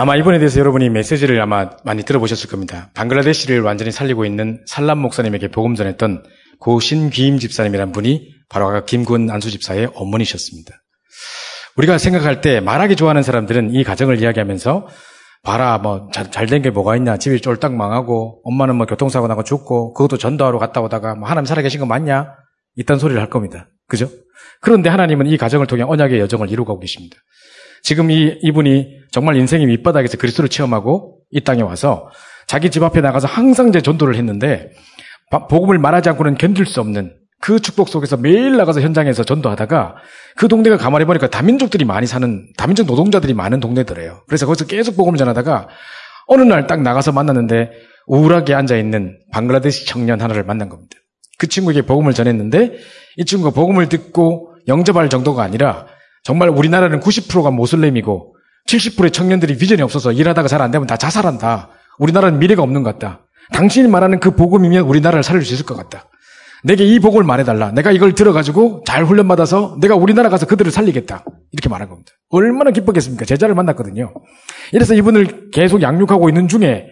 [0.00, 2.90] 아마 이번에 대해서 여러분이 메시지를 아마 많이 들어보셨을 겁니다.
[2.94, 6.22] 방글라데시를 완전히 살리고 있는 살람 목사님에게 복음 전했던
[6.58, 10.72] 고신귀임 집사님이란 분이 바로 아까 김군 안수 집사의 어머니셨습니다.
[11.76, 14.88] 우리가 생각할 때 말하기 좋아하는 사람들은 이 가정을 이야기하면서
[15.42, 19.92] 봐라 뭐 잘 된 게 뭐가 있냐 집이 쫄딱 망하고 엄마는 뭐 교통사고 나고 죽고
[19.92, 22.36] 그것도 전도하러 갔다 오다가 뭐 하나님 살아계신 거 맞냐
[22.76, 23.68] 이딴 소리를 할 겁니다.
[23.86, 24.08] 그죠?
[24.62, 27.16] 그런데 하나님은 이 가정을 통해 언약의 여정을 이루고 계십니다.
[27.82, 32.08] 지금 이, 이분이 정말 인생의 밑바닥에서 그리스도를 체험하고 이 땅에 와서
[32.46, 34.70] 자기 집 앞에 나가서 항상 제 전도를 했는데
[35.48, 39.96] 복음을 말하지 않고는 견딜 수 없는 그 축복 속에서 매일 나가서 현장에서 전도하다가
[40.36, 44.22] 그 동네가 가만히 보니까 다민족들이 많이 사는 다민족 노동자들이 많은 동네더래요.
[44.28, 45.68] 그래서 거기서 계속 복음을 전하다가
[46.26, 47.70] 어느 날 딱 나가서 만났는데
[48.06, 50.96] 우울하게 앉아 있는 방글라데시 청년 하나를 만난 겁니다.
[51.38, 52.74] 그 친구에게 복음을 전했는데
[53.16, 55.86] 이 친구가 복음을 듣고 영접할 정도가 아니라
[56.22, 58.34] 정말 우리나라는 90%가 모슬렘이고
[58.68, 61.70] 70%의 청년들이 비전이 없어서 일하다가 잘 안 되면 다 자살한다.
[61.98, 63.26] 우리나라는 미래가 없는 것 같다.
[63.52, 66.08] 당신이 말하는 그 복음이면 우리나라를 살릴 수 있을 것 같다.
[66.62, 67.72] 내게 이 복음을 말해달라.
[67.72, 71.24] 내가 이걸 들어가지고 잘 훈련받아서 내가 우리나라 가서 그들을 살리겠다.
[71.52, 72.12] 이렇게 말한 겁니다.
[72.28, 73.24] 얼마나 기뻤겠습니까?
[73.24, 74.12] 제자를 만났거든요.
[74.72, 76.86] 이래서 이분을 계속 양육하고 있는 중에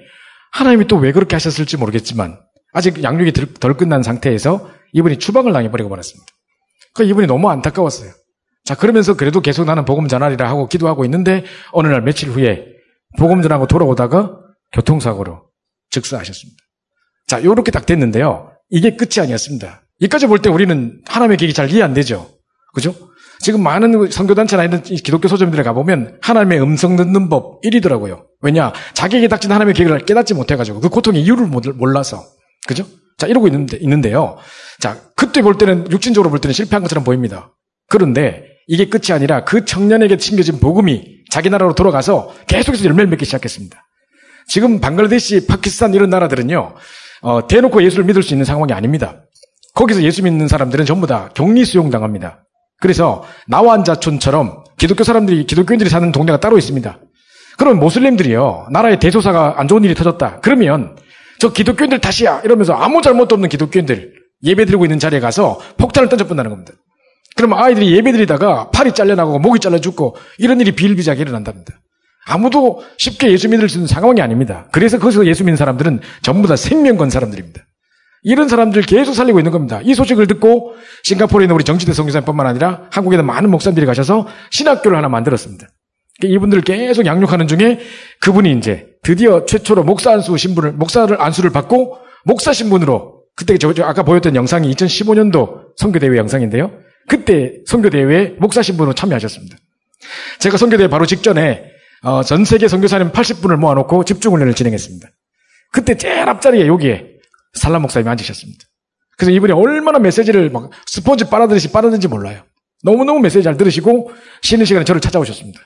[0.53, 2.39] 하나님이 또 왜 그렇게 하셨을지 모르겠지만
[2.73, 6.27] 아직 양육이 덜 끝난 상태에서 이분이 추방을 당해버리고 말았습니다.
[6.95, 8.11] 그 이분이 너무 안타까웠어요.
[8.69, 11.43] 자, 그러면서 그래도 계속 나는 복음 전하리라 하고 기도하고 있는데
[11.73, 12.67] 어느 날 며칠 후에
[13.19, 14.41] 복음 전하고 돌아오다가
[14.73, 15.41] 교통사고로
[15.89, 16.63] 즉사하셨습니다.
[17.27, 18.53] 자, 요렇게 딱 됐는데요.
[18.69, 19.87] 이게 끝이 아니었습니다.
[20.01, 22.29] 이까지 볼 때 우리는 하나님의 계획이 잘 이해 안 되죠.
[22.75, 22.95] 그죠?
[23.41, 28.27] 지금 많은 선교단체나 이런 기독교 소점들에 가보면 하나님의 음성 듣는 법 1위더라고요.
[28.43, 28.75] 왜냐?
[28.93, 32.23] 자기에게 닥친 하나님의 계획을 깨닫지 못해가지고 그 고통의 이유를 몰라서.
[32.67, 32.85] 그죠?
[33.17, 34.37] 자, 이러고 있는데, 있는데요.
[34.79, 37.55] 자, 그때 볼 때는, 육신적으로 볼 때는 실패한 것처럼 보입니다.
[37.89, 43.83] 그런데 이게 끝이 아니라 그 청년에게 챙겨진 복음이 자기 나라로 돌아가서 계속해서 열매를 맺기 시작했습니다.
[44.47, 46.75] 지금 방글라데시, 파키스탄 이런 나라들은요,
[47.23, 49.23] 어, 대놓고 예수를 믿을 수 있는 상황이 아닙니다.
[49.75, 52.45] 거기서 예수 믿는 사람들은 전부 다 격리 수용 당합니다.
[52.81, 56.99] 그래서 나완자촌처럼 기독교 사람들이 기독교인들이 사는 동네가 따로 있습니다.
[57.57, 60.41] 그럼 모슬림들이요 나라에 대소사가 안 좋은 일이 터졌다.
[60.43, 60.97] 그러면
[61.39, 64.13] 저 기독교인들 탓이야 이러면서 아무 잘못도 없는 기독교인들
[64.45, 66.73] 예배 드리고 있는 자리에 가서 폭탄을 던져본다는 겁니다.
[67.39, 71.73] 그러면 아이들이 예배 드리다가 팔이 잘려나가고 목이 잘려 죽고 이런 일이 비일비재하게 일어난답니다.
[72.27, 74.67] 아무도 쉽게 예수 믿을 수 있는 상황이 아닙니다.
[74.73, 77.63] 그래서 거기서 예수 믿는 사람들은 전부 다 생명 건 사람들입니다.
[78.25, 79.79] 이런 사람들 계속 살리고 있는 겁니다.
[79.85, 80.75] 이 소식을 듣고
[81.05, 85.69] 싱가포르에 있는 우리 정치대 성교사님뿐만 아니라 한국에 있는 많은 목사님들이 가셔서 신학교를 하나 만들었습니다.
[86.19, 87.79] 그러니까 이분들을 계속 양육하는 중에
[88.19, 93.85] 그분이 이제 드디어 최초로 목사 안수 신분을 목사를 안수를 받고 목사 신분으로 그때 저, 저
[93.85, 96.73] 아까 보였던 영상이 2015년도 선교대회 영상인데요.
[97.09, 99.57] 그때 선교대회에 목사 신분으로 참여하셨습니다.
[100.39, 101.65] 제가 선교대회 바로 직전에
[102.03, 105.09] 어, 전 세계 선교사님 80분을 모아놓고 집중훈련을 진행했습니다.
[105.73, 107.07] 그때 제일 앞자리에 여기에
[107.55, 108.65] 살람 목사님이 앉으셨습니다.
[109.17, 112.45] 그래서 이분이 얼마나 메시지를 막 스폰지 빨아들이시 빨아든지 몰라요.
[112.85, 115.61] 너무너무 메시지 잘 들으시고 쉬는 시간에 저를 찾아오셨습니다.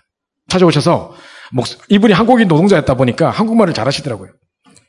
[0.48, 1.14] 찾아오셔서
[1.52, 4.30] 목사, 이분이 한국인 노동자였다 보니까 한국말을 잘하시더라고요.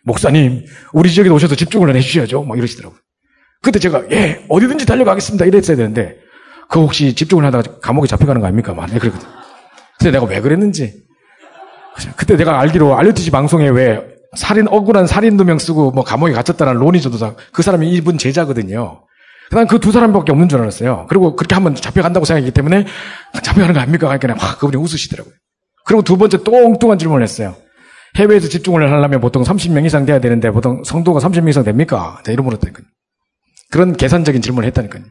[0.06, 2.43] 목사님, 우리 지역에 오셔서 집중을 해주셔야죠.
[2.43, 2.99] 막 이러시더라고요.
[3.62, 6.18] 그때 제가 예 어디든지 달려가겠습니다 이랬어야 되는데
[6.70, 8.74] 그 혹시 집중을 하다가 감옥에 잡혀가는 거 아닙니까?
[8.74, 9.28] 막 그랬거든.
[9.99, 10.93] 근데 내가 왜 그랬는지
[12.16, 14.01] 그때 내가 알기로 알려티지 방송에 왜
[14.36, 19.01] 살인 억울한 살인 누명 쓰고 뭐 감옥에 갇혔다는 로니 조도사 그 사람이 이분 제자거든요.
[19.51, 21.05] 난 그 두 사람밖에 없는 줄 알았어요.
[21.09, 22.86] 그리고 그렇게 한번 잡혀간다고 생각했기 때문에
[23.43, 24.18] 잡혀가는 거 아닙니까?
[24.18, 25.34] 그냥 막 그분이 웃으시더라고요.
[25.86, 27.55] 그리고 두 번째 또 엉뚱한 질문을 했어요.
[28.16, 32.20] 해외에서 집중을 하려면 보통 30명 이상 돼야 되는데 보통 성도가 30명 이상 됩니까?
[32.24, 32.86] 자, 이런 물었다니까요.
[33.72, 35.03] 그런 계산적인 질문을 했다니까요.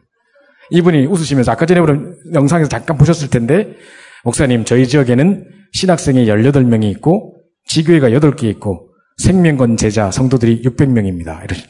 [0.71, 3.75] 이분이 웃으시면서 아까 전에 보는 영상에서 잠깐 보셨을 텐데
[4.23, 7.35] 목사님 저희 지역에는 신학생이 18명이 있고
[7.67, 11.43] 지교회가 8개 있고 생명건 제자 성도들이 600명입니다.
[11.43, 11.69] 이러시는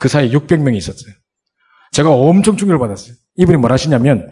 [0.00, 1.14] 그 사이에 600명이 있었어요.
[1.92, 3.14] 제가 엄청 충격을 받았어요.
[3.36, 4.30] 이분이 뭘 하시냐면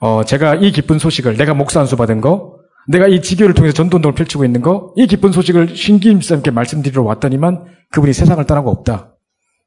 [0.00, 2.56] 어, 제가 이 기쁜 소식을 내가 목사 안수 받은 거
[2.88, 7.64] 내가 이 지교를 통해서 전도운동을 펼치고 있는 거, 이 기쁜 소식을 신기임 목사님께 말씀드리러 왔더니만
[7.90, 9.15] 그분이 세상을 떠나고 없다.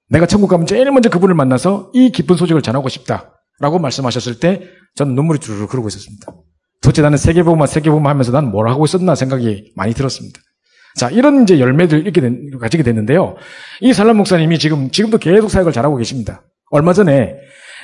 [0.10, 3.36] 내가 천국 가면 제일 먼저 그분을 만나서 이 기쁜 소식을 전하고 싶다.
[3.60, 4.62] 라고 말씀하셨을 때
[4.96, 6.28] 저는 눈물이 주르르 흐르고 있었습니다.
[6.82, 10.40] 도대체 나는 세계보험만 세계보험만 하면서 난 뭘 하고 있었나 생각이 많이 들었습니다.
[10.96, 13.36] 자, 이런 이제 열매들 이렇게 된, 가지게 됐는데요.
[13.82, 16.42] 이 살람 목사님이 지금, 지금도 계속 사역을 잘하고 계십니다.
[16.72, 17.36] 얼마 전에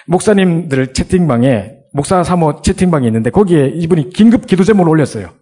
[0.07, 5.33] 목사님들 채팅방에, 목사 사모 채팅방이 있는데 거기에 이분이 긴급 기도 제목을 올렸어요.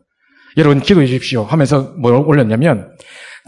[0.57, 2.91] 여러분 기도해 주십시오 하면서 뭘 올렸냐면,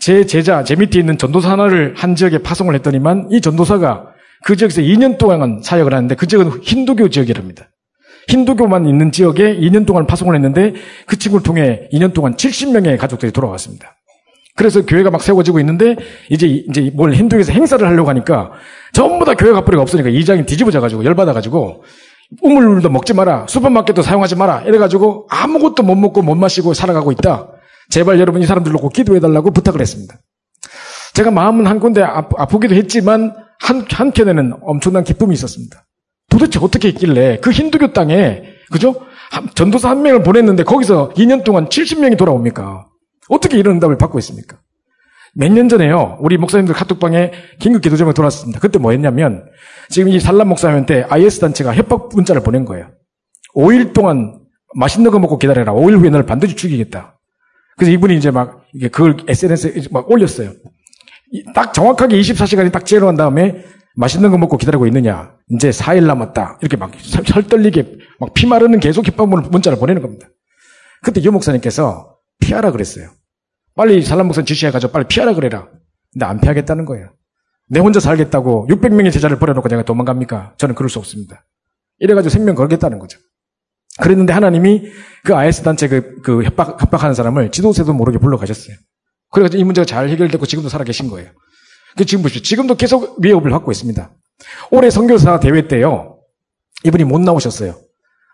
[0.01, 4.07] 제 제자, 제 밑에 있는 전도사 하나를 한 지역에 파송을 했더니만 이 전도사가
[4.43, 7.69] 그 지역에서 2년 동안 사역을 하는데 그 지역은 힌두교 지역이랍니다.
[8.27, 10.73] 힌두교만 있는 지역에 2년 동안 파송을 했는데
[11.05, 13.95] 그 친구를 통해 2년 동안 70명의 가족들이 돌아왔습니다.
[14.55, 15.95] 그래서 교회가 막 세워지고 있는데
[16.29, 18.51] 이제 이제 뭘 힌두에서 행사를 하려고 하니까
[18.93, 21.83] 전부 다 교회 가뿌리가 없으니까 이장이 뒤집어져 가지고 열받아 가지고
[22.41, 27.49] 우물도 먹지 마라 슈퍼마켓도 사용하지 마라 이래 가지고 아무것도 못 먹고 못 마시고 살아가고 있다.
[27.89, 30.15] 제발 여러분 이 사람들 놓고 기도해 달라고 부탁을 했습니다.
[31.13, 35.85] 제가 마음은 한 군데 아프기도 했지만 한 한켠에는 엄청난 기쁨이 있었습니다.
[36.29, 38.95] 도대체 어떻게 했길래 그 힌두교 땅에 그죠?
[39.53, 42.87] 전도사 한 명을 보냈는데 거기서 2년 동안 70명이 돌아옵니까?
[43.29, 44.57] 어떻게 이런 응답을 받고 있습니까?
[45.37, 46.17] 몇 년 전에요.
[46.21, 48.59] 우리 목사님들 카톡방에 긴급 기도 제목이 돌았습니다.
[48.59, 49.45] 그때 뭐 했냐면
[49.89, 52.89] 지금 이 살람 목사님한테 IS 단체가 협박 문자를 보낸 거예요.
[53.55, 54.39] 5일 동안
[54.75, 55.73] 맛있는 거 먹고 기다려라.
[55.73, 57.14] 5일 후에 너를 반드시 죽이겠다.
[57.77, 60.53] 그래서 이분이 이제 막 그걸 SNS에 막 올렸어요.
[61.53, 63.65] 딱 정확하게 24시간이 딱 제로한 다음에
[63.95, 65.35] 맛있는 거 먹고 기다리고 있느냐.
[65.49, 66.59] 이제 4일 남았다.
[66.61, 70.27] 이렇게 막 설떨리게 막 피 마르는 계속 협박 문자를 보내는 겁니다.
[71.01, 73.09] 그때 유 목사님께서 피하라 그랬어요.
[73.75, 75.67] 빨리 살람 목사 지시해가지고 빨리 피하라 그래라.
[76.13, 77.11] 근데 안 피하겠다는 거예요.
[77.67, 80.53] 내 혼자 살겠다고 600명의 제자를 버려놓고 제가 도망갑니까?
[80.57, 81.45] 저는 그럴 수 없습니다.
[81.99, 83.19] 이래가지고 생명 걸겠다는 거죠.
[84.01, 84.91] 그랬는데 하나님이
[85.23, 88.75] 그 IS 단체 그, 그 협박, 협박하는 사람을 지도세도 모르게 불러가셨어요.
[89.31, 91.29] 그래가지고 이 문제가 잘 해결됐고 지금도 살아계신 거예요.
[91.97, 92.41] 그 지금 보시죠.
[92.41, 94.11] 지금도 계속 위협을 받고 있습니다.
[94.71, 96.19] 올해 선교사 대회 때요.
[96.83, 97.75] 이분이 못 나오셨어요.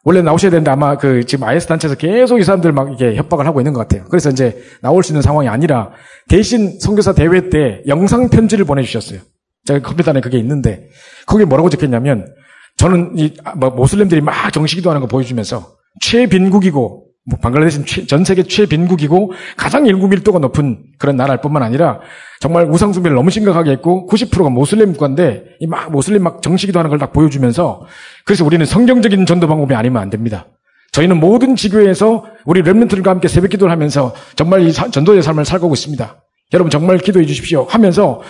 [0.03, 3.61] 원래 나오셔야 되는데 아마 그 지금 IS 단체에서 계속 이 사람들 막 이게 협박을 하고
[3.61, 4.05] 있는 것 같아요.
[4.09, 5.91] 그래서 이제 나올 수 있는 상황이 아니라
[6.27, 9.19] 대신 선교사 대회 때 영상 편지를 보내주셨어요.
[9.65, 10.87] 제가 컴퓨터 안에 그게 있는데
[11.27, 12.33] 거기에 뭐라고 적혔냐면
[12.77, 19.33] 저는 이뭐 모슬렘들이 막 정식 기도 하는 거 보여주면서 최빈국이고 뭐 방글라데시는 전 세계 최빈국이고
[19.55, 21.99] 가장 인구 밀도가 높은 그런 나라일 뿐만 아니라
[22.39, 26.97] 정말 우상숭배를 너무 심각하게 했고 90%가 모슬림 국가인데 이 막 모슬림 막 정치기도 하는 걸
[26.97, 27.85] 딱 보여주면서
[28.25, 30.47] 그래서 우리는 성경적인 전도 방법이 아니면 안 됩니다.
[30.93, 36.23] 저희는 모든 지교회에서 우리 랩런트들과 함께 새벽 기도를 하면서 정말 이 전도의 삶을 살고 있습니다.
[36.53, 38.21] 여러분 정말 기도해 주십시오 하면서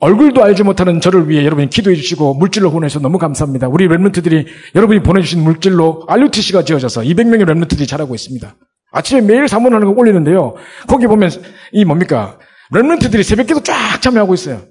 [0.00, 3.68] 얼굴도 알지 못하는 저를 위해 여러분이 기도해 주시고 물질로 후원해서 너무 감사합니다.
[3.68, 4.46] 우리 랩런트들이
[4.76, 8.56] 여러분이 보내주신 물질로 RUTC가 지어져서 200명의 랩런트들이 자라고 있습니다.
[8.92, 10.54] 아침에 매일 사문하는 거 올리는데요.
[10.86, 11.30] 거기 보면
[11.72, 12.38] 이 뭡니까?
[12.72, 14.62] 랩런트들이 새벽기도 쫙 참여하고 있어요.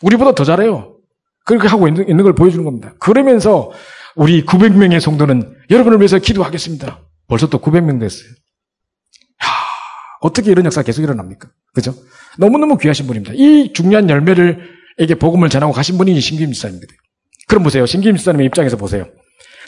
[0.00, 0.96] 우리보다 더 잘해요.
[1.44, 2.94] 그렇게 하고 있는, 있는 걸 보여주는 겁니다.
[2.98, 3.70] 그러면서
[4.16, 7.00] 우리 900명의 성도는 여러분을 위해서 기도하겠습니다.
[7.28, 8.28] 벌써 또 900명 됐어요.
[8.30, 9.46] 야,
[10.20, 11.48] 어떻게 이런 역사가 계속 일어납니까?
[11.74, 11.94] 그죠?
[12.38, 13.34] 너무너무 귀하신 분입니다.
[13.36, 14.58] 이 중요한 열매를
[14.98, 16.86] 에게 복음을 전하고 가신 분이 신김 집사입니다.
[17.48, 17.86] 그럼 보세요.
[17.86, 19.06] 신김 집사님의 입장에서 보세요.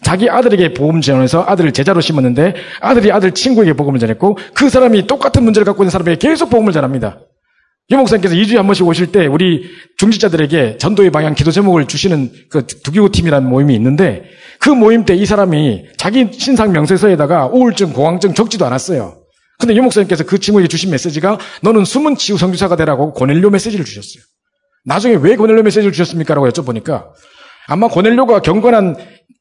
[0.03, 5.43] 자기 아들에게 복음 전해서 아들을 제자로 심었는데 아들이 아들 친구에게 복음을 전했고 그 사람이 똑같은
[5.45, 7.20] 문제를 갖고 있는 사람에게 계속 복음을 전합니다.
[7.91, 9.65] 유 목사님께서 2주에 한 번씩 오실 때 우리
[9.99, 14.24] 중직자들에게 전도의 방향 기도 제목을 주시는 그 두기호 팀이라는 모임이 있는데
[14.59, 19.23] 그 모임 때 이 사람이 자기 신상 명세서에다가 우울증, 공황증 적지도 않았어요.
[19.59, 24.22] 근데 유 목사님께서 그 친구에게 주신 메시지가 너는 숨은 치유 성교사가 되라고 고넬료 메시지를 주셨어요.
[24.85, 26.35] 나중에 왜 고넬료 메시지를 주셨습니까?
[26.35, 27.06] 라고 여쭤보니까
[27.66, 28.97] 아마 고넬료가 경건한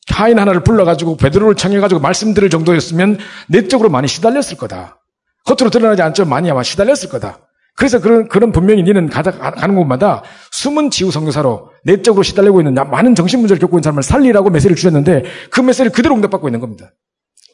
[0.09, 3.17] 하인 하나를 불러가지고 베드로를 청해가지고 말씀드릴 정도였으면
[3.47, 5.01] 내적으로 많이 시달렸을 거다.
[5.45, 7.39] 겉으로 드러나지 않지만 많이 아마 시달렸을 거다.
[7.75, 13.15] 그래서 그런, 그런 분명히 니는 가다, 가는 곳마다 숨은 치유 성교사로 내적으로 시달리고 있는 많은
[13.15, 16.91] 정신문제를 겪고 있는 사람을 살리라고 메시지를 주셨는데 그 메시지를 그대로 응답받고 있는 겁니다.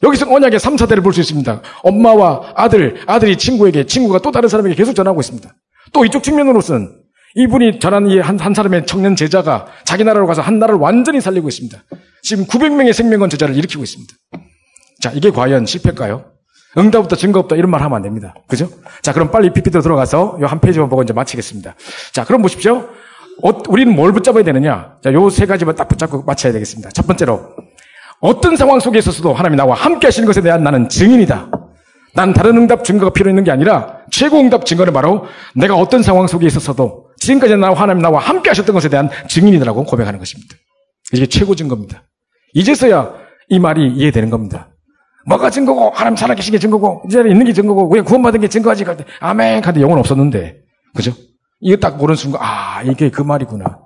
[0.02, 1.60] 여기서 언약의 3, 4대를 볼 수 있습니다.
[1.82, 5.48] 엄마와 아들, 아들이 친구에게, 친구가 또 다른 사람에게 계속 전하고 있습니다.
[5.92, 6.90] 또 이쪽 측면으로서는
[7.36, 11.48] 이분이 전한 이 한 한 사람의 청년 제자가 자기 나라로 가서 한 나라를 완전히 살리고
[11.48, 11.78] 있습니다.
[12.22, 14.12] 지금 900명의 생명건 제자를 일으키고 있습니다.
[15.00, 16.24] 자, 이게 과연 실패일까요?
[16.78, 18.34] 응답 없다, 증거 없다, 이런 말 하면 안 됩니다.
[18.48, 18.68] 그죠?
[19.02, 21.74] 자, 그럼 빨리 PPT로 들어가서 요 한 페이지만 보고 이제 마치겠습니다.
[22.12, 22.88] 자, 그럼 보십시오.
[23.42, 24.96] 어, 우리는 뭘 붙잡아야 되느냐?
[25.02, 26.90] 자, 요 세 가지만 딱 붙잡고 마쳐야 되겠습니다.
[26.90, 27.54] 첫 번째로,
[28.20, 31.50] 어떤 상황 속에 있어서도 하나님이 나와 함께 하시는 것에 대한 나는 증인이다.
[32.14, 36.26] 난 다른 응답 증거가 필요 있는 게 아니라 최고 응답 증거는 바로 내가 어떤 상황
[36.26, 40.54] 속에 있어서도 지금까지 나와 하나님 나와 함께 하셨던 것에 대한 증인이라고 고백하는 것입니다.
[41.12, 42.02] 이게 최고 증거입니다.
[42.54, 43.14] 이제서야
[43.48, 44.68] 이 말이 이해되는 겁니다.
[45.26, 48.84] 뭐가 증거고 하나님 살아계신 게 증거고 이 자리에 있는 게 증거고 왜 구원받은 게 증거하지?
[48.84, 50.56] 그때 아멘 하는데 영혼 없었는데
[50.94, 51.12] 그죠?
[51.60, 53.78] 이거 딱 보는 순간 아 이게 그 말이구나.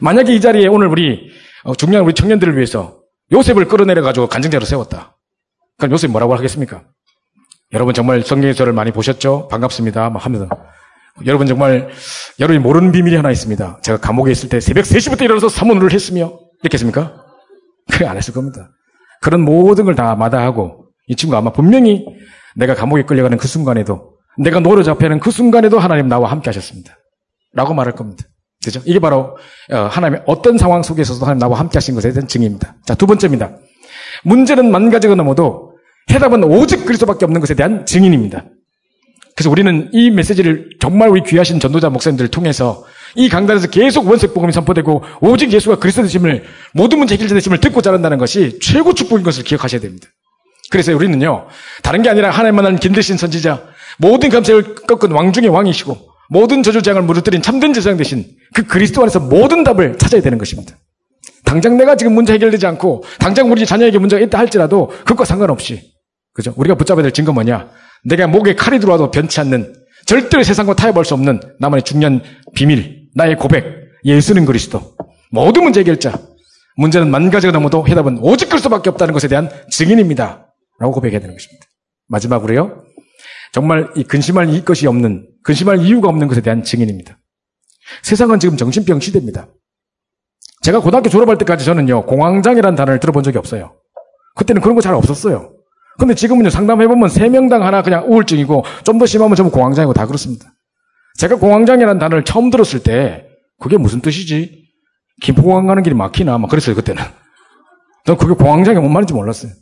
[0.00, 1.30] 만약에 이 자리에 오늘 우리
[1.64, 3.03] 어, 중요한 우리 청년들을 위해서
[3.34, 5.16] 요셉을 끌어내려 가지고 간증자로 세웠다.
[5.78, 6.84] 그럼 요셉이 뭐라고 하겠습니까?
[7.72, 9.48] 여러분 정말 성경에서를 많이 보셨죠?
[9.48, 10.10] 반갑습니다.
[10.10, 10.48] 막 하면서
[11.26, 11.88] 여러분 정말
[12.38, 13.80] 여러분이 모르는 비밀이 하나 있습니다.
[13.82, 17.24] 제가 감옥에 있을 때 새벽 3시부터 일어나서 사문을 했으며 이렇게 했습니까?
[17.92, 18.70] 그래 안 했을 겁니다.
[19.20, 22.06] 그런 모든 걸 다 마다하고 이 친구 아마 분명히
[22.56, 26.96] 내가 감옥에 끌려가는 그 순간에도 내가 노려 잡혀는 그 순간에도 하나님 나와 함께 하셨습니다.
[27.52, 28.24] 라고 말할 겁니다.
[28.64, 28.80] 그죠?
[28.84, 29.36] 이게 바로
[29.70, 32.76] 어, 하나님의 어떤 상황 속에서도 하나님 나와 함께 하신 것에 대한 증인입니다.
[32.84, 33.56] 자, 두 번째입니다.
[34.24, 35.74] 문제는 만 가지가 넘어도
[36.10, 38.44] 해답은 오직 그리스도밖에 없는 것에 대한 증인입니다.
[39.36, 42.84] 그래서 우리는 이 메시지를 정말 우리 귀하신 전도자 목사님들을 통해서
[43.16, 47.82] 이 강단에서 계속 원색 복음이 선포되고 오직 예수가 그리스도 되심을 모든 문제 해결자 되심을 듣고
[47.82, 50.08] 자란다는 것이 최고 축복인 것을 기억하셔야 됩니다.
[50.70, 51.46] 그래서 우리는요
[51.82, 53.62] 다른 게 아니라 하나님만 하는 긴대신 선지자
[53.98, 59.20] 모든 감색을 꺾은 왕 중의 왕이시고 모든 저주장을 무너뜨린 참된 제사장 되신 그 그리스도 안에서
[59.20, 60.76] 모든 답을 찾아야 되는 것입니다.
[61.44, 65.92] 당장 내가 지금 문제 해결되지 않고 당장 우리 자녀에게 문제가 있다 할지라도 그것과 상관없이
[66.32, 66.52] 그죠?
[66.56, 67.68] 우리가 붙잡아야 될 증거 뭐냐?
[68.04, 69.74] 내가 목에 칼이 들어와도 변치 않는
[70.06, 72.22] 절대로 세상과 타협할 수 없는 나만의 중요한
[72.54, 73.64] 비밀, 나의 고백,
[74.04, 74.94] 예수는 그리스도.
[75.30, 76.18] 모든 문제 해결자.
[76.76, 80.46] 문제는 만 가지가 넘어도 해답은 오직 그리스도밖에 없다는 것에 대한 증인입니다.
[80.80, 81.66] 라고 고백해야 되는 것입니다.
[82.08, 82.82] 마지막으로요.
[83.54, 87.16] 정말 이 근심할 것이 없는, 근심할 이유가 없는 것에 대한 증인입니다.
[88.02, 89.46] 세상은 지금 정신병 시대입니다.
[90.62, 93.76] 제가 고등학교 졸업할 때까지 저는요, 공황장애라는 단어를 들어본 적이 없어요.
[94.34, 95.52] 그때는 그런 거 잘 없었어요.
[96.00, 100.52] 근데 지금은요, 상담해보면 3명당 하나 그냥 우울증이고, 좀 더 심하면 전부 공황장애고 다 그렇습니다.
[101.18, 103.28] 제가 공황장애라는 단어를 처음 들었을 때,
[103.60, 104.64] 그게 무슨 뜻이지?
[105.22, 106.38] 김포공항 가는 길이 막히나?
[106.38, 107.00] 막 그랬어요, 그때는.
[108.04, 109.52] 전 그게 공황장애 뭔 말인지 몰랐어요.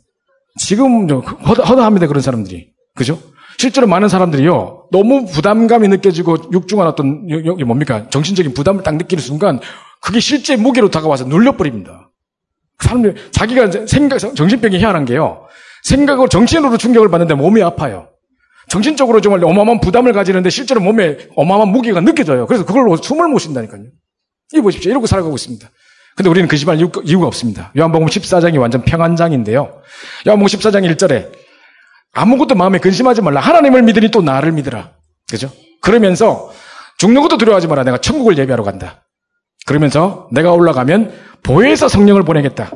[0.57, 2.71] 지금 허다, 허다합니다, 그런 사람들이.
[2.95, 3.19] 그죠?
[3.57, 8.09] 실제로 많은 사람들이요, 너무 부담감이 느껴지고 육중한 어떤, 여기 뭡니까?
[8.09, 9.59] 정신적인 부담을 딱 느끼는 순간,
[10.01, 12.09] 그게 실제 무게로 다가와서 눌려버립니다.
[12.79, 15.45] 사람들, 자기가 생각, 정신병이 희한한 게요,
[15.83, 18.09] 생각으로 정신으로 충격을 받는데 몸이 아파요.
[18.67, 22.47] 정신적으로 정말 어마어마한 부담을 가지는데 실제로 몸에 어마어마한 무게가 느껴져요.
[22.47, 23.83] 그래서 그걸로 숨을 못 쉰다니까요.
[24.53, 24.89] 이 보십시오.
[24.91, 25.69] 이러고 살아가고 있습니다.
[26.15, 27.71] 근데 우리는 근심할 이유가 없습니다.
[27.77, 29.81] 요한복음 14장이 완전 평안장인데요.
[30.27, 31.42] 요한복음 14장 1절에
[32.13, 33.41] 아무것도 마음에 근심하지 말라.
[33.41, 34.91] 하나님을 믿으니 또 나를 믿으라.
[35.29, 35.49] 그죠?
[35.81, 36.51] 그러면서
[36.97, 37.83] 죽는 것도 두려워하지 마라.
[37.83, 39.03] 내가 천국을 예배하러 간다.
[39.65, 41.11] 그러면서 내가 올라가면
[41.43, 42.71] 보혜사 성령을 보내겠다.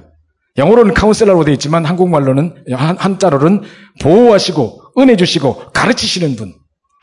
[0.57, 3.61] 영어로는 카운셀러로 되어 있지만 한국말로는 한, 한자로는
[4.01, 6.53] 보호하시고 은혜 주시고 가르치시는 분.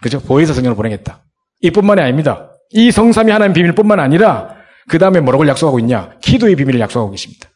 [0.02, 0.19] 그죠?
[0.20, 1.23] 보혜사 성령을 보내겠다.
[1.62, 2.51] 이뿐만이 아닙니다.
[2.70, 4.48] 이 성삼이 하나님 비밀뿐만 아니라
[4.89, 6.11] 그 다음에 뭐라고 약속하고 있냐?
[6.20, 7.48] 기도의 비밀을 약속하고 계십니다.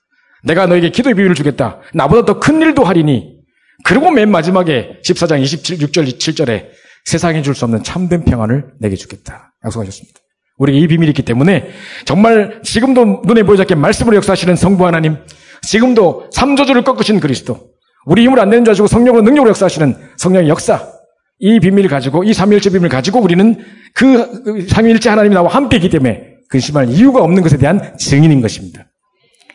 [0.44, 1.80] 내가 너에게 기도의 비밀을 주겠다.
[1.92, 3.38] 나보다 더 큰 일도 하리니.
[3.84, 6.66] 그리고 맨 마지막에 14장 27, 6절, 7절에
[7.05, 9.55] 세상에 줄수 없는 참된 평안을 내게 주겠다.
[9.64, 10.18] 약속하셨습니다.
[10.59, 11.68] 우리에게 이 비밀이 있기 때문에
[12.05, 15.16] 정말 지금도 눈에 보이지 게 말씀으로 역사하시는 성부 하나님,
[15.62, 17.70] 지금도 삼조주를 꺾으신 그리스도,
[18.06, 20.90] 우리 힘을 안 내는 줄 아시고 성령으로 능력으로 역사하시는 성령의 역사,
[21.38, 23.64] 이 비밀을 가지고, 이 삼위일체 비밀을 가지고 우리는
[23.94, 28.86] 그 삼위일체 하나님이 나와 함께 있기 때문에 근심할 이유가 없는 것에 대한 증인인 것입니다.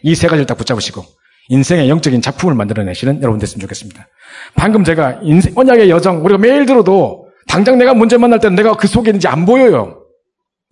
[0.03, 1.03] 이 세 가지를 딱 붙잡으시고
[1.49, 4.07] 인생의 영적인 작품을 만들어내시는 여러분 됐으면 좋겠습니다.
[4.55, 8.87] 방금 제가 인생, 언약의 여정, 우리가 매일 들어도 당장 내가 문제 만날 때는 내가 그
[8.87, 10.05] 속에 있는지 안 보여요.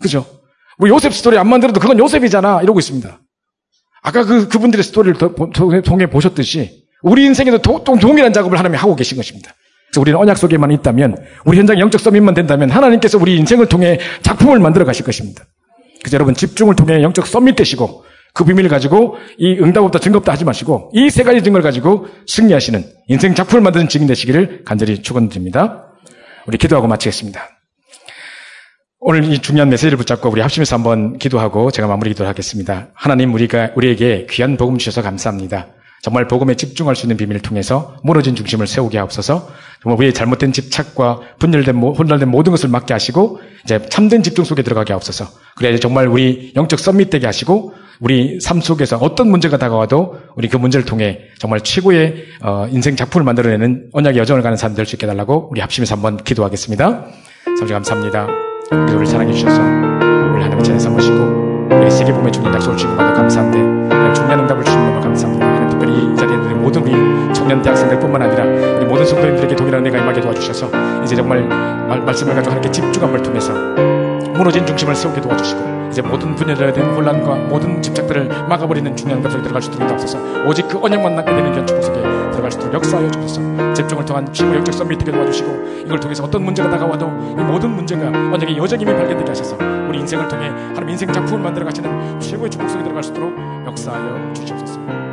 [0.01, 0.25] 그죠?
[0.77, 2.61] 우리 요셉 스토리 안 만들어도 그건 요셉이잖아.
[2.61, 3.19] 이러고 있습니다.
[4.01, 5.17] 아까 그, 그분들의 스토리를
[5.83, 9.53] 통해 보셨듯이 우리 인생에도 도, 동일한 작업을 하나님이 하고 계신 것입니다.
[9.87, 14.59] 그래서 우리는 언약 속에만 있다면, 우리 현장 영적 서밋만 된다면 하나님께서 우리 인생을 통해 작품을
[14.59, 15.43] 만들어 가실 것입니다.
[15.99, 20.31] 그래서 여러분 집중을 통해 영적 서밋 되시고 그 비밀을 가지고 이 응답 없다 증거 없다
[20.31, 25.87] 하지 마시고 이 세 가지 증거를 가지고 승리하시는 인생 작품을 만드는 증인 되시기를 간절히 축원드립니다.
[26.47, 27.41] 우리 기도하고 마치겠습니다.
[28.99, 32.89] 오늘 이 중요한 메시지를 붙잡고 우리 합심해서 한번 기도하고 제가 마무리 기도를 하겠습니다.
[32.93, 35.67] 하나님 우리가 우리에게 귀한 복음 주셔서 감사합니다.
[36.03, 39.49] 정말 복음에 집중할 수 있는 비밀을 통해서 무너진 중심을 세우게 하옵소서.
[39.83, 44.93] 정말 우리의 잘못된 집착과 분열된 혼란된 모든 것을 막게 하시고 이제 참된 집중 속에 들어가게
[44.93, 45.25] 하옵소서.
[45.57, 50.85] 그래야 정말 우리 영적 썸밋되게 하시고 우리 삶 속에서 어떤 문제가 다가와도 우리 그 문제를
[50.85, 55.49] 통해 정말 최고의 어, 인생 작품을 만들어내는 언약의 여정을 가는 사람 될 수 있게 달라고
[55.51, 57.05] 우리 합심해서 한번 기도하겠습니다.
[57.45, 58.27] 사모님 감사합니다.
[58.71, 63.57] 우리를 사랑해 주셔서 우리 하나님의 전에 삼으시고 우리 세계 복음의 주님 약속을 주시고 받아 감사한데
[64.15, 65.45] 중요한 응답을 주시는 것 감사합니다.
[65.45, 68.45] 하나님 특별히 이 자리에 있는 모든 우리 청년 대학생들뿐만 아니라
[68.77, 73.53] 우리 모든 성도님들에게 동일한 은혜가 임하게 도와주셔서 이제 정말 말, 말씀을 가지고 하나님께 집중함을 통해서
[74.41, 79.69] 무너진 중심을 세우게 도와주시고 이제 모든 분열된 혼란과 모든 집착들을 막아버리는 중요한 것에 들어갈 수
[79.69, 80.47] 있도록 도옵소서.
[80.47, 83.73] 오직 그 언약만 낳게 되는 견축 속에 들어갈 수 있도록 역사하여 주소서.
[83.75, 88.57] 집중을 통한 최고 영적 썸밋되게 도와주시고 이걸 통해서 어떤 문제가 다가와도 이 모든 문제가 언약의
[88.57, 89.55] 여정임이 발견되게 하셔서
[89.87, 93.31] 우리 인생을 통해 하나님 인생 작품을 만들어 가시는 최고의 축복 속에 들어갈 수 있도록
[93.67, 95.10] 역사하여 주시옵소서